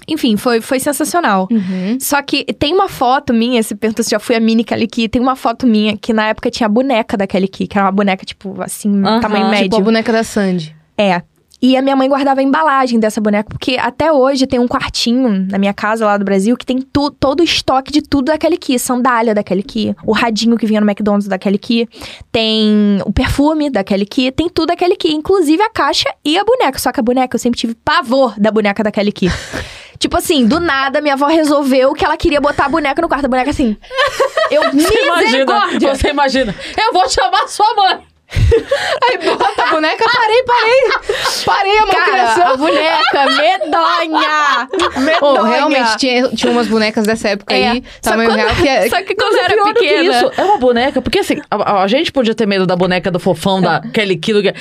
[0.08, 1.48] Enfim, foi, foi sensacional.
[1.52, 1.98] Uhum.
[2.00, 5.10] Só que tem uma foto minha, você perguntou se já fui a mini Kelly Key,
[5.10, 7.86] tem uma foto minha que na época tinha a boneca da Kelly Key, que era
[7.86, 9.66] uma boneca, tipo, assim, Aham, tamanho médio.
[9.66, 10.76] Tipo a boneca da Sandy.
[10.98, 11.22] É.
[11.60, 15.48] E a minha mãe guardava a embalagem dessa boneca, porque até hoje tem um quartinho
[15.50, 18.38] na minha casa lá do Brasil que tem tu- todo o estoque de tudo da
[18.38, 18.78] Kelly Key.
[18.78, 21.90] Sandália da Kelly Key, o radinho que vinha no McDonald's da Kelly Key,
[22.32, 26.38] tem o perfume da Kelly Key, tem tudo da Kelly Key, inclusive a caixa e
[26.38, 26.78] a boneca.
[26.78, 29.28] Só que a boneca, eu sempre tive pavor da boneca da Kelly Key.
[29.98, 33.26] tipo assim, do nada, minha avó resolveu que ela queria botar a boneca no quarto.
[33.26, 33.76] A boneca assim.
[34.50, 35.46] Eu, Você imagina,
[35.98, 36.56] você imagina.
[36.78, 38.00] Eu vou chamar sua mãe.
[39.10, 41.16] Aí bota a boneca, parei, parei.
[41.46, 42.48] Parei a Cara, malcriação.
[42.54, 44.68] a boneca medonha!
[44.98, 45.18] Medonha!
[45.22, 47.70] Oh, realmente, tinha, tinha umas bonecas dessa época É.
[47.70, 48.90] aí, Só tamanho quando- real, que é...
[48.90, 50.04] Só que quando eu era pior do que pequena.
[50.16, 53.20] isso, é uma boneca, porque assim, a, a gente podia ter medo da boneca do
[53.20, 54.54] fofão, da Kelly que-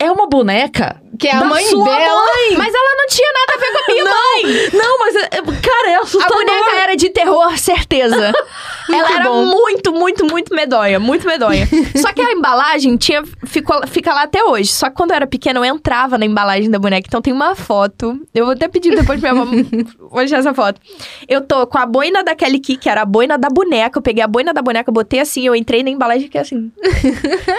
[0.00, 2.22] é uma boneca Que é a da mãe sua dela.
[2.24, 2.56] mãe.
[2.56, 4.70] Mas ela não tinha nada a ver com a minha mãe!
[4.72, 6.36] Não, mas, é, é- cara, é A assustador.
[6.38, 8.32] boneca era de terror, certeza.
[8.92, 9.44] ela era bom.
[9.46, 10.98] muito, muito, muito medonha.
[10.98, 11.68] Muito medonha.
[11.96, 14.72] Só que a embalagem tinha, ficou, fica lá até hoje.
[14.72, 17.06] Só que quando eu era pequena, eu entrava na embalagem da boneca.
[17.06, 18.18] Então tem uma foto.
[18.34, 19.52] Eu vou até pedir depois pra minha avó
[20.10, 20.80] mostrar essa foto.
[21.28, 23.98] Eu tô com a boina da Kelly Key, que era a boina da boneca.
[23.98, 26.72] Eu peguei a boina da boneca, botei assim, eu entrei na embalagem e fiquei assim.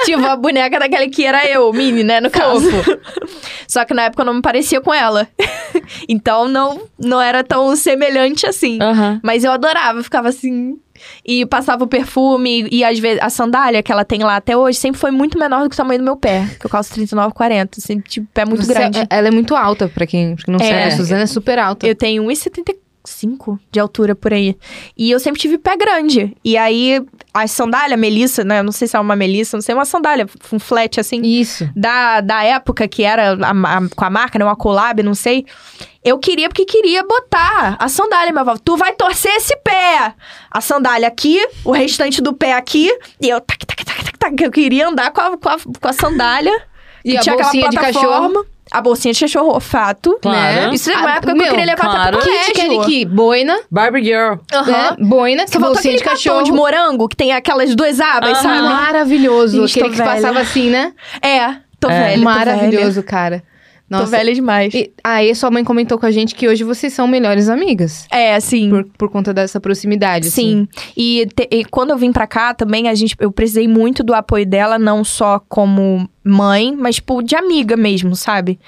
[0.06, 2.31] tipo, a boneca da Kelly Key era eu, Mini, né, no
[3.68, 5.28] Só que na época eu não me parecia com ela.
[6.08, 8.80] então não, não era tão semelhante assim.
[9.24, 10.78] Mas eu adorava, eu ficava assim.
[11.26, 14.78] E passava o perfume, e às vezes a sandália que ela tem lá até hoje
[14.78, 16.46] sempre foi muito menor do que o tamanho do meu pé.
[16.60, 17.82] Que eu calço 39, 40.
[17.82, 19.08] Sempre tive pé muito Você- grande.
[19.10, 20.64] Ela é muito alta, pra quem não É.
[20.64, 20.84] sabe.
[20.84, 21.88] A Suzana é super alta.
[21.88, 22.30] Eu tenho
[23.12, 24.56] 1,75 de altura por aí.
[24.98, 26.36] E eu sempre tive pé grande.
[26.44, 27.02] E aí,
[27.34, 28.60] a sandália, Melissa, né?
[28.60, 31.22] eu Não sei se é uma Melissa, não sei, uma sandália, um flat assim.
[31.22, 31.70] Isso.
[31.76, 34.46] da, da época que era a- a- com a marca, né?
[34.46, 35.46] Uma collab, não sei.
[36.04, 38.56] Eu queria porque queria botar a sandália, minha avó.
[38.58, 40.14] Tu vai torcer esse pé.
[40.50, 42.90] A sandália aqui, o restante do pé aqui.
[43.22, 44.44] E eu, tac, tac, tac, tac, tac.
[44.44, 46.52] Eu queria andar com a, com a, com a sandália.
[47.06, 48.10] E tinha aquela bolsinha de plataforma.
[48.30, 48.46] cachorro.
[48.72, 50.18] A bolsinha de cachorro, fato.
[50.22, 50.38] Claro.
[50.70, 50.74] Né?
[50.74, 52.18] Isso é uma Ah, época que eu queria levar claro.
[52.18, 52.82] até pro Kit colégio.
[52.86, 54.36] Key, boina, Barbie Girl.
[54.54, 54.72] Aham.
[54.72, 54.96] né?
[55.00, 56.44] Boina, Só faltou bolsinha aquele de cachorro.
[56.44, 58.62] de morango, que tem aquelas duas abas, sabe?
[58.62, 59.68] Maravilhoso.
[59.68, 60.12] Gente, Aquele que velha.
[60.16, 60.94] passava assim, né?
[61.22, 62.00] É, tô É.
[62.04, 63.38] velha, tô Maravilhoso, cara.
[63.38, 63.52] velha.
[63.90, 64.06] Nossa.
[64.06, 64.74] Tô velha demais.
[64.74, 68.06] E, aí, sua mãe comentou com a gente que hoje vocês são melhores amigas.
[68.10, 68.70] É, assim.
[68.70, 70.30] Por, por conta dessa proximidade.
[70.30, 70.66] assim.
[70.74, 70.94] Sim.
[70.96, 74.14] E, te- e quando eu vim pra cá também, a gente, eu precisei muito do
[74.14, 78.60] apoio dela, não só como mãe, mas, tipo, de amiga mesmo, sabe?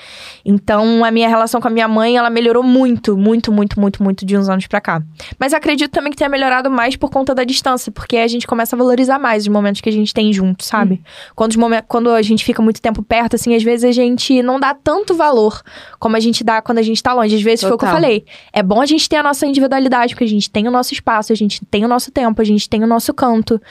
[0.43, 4.25] Então, a minha relação com a minha mãe, ela melhorou muito, muito, muito, muito, muito
[4.25, 5.01] de uns anos pra cá.
[5.39, 8.75] Mas acredito também que tenha melhorado mais por conta da distância, porque a gente começa
[8.75, 11.01] a valorizar mais os momentos que a gente tem junto, sabe?
[11.35, 14.41] Quando, os momen- quando a gente fica muito tempo perto, assim, às vezes a gente
[14.41, 15.61] não dá tanto valor
[15.99, 17.35] como a gente dá quando a gente tá longe.
[17.35, 18.01] Às vezes foi o que eu Total.
[18.01, 18.25] falei.
[18.51, 21.31] É bom a gente ter a nossa individualidade, porque a gente tem o nosso espaço,
[21.31, 23.61] a gente tem o nosso tempo, a gente tem o nosso canto.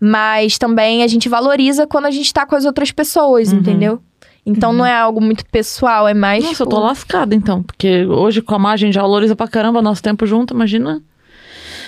[0.00, 3.58] Mas também a gente valoriza quando a gente tá com as outras pessoas, Uhum.
[3.58, 4.02] entendeu?
[4.44, 6.42] Então não é algo muito pessoal, é mais.
[6.42, 7.62] Nossa, eu tipo, tô lascada então.
[7.62, 11.02] Porque hoje com a gente já valoriza pra caramba nosso tempo junto, imagina.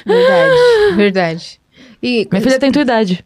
[0.04, 0.56] Verdade,
[0.94, 1.60] verdade.
[2.02, 3.24] E Minha filha tem tua idade.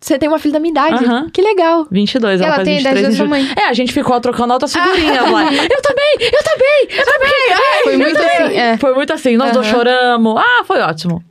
[0.00, 1.04] Você tem uma filha da minha idade.
[1.04, 1.30] Aham.
[1.32, 1.86] Que legal.
[1.90, 3.46] 22, ela, ela faz tem a 23 idade da sua mãe.
[3.56, 5.44] É, a gente ficou trocando altas figurinhas lá.
[5.52, 7.82] Eu também, eu também, eu também.
[7.82, 8.76] Foi muito assim, é.
[8.76, 9.76] Foi muito assim, nós dois Aham.
[9.76, 10.36] choramos.
[10.38, 11.22] Ah, foi ótimo.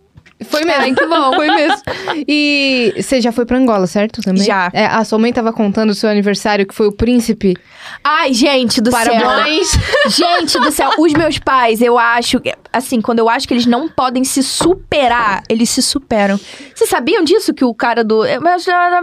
[0.49, 0.95] Foi mesmo.
[0.95, 1.33] que bom.
[1.33, 1.81] Foi mesmo.
[2.27, 4.21] E você já foi pra Angola, certo?
[4.21, 4.43] Também?
[4.43, 4.69] Já.
[4.73, 7.55] É, a sua mãe tava contando o seu aniversário, que foi o príncipe.
[8.03, 9.13] Ai, gente do céu.
[9.13, 9.71] Parabéns.
[10.07, 12.39] Gente do céu, os meus pais, eu acho,
[12.71, 16.39] assim, quando eu acho que eles não podem se superar, eles se superam.
[16.73, 18.23] Vocês sabiam disso que o cara do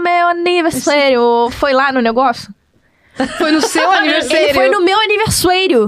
[0.00, 2.52] meu aniversário foi lá no negócio?
[3.36, 4.44] Foi no seu aniversário.
[4.44, 5.86] Ele foi no meu aniversário.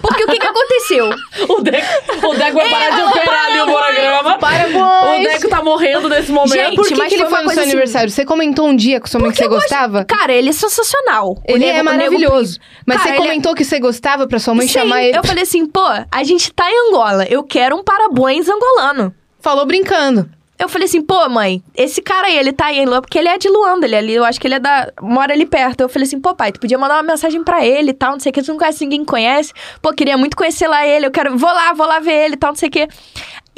[0.00, 1.10] Porque o que que aconteceu?
[1.48, 4.36] O Deco, o Deco vai parar de operar ali o programa.
[4.36, 5.28] O Parabéns.
[5.28, 6.54] Deco tá morrendo nesse momento.
[6.54, 8.10] Gente, Por que, mas que ele foi no seu assim- aniversário?
[8.10, 10.04] Você comentou um dia com sua mãe que você eu gosto- gostava?
[10.06, 11.32] Cara, ele é sensacional.
[11.32, 12.58] O Ele é o nego maravilhoso.
[12.86, 15.16] Mas Cara, você é- comentou que você gostava pra sua mãe Sim, chamar ele.
[15.18, 19.14] eu falei assim, pô, a gente tá em Angola, eu quero um parabéns angolano.
[19.40, 20.28] Falou brincando.
[20.58, 23.28] Eu falei assim, pô, mãe, esse cara aí, ele tá aí em Luanda, porque ele
[23.28, 24.92] é de Luanda, ele é ali, eu acho que ele é da.
[25.00, 25.82] mora ali perto.
[25.82, 28.20] Eu falei assim, pô, pai, tu podia mandar uma mensagem pra ele e tal, não
[28.20, 29.52] sei o que, tu não conhece ninguém que conhece.
[29.80, 31.38] Pô, queria muito conhecer lá ele, eu quero.
[31.38, 32.88] Vou lá, vou lá ver ele e tal, não sei o que.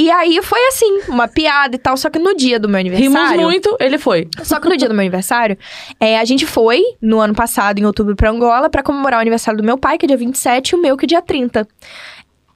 [0.00, 3.32] E aí foi assim, uma piada e tal, só que no dia do meu aniversário.
[3.32, 4.28] Rimos muito, ele foi.
[4.42, 5.58] Só que no dia do meu aniversário,
[5.98, 9.58] é, a gente foi, no ano passado, em outubro, pra Angola, pra comemorar o aniversário
[9.58, 11.68] do meu pai, que é dia 27, e o meu, que é dia 30.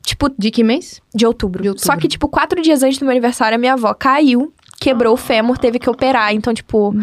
[0.05, 1.01] Tipo, De que mês?
[1.15, 1.63] de outubro.
[1.63, 1.87] De outubro.
[1.87, 5.17] Só que, tipo, quatro dias antes do meu aniversário, a minha avó caiu, quebrou o
[5.17, 6.35] fêmur, teve que operar.
[6.35, 6.95] Então, tipo,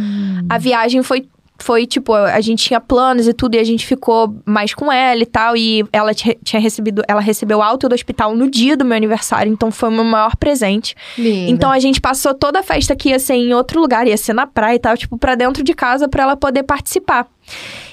[0.49, 1.27] a viagem foi.
[1.63, 5.21] Foi, tipo, a gente tinha planos e tudo, e a gente ficou mais com ela
[5.21, 5.55] e tal.
[5.55, 9.69] E ela tinha recebido, ela recebeu alta do hospital no dia do meu aniversário, então
[9.69, 10.95] foi o meu maior presente.
[11.15, 11.51] Lindo.
[11.51, 14.33] Então a gente passou toda a festa que ia ser em outro lugar, ia ser
[14.33, 17.27] na praia e tal, tipo, pra dentro de casa pra ela poder participar.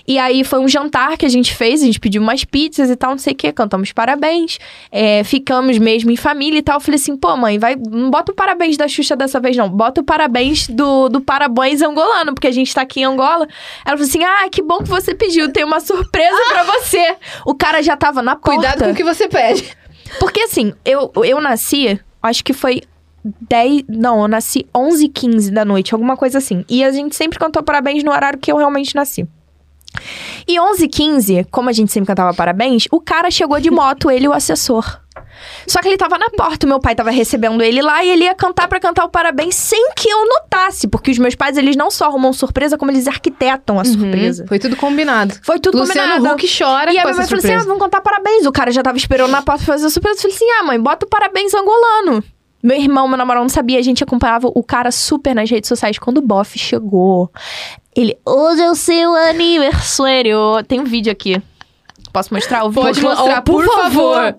[0.09, 2.97] E aí foi um jantar que a gente fez, a gente pediu umas pizzas e
[2.97, 4.59] tal, não sei o que, cantamos parabéns,
[4.90, 6.76] é, ficamos mesmo em família e tal.
[6.76, 9.68] Eu falei assim, pô, mãe, vai, não bota o parabéns da Xuxa dessa vez, não.
[9.68, 13.47] Bota o parabéns do, do parabéns angolano, porque a gente tá aqui em Angola.
[13.85, 17.16] Ela falou assim: ah, que bom que você pediu, tem uma surpresa pra você.
[17.44, 18.60] O cara já tava na porta.
[18.60, 19.76] Cuidado com o que você pede.
[20.18, 22.80] Porque assim, eu, eu nasci, acho que foi
[23.22, 23.85] 10.
[23.89, 26.64] Não, eu nasci 11 h 15 da noite, alguma coisa assim.
[26.66, 29.28] E a gente sempre cantou parabéns no horário que eu realmente nasci.
[30.47, 34.10] E 11 h 15 como a gente sempre cantava parabéns, o cara chegou de moto,
[34.10, 35.01] ele e o assessor.
[35.66, 38.24] Só que ele tava na porta, o meu pai tava recebendo ele lá e ele
[38.24, 41.77] ia cantar pra cantar o parabéns sem que eu notasse, porque os meus pais eles
[41.77, 44.47] não só arrumam surpresa, como eles arquitetam a surpresa.
[44.47, 45.35] Foi tudo combinado.
[45.43, 46.35] Foi tudo Luciano combinado.
[46.35, 48.47] Huck chora E a com minha essa mãe falou assim: ah, vamos contar parabéns.
[48.47, 50.19] O cara já tava esperando na porta pra fazer a surpresa.
[50.19, 52.23] Eu falei assim: ah, mãe, bota o parabéns angolano.
[52.62, 55.97] Meu irmão, meu namorado não sabia, a gente acompanhava o cara super nas redes sociais.
[55.97, 57.31] Quando o Boff chegou,
[58.01, 60.62] ele, hoje é o seu aniversário.
[60.66, 61.41] Tem um vídeo aqui.
[62.12, 62.83] Posso mostrar o vídeo?
[62.85, 64.15] Pode mostrar, Oh, por por favor.
[64.16, 64.37] favor.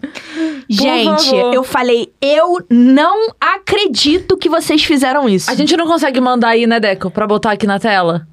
[0.70, 1.54] Gente, favor.
[1.54, 5.50] eu falei, eu não acredito que vocês fizeram isso.
[5.52, 8.28] A gente não consegue mandar aí, né, Deco, pra botar aqui na tela?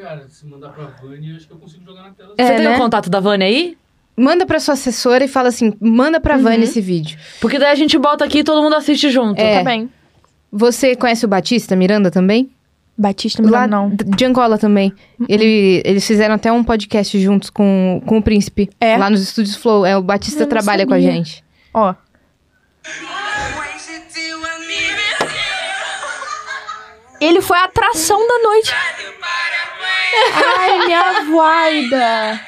[0.00, 2.34] Cara, se mandar pra Vânia, acho que eu consigo jogar na tela.
[2.38, 2.74] É, Você tem né?
[2.74, 3.76] o contato da Vânia aí?
[4.16, 6.42] Manda pra sua assessora e fala assim: manda pra Uhum.
[6.42, 7.18] Vânia esse vídeo.
[7.40, 9.38] Porque daí a gente bota aqui e todo mundo assiste junto.
[9.40, 9.58] É.
[9.58, 9.90] Tá bem.
[10.52, 12.50] Você conhece o Batista Miranda também?
[13.00, 13.90] Batista, Lá não.
[13.90, 14.92] De Angola também.
[15.26, 18.68] Ele, eles fizeram até um podcast juntos com, com o Príncipe.
[18.78, 18.96] É?
[18.98, 19.86] Lá nos estúdios Flow.
[19.86, 21.12] É, o Batista trabalha com a sabia.
[21.12, 21.42] gente.
[21.72, 21.94] Ó.
[27.20, 28.72] Ele foi a atração da noite.
[30.58, 32.40] Ai, minha voida.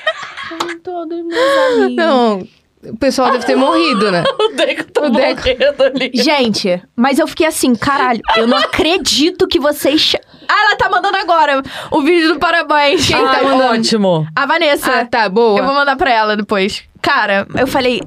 [0.49, 1.97] Com todos meus amigos.
[1.97, 2.49] Não,
[2.85, 4.25] o pessoal deve ter morrido, né?
[4.41, 5.41] O Deco tá O Deco.
[5.47, 6.11] morrendo ali.
[6.15, 10.17] Gente, mas eu fiquei assim, caralho, eu não acredito que vocês.
[10.55, 13.07] Ah, ela tá mandando agora o vídeo do parabéns.
[13.07, 13.81] Quem Ai, tá mandando?
[13.81, 14.27] Ótimo.
[14.37, 15.01] A Vanessa.
[15.01, 15.59] Ah, tá, boa.
[15.59, 16.85] Eu vou mandar pra ela depois.
[17.01, 18.03] Cara, eu falei.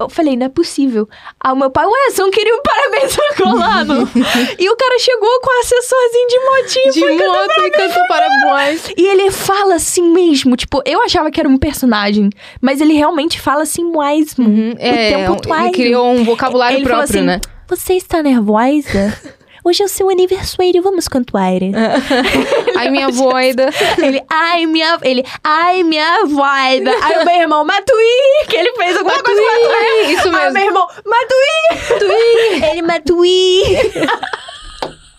[0.00, 1.06] Eu falei, não é possível.
[1.38, 4.08] Aí o meu pai, ué, você não queria um parabéns angolano?
[4.58, 6.92] e o cara chegou com um assessorzinho de motinho.
[7.18, 8.88] De moto e cantou parabéns.
[8.96, 12.30] E ele fala assim mesmo, tipo, eu achava que era um personagem,
[12.62, 14.48] mas ele realmente fala assim mesmo.
[14.48, 15.54] Uhum, é, o tempo um- todo.
[15.60, 17.40] ele criou um vocabulário Ele falou próprio, assim, né?
[17.68, 19.16] Você está nervosa?
[19.64, 21.40] Hoje é o seu aniversário, vamos cantar.
[22.76, 23.68] Ai, minha voida.
[24.02, 24.98] Ele, ai, minha.
[25.02, 26.92] Ele, ai, minha voida.
[27.02, 30.10] Aí o meu irmão, Matuí, que ele fez alguma coisa com.
[30.10, 30.52] Isso Aí o mesmo.
[30.52, 32.70] meu irmão, Matuí.
[32.70, 33.62] Ele, Matuí.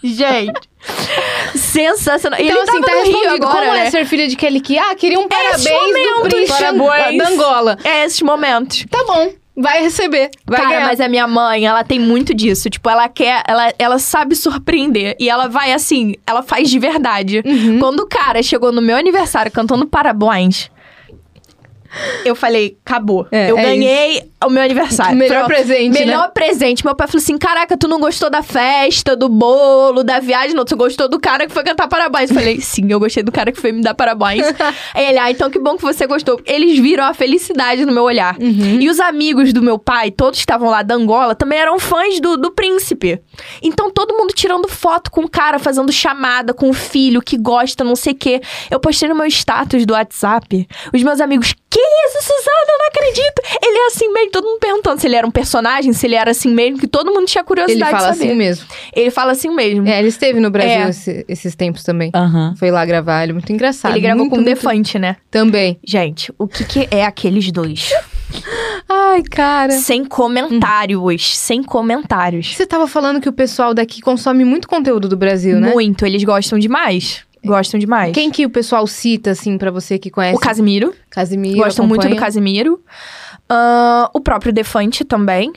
[0.03, 0.69] Gente.
[1.55, 2.39] Sensacional.
[2.39, 3.35] Então, ele assim, tá respondido.
[3.45, 3.88] agora, Como né?
[3.88, 4.80] é ser filha de Kelly Key?
[4.80, 6.59] Ah, queria um parabéns do príncipe
[7.18, 7.77] da Angola.
[7.84, 8.85] É esses momentos.
[8.89, 10.30] Tá bom, vai receber.
[10.45, 10.86] Vai Cara, ganhar.
[10.88, 12.69] mas a minha mãe, ela tem muito disso.
[12.69, 15.15] Tipo, ela quer, ela, ela sabe surpreender.
[15.19, 17.44] E ela vai assim, ela faz de verdade.
[17.45, 17.80] Uhum.
[17.80, 20.69] Quando o cara chegou no meu aniversário cantando parabéns,
[22.26, 23.27] eu falei, acabou.
[23.31, 25.15] É, eu é ganhei o meu aniversário.
[25.15, 25.49] Melhor Pronto.
[25.49, 26.31] presente, Melhor né?
[26.34, 26.85] presente.
[26.85, 30.65] Meu pai falou assim: caraca, tu não gostou da festa, do bolo, da viagem, não.
[30.65, 32.30] Tu gostou do cara que foi cantar parabéns.
[32.30, 34.45] Eu falei, sim, eu gostei do cara que foi me dar parabéns.
[34.95, 36.39] Ele, ah, então que bom que você gostou.
[36.45, 38.35] Eles viram a felicidade no meu olhar.
[38.39, 38.80] Uhum.
[38.80, 42.19] E os amigos do meu pai, todos que estavam lá da Angola, também eram fãs
[42.19, 43.22] do, do príncipe.
[43.61, 47.84] Então todo mundo tirando foto com o cara, fazendo chamada com o filho que gosta,
[47.84, 48.41] não sei o quê.
[48.69, 50.68] Eu postei no meu status do WhatsApp.
[50.93, 52.66] Os meus amigos, que isso, Suzana?
[52.70, 53.41] Eu não acredito.
[53.64, 56.32] Ele é assim mesmo, todo mundo perguntando se ele era um personagem, se ele era
[56.32, 58.30] assim mesmo, que todo mundo tinha Ele curiosidade fala de saber.
[58.30, 58.66] assim mesmo.
[58.95, 59.88] Ele fala assim mesmo.
[59.88, 60.90] É, ele esteve no Brasil É.
[60.90, 62.12] esse- esses tempos também.
[62.14, 62.53] Aham.
[62.58, 63.91] Foi lá gravar, ele é muito engraçado.
[63.94, 65.18] Ele gravou muito, com o muito- Defante, né?
[65.30, 65.80] Também.
[65.86, 67.91] Gente, o que, que é aqueles dois?
[68.88, 69.72] Ai, cara.
[69.74, 72.56] Sem comentários, sem comentários.
[72.56, 75.72] Você tava falando que o pessoal daqui consome muito conteúdo do Brasil, né?
[75.72, 77.24] Muito, eles gostam demais.
[77.43, 78.13] Gostam demais.
[78.13, 80.38] Quem que o pessoal cita, assim, pra você que conhece?
[80.38, 80.93] O Casimiro.
[81.09, 81.57] Casimiro.
[81.57, 82.22] Gostam muito do acompanha?
[82.22, 82.81] Casimiro.
[83.49, 85.51] Ah, o próprio Defante também.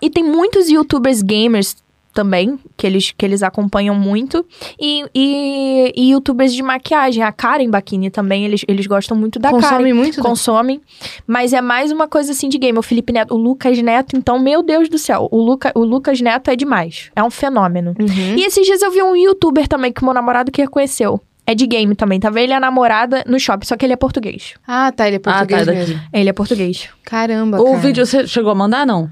[0.00, 1.76] E tem muitos youtubers gamers
[2.12, 4.44] também, que eles, que eles acompanham muito.
[4.80, 7.22] E, e, e youtubers de maquiagem.
[7.22, 9.62] A Karen Bakini também, eles, eles gostam muito da Karen.
[9.62, 10.16] Consome muito?
[10.18, 10.80] da- Consomem.
[11.26, 12.78] Mas é mais uma coisa assim de game.
[12.78, 15.28] O Felipe Neto, o Lucas Neto, então, meu Deus do céu.
[15.30, 17.10] O, Luca, o Lucas Neto é demais.
[17.16, 17.94] É um fenômeno.
[17.98, 18.36] Uhum.
[18.36, 21.20] E esses dias eu vi um youtuber também que o meu namorado que reconheceu.
[21.44, 22.44] É de game também, tá vendo?
[22.44, 24.54] Ele é a namorada no shopping, só que ele é português.
[24.64, 26.00] Ah, tá, ele é Ah, tá, português é mesmo.
[26.12, 26.88] Ele é português.
[27.04, 27.78] Caramba, O cara.
[27.78, 29.10] vídeo você chegou a mandar, não?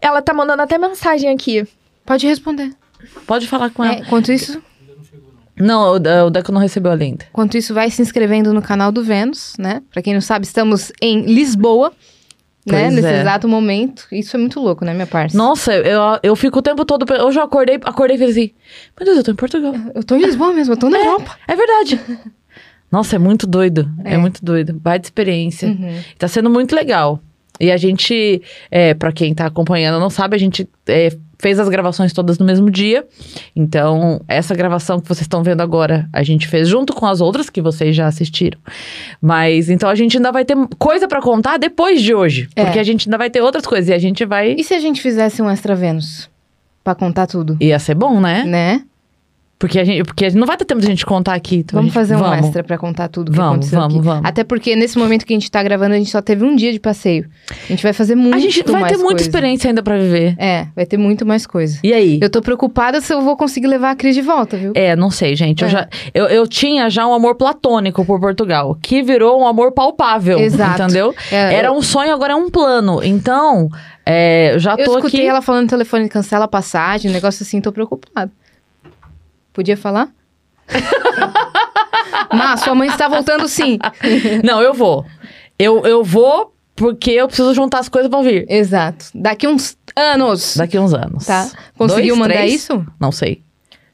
[0.00, 1.66] Ela tá mandando até mensagem aqui.
[2.06, 2.70] Pode responder.
[3.26, 3.94] Pode falar com ela.
[3.96, 4.62] É, enquanto isso,
[5.58, 7.24] Não, o, o Deco não recebeu ainda.
[7.30, 9.82] enquanto isso, vai se inscrevendo no canal do Vênus, né?
[9.92, 11.92] Pra quem não sabe, estamos em Lisboa,
[12.66, 12.82] né?
[12.84, 13.20] Pois Nesse é.
[13.20, 14.06] exato momento.
[14.12, 15.36] Isso é muito louco, né, minha parça?
[15.36, 17.06] Nossa, eu, eu fico o tempo todo.
[17.24, 18.50] Hoje eu acordei, acordei e falei assim:
[18.98, 19.74] Meu Deus, eu tô em Portugal.
[19.94, 21.36] Eu tô em Lisboa mesmo, eu tô na Europa.
[21.46, 22.00] É verdade.
[22.90, 23.88] Nossa, é muito doido.
[24.04, 24.16] É, É.
[24.18, 24.72] muito doido.
[24.74, 25.68] Baita experiência.
[25.68, 26.00] Uhum.
[26.18, 27.20] Tá sendo muito legal.
[27.58, 31.68] E a gente, é, para quem tá acompanhando não sabe, a gente é, fez as
[31.68, 33.06] gravações todas no mesmo dia.
[33.54, 37.50] Então, essa gravação que vocês estão vendo agora, a gente fez junto com as outras
[37.50, 38.58] que vocês já assistiram.
[39.20, 42.48] Mas então a gente ainda vai ter coisa pra contar depois de hoje.
[42.56, 42.64] É.
[42.64, 44.54] Porque a gente ainda vai ter outras coisas e a gente vai.
[44.58, 46.28] E se a gente fizesse um Extra Vênus?
[46.82, 48.44] Pra contar tudo, Ia ser bom, né?
[48.44, 48.82] né?
[49.58, 51.56] Porque a gente, porque não vai ter tempo de a gente contar aqui.
[51.56, 52.44] então Vamos gente- fazer um vamos.
[52.44, 54.04] extra pra contar tudo que Vamos, aconteceu vamos, aqui.
[54.04, 54.28] vamos.
[54.28, 56.70] Até porque nesse momento que a gente tá gravando, a gente só teve um dia
[56.70, 57.26] de passeio.
[57.50, 59.24] A gente vai fazer muito A gente vai mais ter muita coisa.
[59.24, 60.34] experiência ainda pra viver.
[60.38, 61.78] É, vai ter muito mais coisa.
[61.82, 62.18] E aí?
[62.20, 64.72] Eu tô preocupada se eu vou conseguir levar a Cris de volta, viu?
[64.74, 65.62] É, não sei, gente.
[65.62, 65.70] Eu, É.
[65.70, 70.38] já, eu, eu tinha já um amor platônico por Portugal, que virou um amor palpável.
[70.38, 70.82] Exato.
[70.82, 71.14] Entendeu?
[71.32, 73.02] É, Era eu- um sonho, agora é um plano.
[73.02, 73.70] Então,
[74.04, 75.28] é, eu já Eu tô escutei aqui.
[75.30, 78.30] ela falando no telefone, cancela a passagem, um negócio assim, tô preocupada.
[79.56, 80.10] Podia falar?
[82.30, 83.78] Mas sua mãe está voltando sim.
[84.44, 85.06] Não, eu vou.
[85.58, 88.44] Eu, eu vou porque eu preciso juntar as coisas pra vir.
[88.50, 89.06] Exato.
[89.14, 90.58] Daqui uns anos.
[90.58, 91.24] Daqui uns anos.
[91.24, 91.48] Tá.
[91.78, 92.52] Conseguiu Dois, mandar três?
[92.52, 92.86] isso?
[93.00, 93.42] Não sei.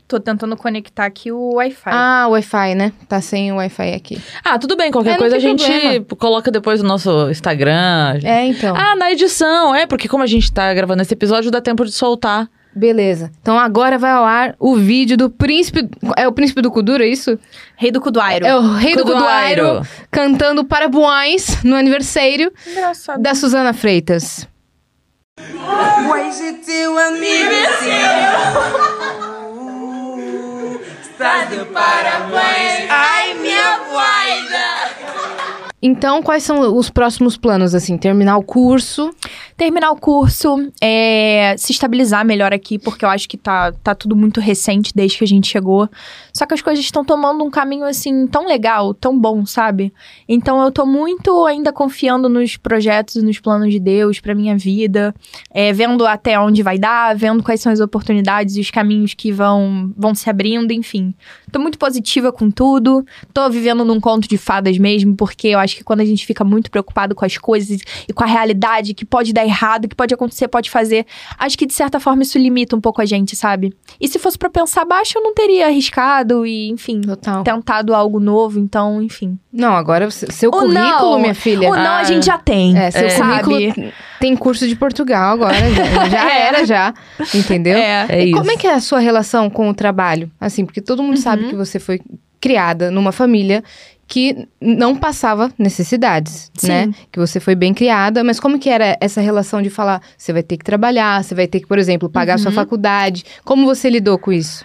[0.08, 1.90] Tô tentando conectar aqui o Wi-Fi.
[1.92, 2.92] Ah, o Wi-Fi, né?
[3.08, 4.20] Tá sem o Wi-Fi aqui.
[4.44, 4.90] Ah, tudo bem.
[4.90, 6.04] Qualquer É, coisa a gente problema.
[6.18, 8.18] coloca depois no nosso Instagram.
[8.24, 8.74] É, então.
[8.76, 9.72] Ah, na edição.
[9.76, 12.48] É, porque como a gente tá gravando esse episódio, dá tempo de soltar.
[12.74, 13.30] Beleza.
[13.40, 15.88] Então agora vai ao ar o vídeo do príncipe.
[16.16, 17.38] É o príncipe do Kuduro, é isso?
[17.76, 18.46] Rei do Cuduairo.
[18.46, 19.62] É o rei do Kuduairo.
[19.62, 23.22] Kuduairo cantando Parabéns no aniversário Engraçado.
[23.22, 24.48] da Suzana Freitas.
[25.38, 28.32] Hoje teu aniversário.
[31.02, 32.90] Está de parabéns.
[32.90, 35.12] Ai, minha voida.
[35.84, 37.98] Então, quais são os próximos planos, assim?
[37.98, 39.10] Terminar o curso.
[39.56, 44.16] Terminar o curso, é, se estabilizar melhor aqui, porque eu acho que tá, tá tudo
[44.16, 45.88] muito recente desde que a gente chegou.
[46.32, 49.92] Só que as coisas estão tomando um caminho assim tão legal, tão bom, sabe?
[50.28, 54.56] Então eu tô muito ainda confiando nos projetos e nos planos de Deus pra minha
[54.56, 55.14] vida,
[55.50, 59.30] é, vendo até onde vai dar, vendo quais são as oportunidades e os caminhos que
[59.30, 61.14] vão, vão se abrindo, enfim.
[61.50, 63.04] Tô muito positiva com tudo.
[63.32, 66.42] Tô vivendo num conto de fadas mesmo, porque eu acho que quando a gente fica
[66.42, 70.14] muito preocupado com as coisas e com a realidade, que pode dar errado, que pode
[70.14, 71.06] acontecer, pode fazer,
[71.38, 73.74] acho que de certa forma isso limita um pouco a gente, sabe?
[74.00, 77.42] E se fosse pra pensar baixo, eu não teria arriscado e, enfim, Total.
[77.42, 79.38] tentado algo novo, então, enfim.
[79.52, 80.74] Não, agora seu O currículo,
[81.12, 81.18] não.
[81.20, 81.68] minha filha.
[81.68, 82.76] Ou não, Ah, a gente já tem.
[82.78, 83.44] É, seu sabe?
[83.44, 85.54] currículo tem curso de Portugal agora.
[85.54, 86.46] Já, já É.
[86.48, 86.94] era, já.
[87.34, 87.76] Entendeu?
[87.76, 88.06] É.
[88.08, 88.38] É E isso.
[88.38, 90.30] como é que é a sua relação com o trabalho?
[90.40, 91.22] Assim, porque todo mundo Uhum.
[91.22, 92.00] sabe que você foi
[92.40, 93.62] criada numa família
[94.12, 96.68] que não passava necessidades, Sim.
[96.68, 96.90] né?
[97.10, 100.42] Que você foi bem criada, mas como que era essa relação de falar, você vai
[100.42, 102.42] ter que trabalhar, você vai ter que, por exemplo, pagar Uhum.
[102.42, 103.24] sua faculdade.
[103.42, 104.62] Como você lidou com isso?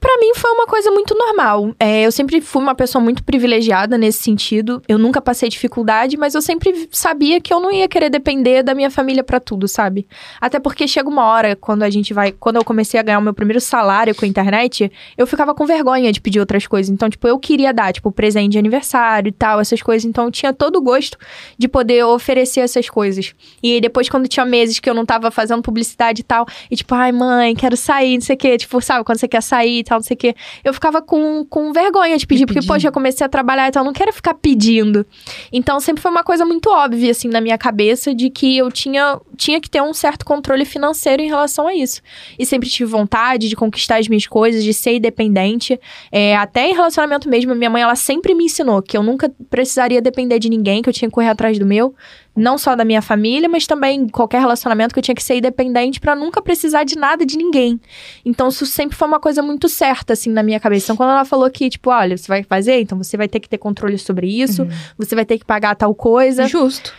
[0.00, 1.74] Pra mim foi uma coisa muito normal.
[1.78, 4.82] É, eu sempre fui uma pessoa muito privilegiada nesse sentido.
[4.88, 8.74] Eu nunca passei dificuldade, mas eu sempre sabia que eu não ia querer depender da
[8.74, 10.08] minha família pra tudo, sabe?
[10.40, 13.22] Até porque chega uma hora quando a gente vai, quando eu comecei a ganhar o
[13.22, 16.90] meu primeiro salário com a internet, eu ficava com vergonha de pedir outras coisas.
[16.90, 20.06] Então, tipo, eu queria dar, tipo, presente de aniversário e tal, essas coisas.
[20.06, 21.18] Então, eu tinha todo o gosto
[21.58, 23.34] de poder oferecer essas coisas.
[23.62, 26.94] E depois, quando tinha meses que eu não tava fazendo publicidade e tal, e tipo,
[26.94, 28.56] ai, mãe, quero sair, não sei o quê.
[28.56, 30.34] Tipo, sabe, quando você quer sair tal, não sei o quê.
[30.64, 33.82] Eu ficava com, com vergonha de pedir, porque, poxa, eu comecei a trabalhar e tal,
[33.82, 35.04] eu não quero ficar pedindo.
[35.52, 39.20] Então, sempre foi uma coisa muito óbvia, assim, na minha cabeça, de que eu tinha,
[39.36, 42.00] tinha que ter um certo controle financeiro em relação a isso.
[42.38, 45.78] E sempre tive vontade de conquistar as minhas coisas, de ser independente.
[46.10, 50.00] É, até em relacionamento mesmo, minha mãe, ela sempre me ensinou que eu nunca precisaria
[50.00, 51.94] depender de ninguém, que eu tinha que correr atrás do meu.
[52.40, 56.00] Não só da minha família, mas também qualquer relacionamento que eu tinha que ser independente
[56.00, 57.78] pra nunca precisar de nada de ninguém.
[58.24, 60.86] Então, isso sempre foi uma coisa muito certa, assim, na minha cabeça.
[60.86, 63.48] Então, quando ela falou que, tipo, olha, você vai fazer, então você vai ter que
[63.48, 66.48] ter controle sobre isso, você vai ter que pagar tal coisa.
[66.48, 66.94] Justo.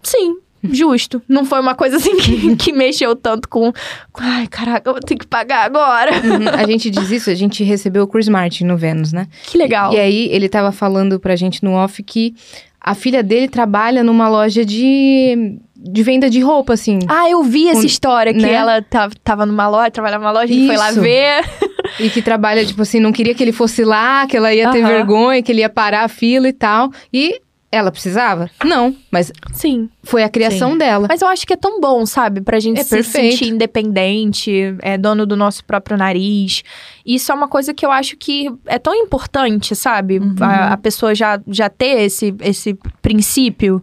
[0.00, 1.20] Sim, justo.
[1.28, 3.72] Não foi uma coisa assim que, que mexeu tanto com.
[4.14, 6.12] Ai, caraca, eu vou ter que pagar agora.
[6.12, 9.26] Uhum, A gente diz isso, a gente recebeu o Chris Martin no Vênus, né?
[9.46, 9.92] Que legal.
[9.92, 12.34] E aí ele tava falando pra gente no off que
[12.86, 16.98] a filha dele trabalha numa loja de, de venda de roupa, assim.
[17.08, 18.52] Ah, eu vi essa Com- história que né?
[18.52, 21.00] ela tava, tava numa loja, trabalhava numa loja, ele foi lá Isso.
[21.00, 21.44] ver.
[22.00, 24.82] E que trabalha, tipo assim, não queria que ele fosse lá, que ela ia ter
[24.82, 24.88] Aham.
[24.92, 26.90] vergonha, que ele ia parar a fila e tal.
[27.12, 27.40] E
[27.74, 28.50] ela precisava?
[28.64, 29.88] Não, mas Sim.
[30.02, 31.06] foi a criação dela.
[31.08, 32.40] Mas eu acho que é tão bom, sabe?
[32.40, 33.32] Pra gente É se perfeito.
[33.36, 36.62] sentir independente, é dono do nosso próprio nariz.
[37.04, 40.20] Isso é uma coisa que eu acho que é tão importante, sabe?
[40.40, 43.82] A, a pessoa já, já ter esse, esse princípio.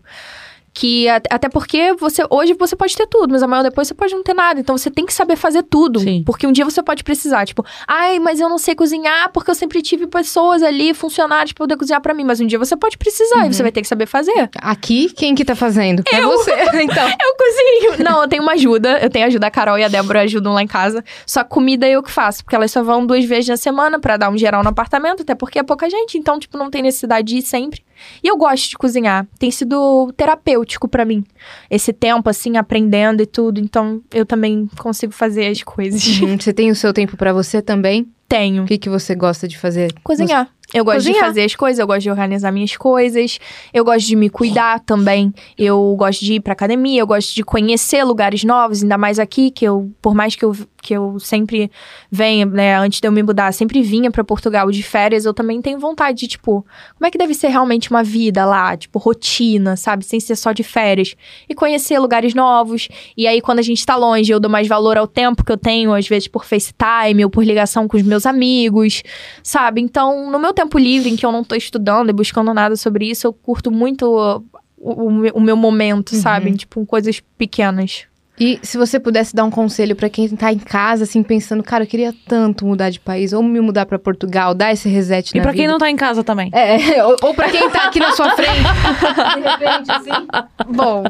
[0.73, 4.23] Que até porque você hoje você pode ter tudo, mas amanhã depois você pode não
[4.23, 4.59] ter nada.
[4.59, 5.99] Então você tem que saber fazer tudo.
[5.99, 6.23] Sim.
[6.25, 7.45] Porque um dia você pode precisar.
[7.45, 11.63] Tipo, ai, mas eu não sei cozinhar porque eu sempre tive pessoas ali, funcionários, pra
[11.63, 12.23] poder cozinhar pra mim.
[12.23, 14.49] Mas um dia você pode precisar e você vai ter que saber fazer.
[14.61, 16.03] Aqui, quem que tá fazendo?
[16.11, 17.07] É você, então.
[17.21, 18.03] Eu cozinho.
[18.03, 18.99] Não, eu tenho uma ajuda.
[18.99, 19.47] Eu tenho ajuda.
[19.47, 21.03] A Carol e a Débora ajudam lá em casa.
[21.25, 22.43] Só comida eu que faço.
[22.43, 25.21] Porque elas só vão duas vezes na semana pra dar um geral no apartamento.
[25.21, 26.17] Até porque é pouca gente.
[26.17, 27.83] Então, tipo, não tem necessidade de ir sempre.
[28.23, 29.27] E eu gosto de cozinhar.
[29.39, 31.23] Tem sido terapêutico pra mim.
[31.69, 33.59] Esse tempo, assim, aprendendo e tudo.
[33.59, 36.05] Então, eu também consigo fazer as coisas.
[36.19, 38.07] Uhum, Você tem o seu tempo pra você também?
[38.27, 38.63] Tenho.
[38.63, 39.93] O que, que você gosta de fazer?
[40.03, 40.49] Cozinhar.
[40.73, 41.27] Eu gosto de Cozinhar.
[41.27, 43.39] fazer as coisas, eu gosto de organizar minhas coisas,
[43.73, 45.33] eu gosto de me cuidar também.
[45.57, 49.51] Eu gosto de ir pra academia, eu gosto de conhecer lugares novos, ainda mais aqui,
[49.51, 51.71] que eu, por mais que eu, que eu sempre
[52.09, 55.61] venha, né, antes de eu me mudar, sempre vinha pra Portugal de férias, eu também
[55.61, 59.75] tenho vontade de, tipo, como é que deve ser realmente uma vida lá, tipo, rotina,
[59.75, 60.03] sabe?
[60.03, 61.15] Sem ser só de férias.
[61.47, 62.87] E conhecer lugares novos.
[63.15, 65.57] E aí, quando a gente tá longe, eu dou mais valor ao tempo que eu
[65.57, 69.03] tenho, às vezes por FaceTime ou por ligação com os meus amigos,
[69.43, 69.81] sabe?
[69.81, 73.09] Então, no meu tempo livre, em que eu não tô estudando e buscando nada sobre
[73.09, 74.43] isso, eu curto muito o,
[74.77, 76.51] o, o meu momento, sabe?
[76.53, 78.10] Tipo, coisas pequenas.
[78.43, 81.83] E se você pudesse dar um conselho pra quem tá em casa, assim, pensando, cara,
[81.83, 85.37] eu queria tanto mudar de país, ou me mudar pra Portugal, dar esse reset E
[85.37, 85.71] na pra quem vida.
[85.73, 86.49] não tá em casa também.
[86.51, 88.49] É, ou, ou pra quem tá aqui na sua frente,
[89.35, 90.27] de repente, assim.
[90.73, 91.03] Bom,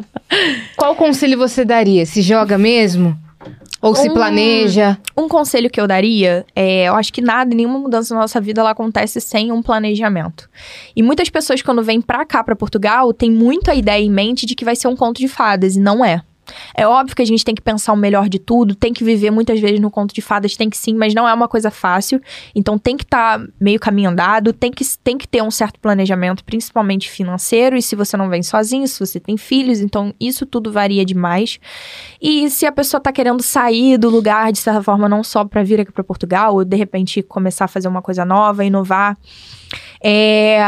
[0.75, 2.05] qual conselho você daria?
[2.05, 3.17] Se joga mesmo?
[3.81, 4.97] Ou se Um- planeja?
[5.17, 8.59] Um conselho que eu daria é, eu acho que nada, nenhuma mudança na nossa vida
[8.61, 10.49] ela acontece sem um planejamento.
[10.95, 14.45] E muitas pessoas quando vêm pra cá, pra Portugal, têm muito a ideia em mente
[14.45, 16.21] de que vai ser um conto de fadas e não é.
[16.75, 19.31] É óbvio que a gente tem que pensar o melhor de tudo, tem que viver
[19.31, 22.21] muitas vezes no conto de fadas, tem que sim, mas não é uma coisa fácil.
[22.55, 25.79] Então tem que estar tá meio caminho andado, tem que, tem que ter um certo
[25.79, 30.45] planejamento, principalmente financeiro, e se você não vem sozinho, se você tem filhos, então isso
[30.45, 31.59] tudo varia demais.
[32.21, 35.63] E se a pessoa tá querendo sair do lugar, de certa forma, não só para
[35.63, 39.17] vir aqui para Portugal, ou de repente começar a fazer uma coisa nova, inovar,
[40.03, 40.59] é,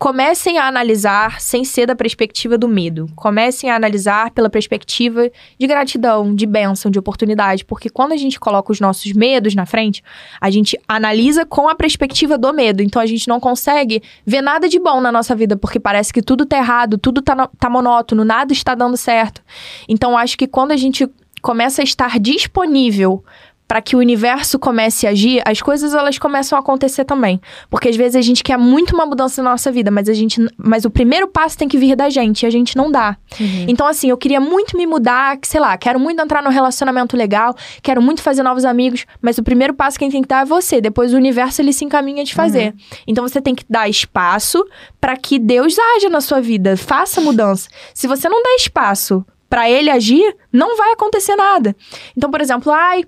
[0.00, 3.06] comecem a analisar sem ser da perspectiva do medo.
[3.14, 7.66] Comecem a analisar pela perspectiva de gratidão, de bênção, de oportunidade.
[7.66, 10.02] Porque quando a gente coloca os nossos medos na frente,
[10.40, 12.82] a gente analisa com a perspectiva do medo.
[12.82, 16.22] Então a gente não consegue ver nada de bom na nossa vida, porque parece que
[16.22, 19.42] tudo tá errado, tudo tá, tá monótono, nada está dando certo.
[19.86, 21.06] Então acho que quando a gente
[21.42, 23.22] começa a estar disponível
[23.70, 27.40] para que o universo comece a agir, as coisas elas começam a acontecer também.
[27.70, 30.44] Porque às vezes a gente quer muito uma mudança na nossa vida, mas a gente,
[30.56, 33.16] mas o primeiro passo tem que vir da gente e a gente não dá.
[33.38, 33.66] Uhum.
[33.68, 37.54] Então assim, eu queria muito me mudar, sei lá, quero muito entrar num relacionamento legal,
[37.80, 40.80] quero muito fazer novos amigos, mas o primeiro passo quem tem que dar é você.
[40.80, 42.72] Depois o universo ele se encaminha de fazer.
[42.72, 42.96] Uhum.
[43.06, 44.66] Então você tem que dar espaço
[45.00, 47.68] para que Deus haja na sua vida, faça mudança.
[47.94, 51.74] Se você não der espaço para ele agir, não vai acontecer nada.
[52.16, 53.04] Então, por exemplo, ai,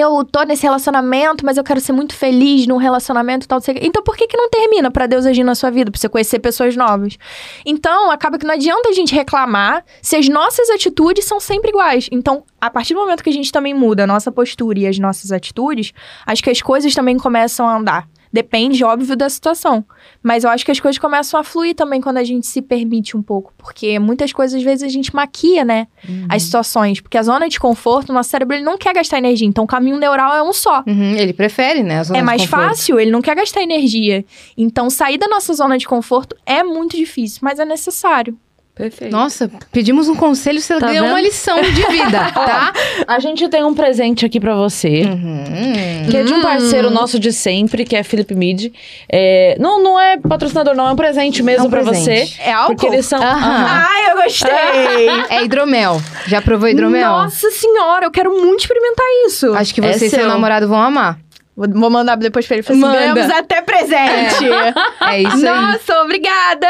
[0.00, 3.60] eu tô nesse relacionamento, mas eu quero ser muito feliz num relacionamento e tal.
[3.80, 6.38] Então, por que que não termina para Deus agir na sua vida, pra você conhecer
[6.38, 7.16] pessoas novas?
[7.64, 12.08] Então, acaba que não adianta a gente reclamar se as nossas atitudes são sempre iguais.
[12.10, 14.98] Então, a partir do momento que a gente também muda a nossa postura e as
[14.98, 15.92] nossas atitudes,
[16.26, 18.08] acho que as coisas também começam a andar.
[18.34, 19.84] Depende, óbvio, da situação.
[20.20, 23.16] Mas eu acho que as coisas começam a fluir também quando a gente se permite
[23.16, 23.52] um pouco.
[23.56, 25.86] Porque muitas coisas, às vezes, a gente maquia, né?
[26.08, 26.26] Uhum.
[26.28, 27.00] As situações.
[27.00, 29.46] Porque a zona de conforto, nosso cérebro, ele não quer gastar energia.
[29.46, 30.82] Então, o caminho neural é um só.
[30.84, 32.02] Uhum, ele prefere, né?
[32.12, 34.24] é mais fácil, ele não quer gastar energia.
[34.58, 38.36] Então, sair da nossa zona de conforto é muito difícil, mas é necessário.
[38.74, 39.12] Perfeito.
[39.12, 42.72] Nossa, pedimos um conselho, você tá ganhou uma lição de vida, tá?
[43.06, 46.10] a gente tem um presente aqui para você, uhum.
[46.10, 48.72] que é de um parceiro nosso de sempre, que é Felipe Mid.
[49.08, 52.28] É, não, não é patrocinador, não, é um presente mesmo é um para você.
[52.40, 52.74] É álcool?
[52.74, 53.20] Porque eles são...
[53.20, 53.26] Uhum.
[53.28, 55.08] Ai, eu gostei!
[55.30, 56.02] é hidromel.
[56.26, 57.12] Já provou hidromel?
[57.12, 59.54] Nossa senhora, eu quero muito experimentar isso.
[59.54, 61.20] Acho que você é e seu namorado vão amar.
[61.56, 62.66] Vou mandar depois pra ele.
[62.68, 64.44] Assim, ganhamos até presente.
[64.44, 64.74] É,
[65.14, 65.72] é isso Nossa, aí.
[65.72, 66.66] Nossa, obrigada!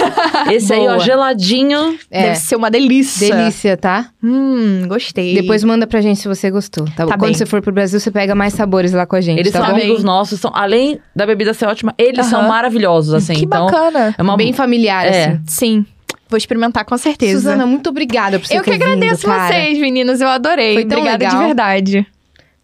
[0.50, 0.80] Esse Boa.
[0.80, 1.98] aí, ó, geladinho.
[2.10, 2.22] É.
[2.22, 3.34] Deve ser uma delícia.
[3.34, 4.06] Delícia, tá?
[4.24, 5.34] Hum, gostei.
[5.34, 7.34] Depois manda pra gente se você gostou, tá, tá Quando bem.
[7.34, 9.68] você for pro Brasil, você pega mais sabores lá com a gente, Eles tá são
[9.68, 9.74] bom?
[9.74, 10.40] amigos nossos.
[10.40, 13.34] São, além da bebida ser ótima, eles são maravilhosos, assim.
[13.34, 14.14] Que então, bacana.
[14.16, 14.36] É uma...
[14.36, 15.24] Bem familiar, é.
[15.26, 15.40] assim.
[15.46, 15.86] Sim.
[16.32, 17.40] Vou experimentar com certeza.
[17.40, 20.20] Suzana, muito obrigada por você Eu que agradeço vindo, vocês, meninas.
[20.22, 20.72] Eu adorei.
[20.72, 21.38] Foi tão obrigada legal.
[21.38, 22.06] de verdade.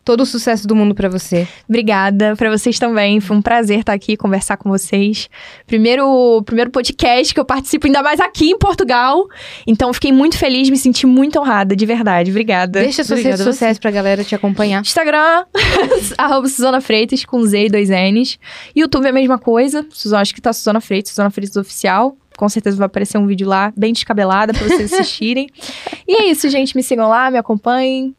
[0.09, 1.47] Todo o sucesso do mundo para você.
[1.69, 3.21] Obrigada para vocês também.
[3.21, 5.29] Foi um prazer estar aqui conversar com vocês.
[5.67, 9.29] Primeiro, primeiro podcast que eu participo ainda mais aqui em Portugal.
[9.67, 12.31] Então fiquei muito feliz, me senti muito honrada, de verdade.
[12.31, 12.81] Obrigada.
[12.81, 14.81] Deixa suas redes sociais pra galera te acompanhar.
[14.81, 15.45] Instagram,
[16.17, 18.39] arroba Suzana Freitas com Z e dois N's.
[18.75, 19.85] YouTube é a mesma coisa.
[19.91, 23.49] Suzana, acho que tá Suzana Freitas, Suzana Freitas Oficial com certeza vai aparecer um vídeo
[23.49, 25.49] lá bem descabelada para vocês assistirem.
[26.07, 26.75] e é isso, gente.
[26.77, 28.15] Me sigam lá, me acompanhem.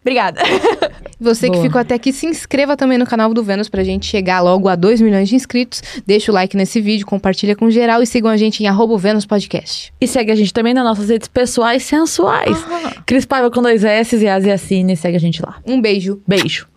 [0.00, 0.40] Obrigada.
[1.20, 1.58] Você Boa.
[1.58, 4.68] que ficou até aqui, se inscreva também no canal do Vênus pra gente chegar logo
[4.68, 5.82] a 2 milhões de inscritos.
[6.06, 9.26] Deixa o like nesse vídeo, compartilha com geral e sigam a gente em arroba Vênus
[9.26, 9.92] Podcast.
[10.00, 12.56] E segue a gente também nas nossas redes pessoais sensuais.
[12.70, 13.02] Ah.
[13.04, 15.56] Cris Paiva com dois S e Asiacine, segue a gente lá.
[15.66, 16.20] Um beijo.
[16.26, 16.68] Beijo.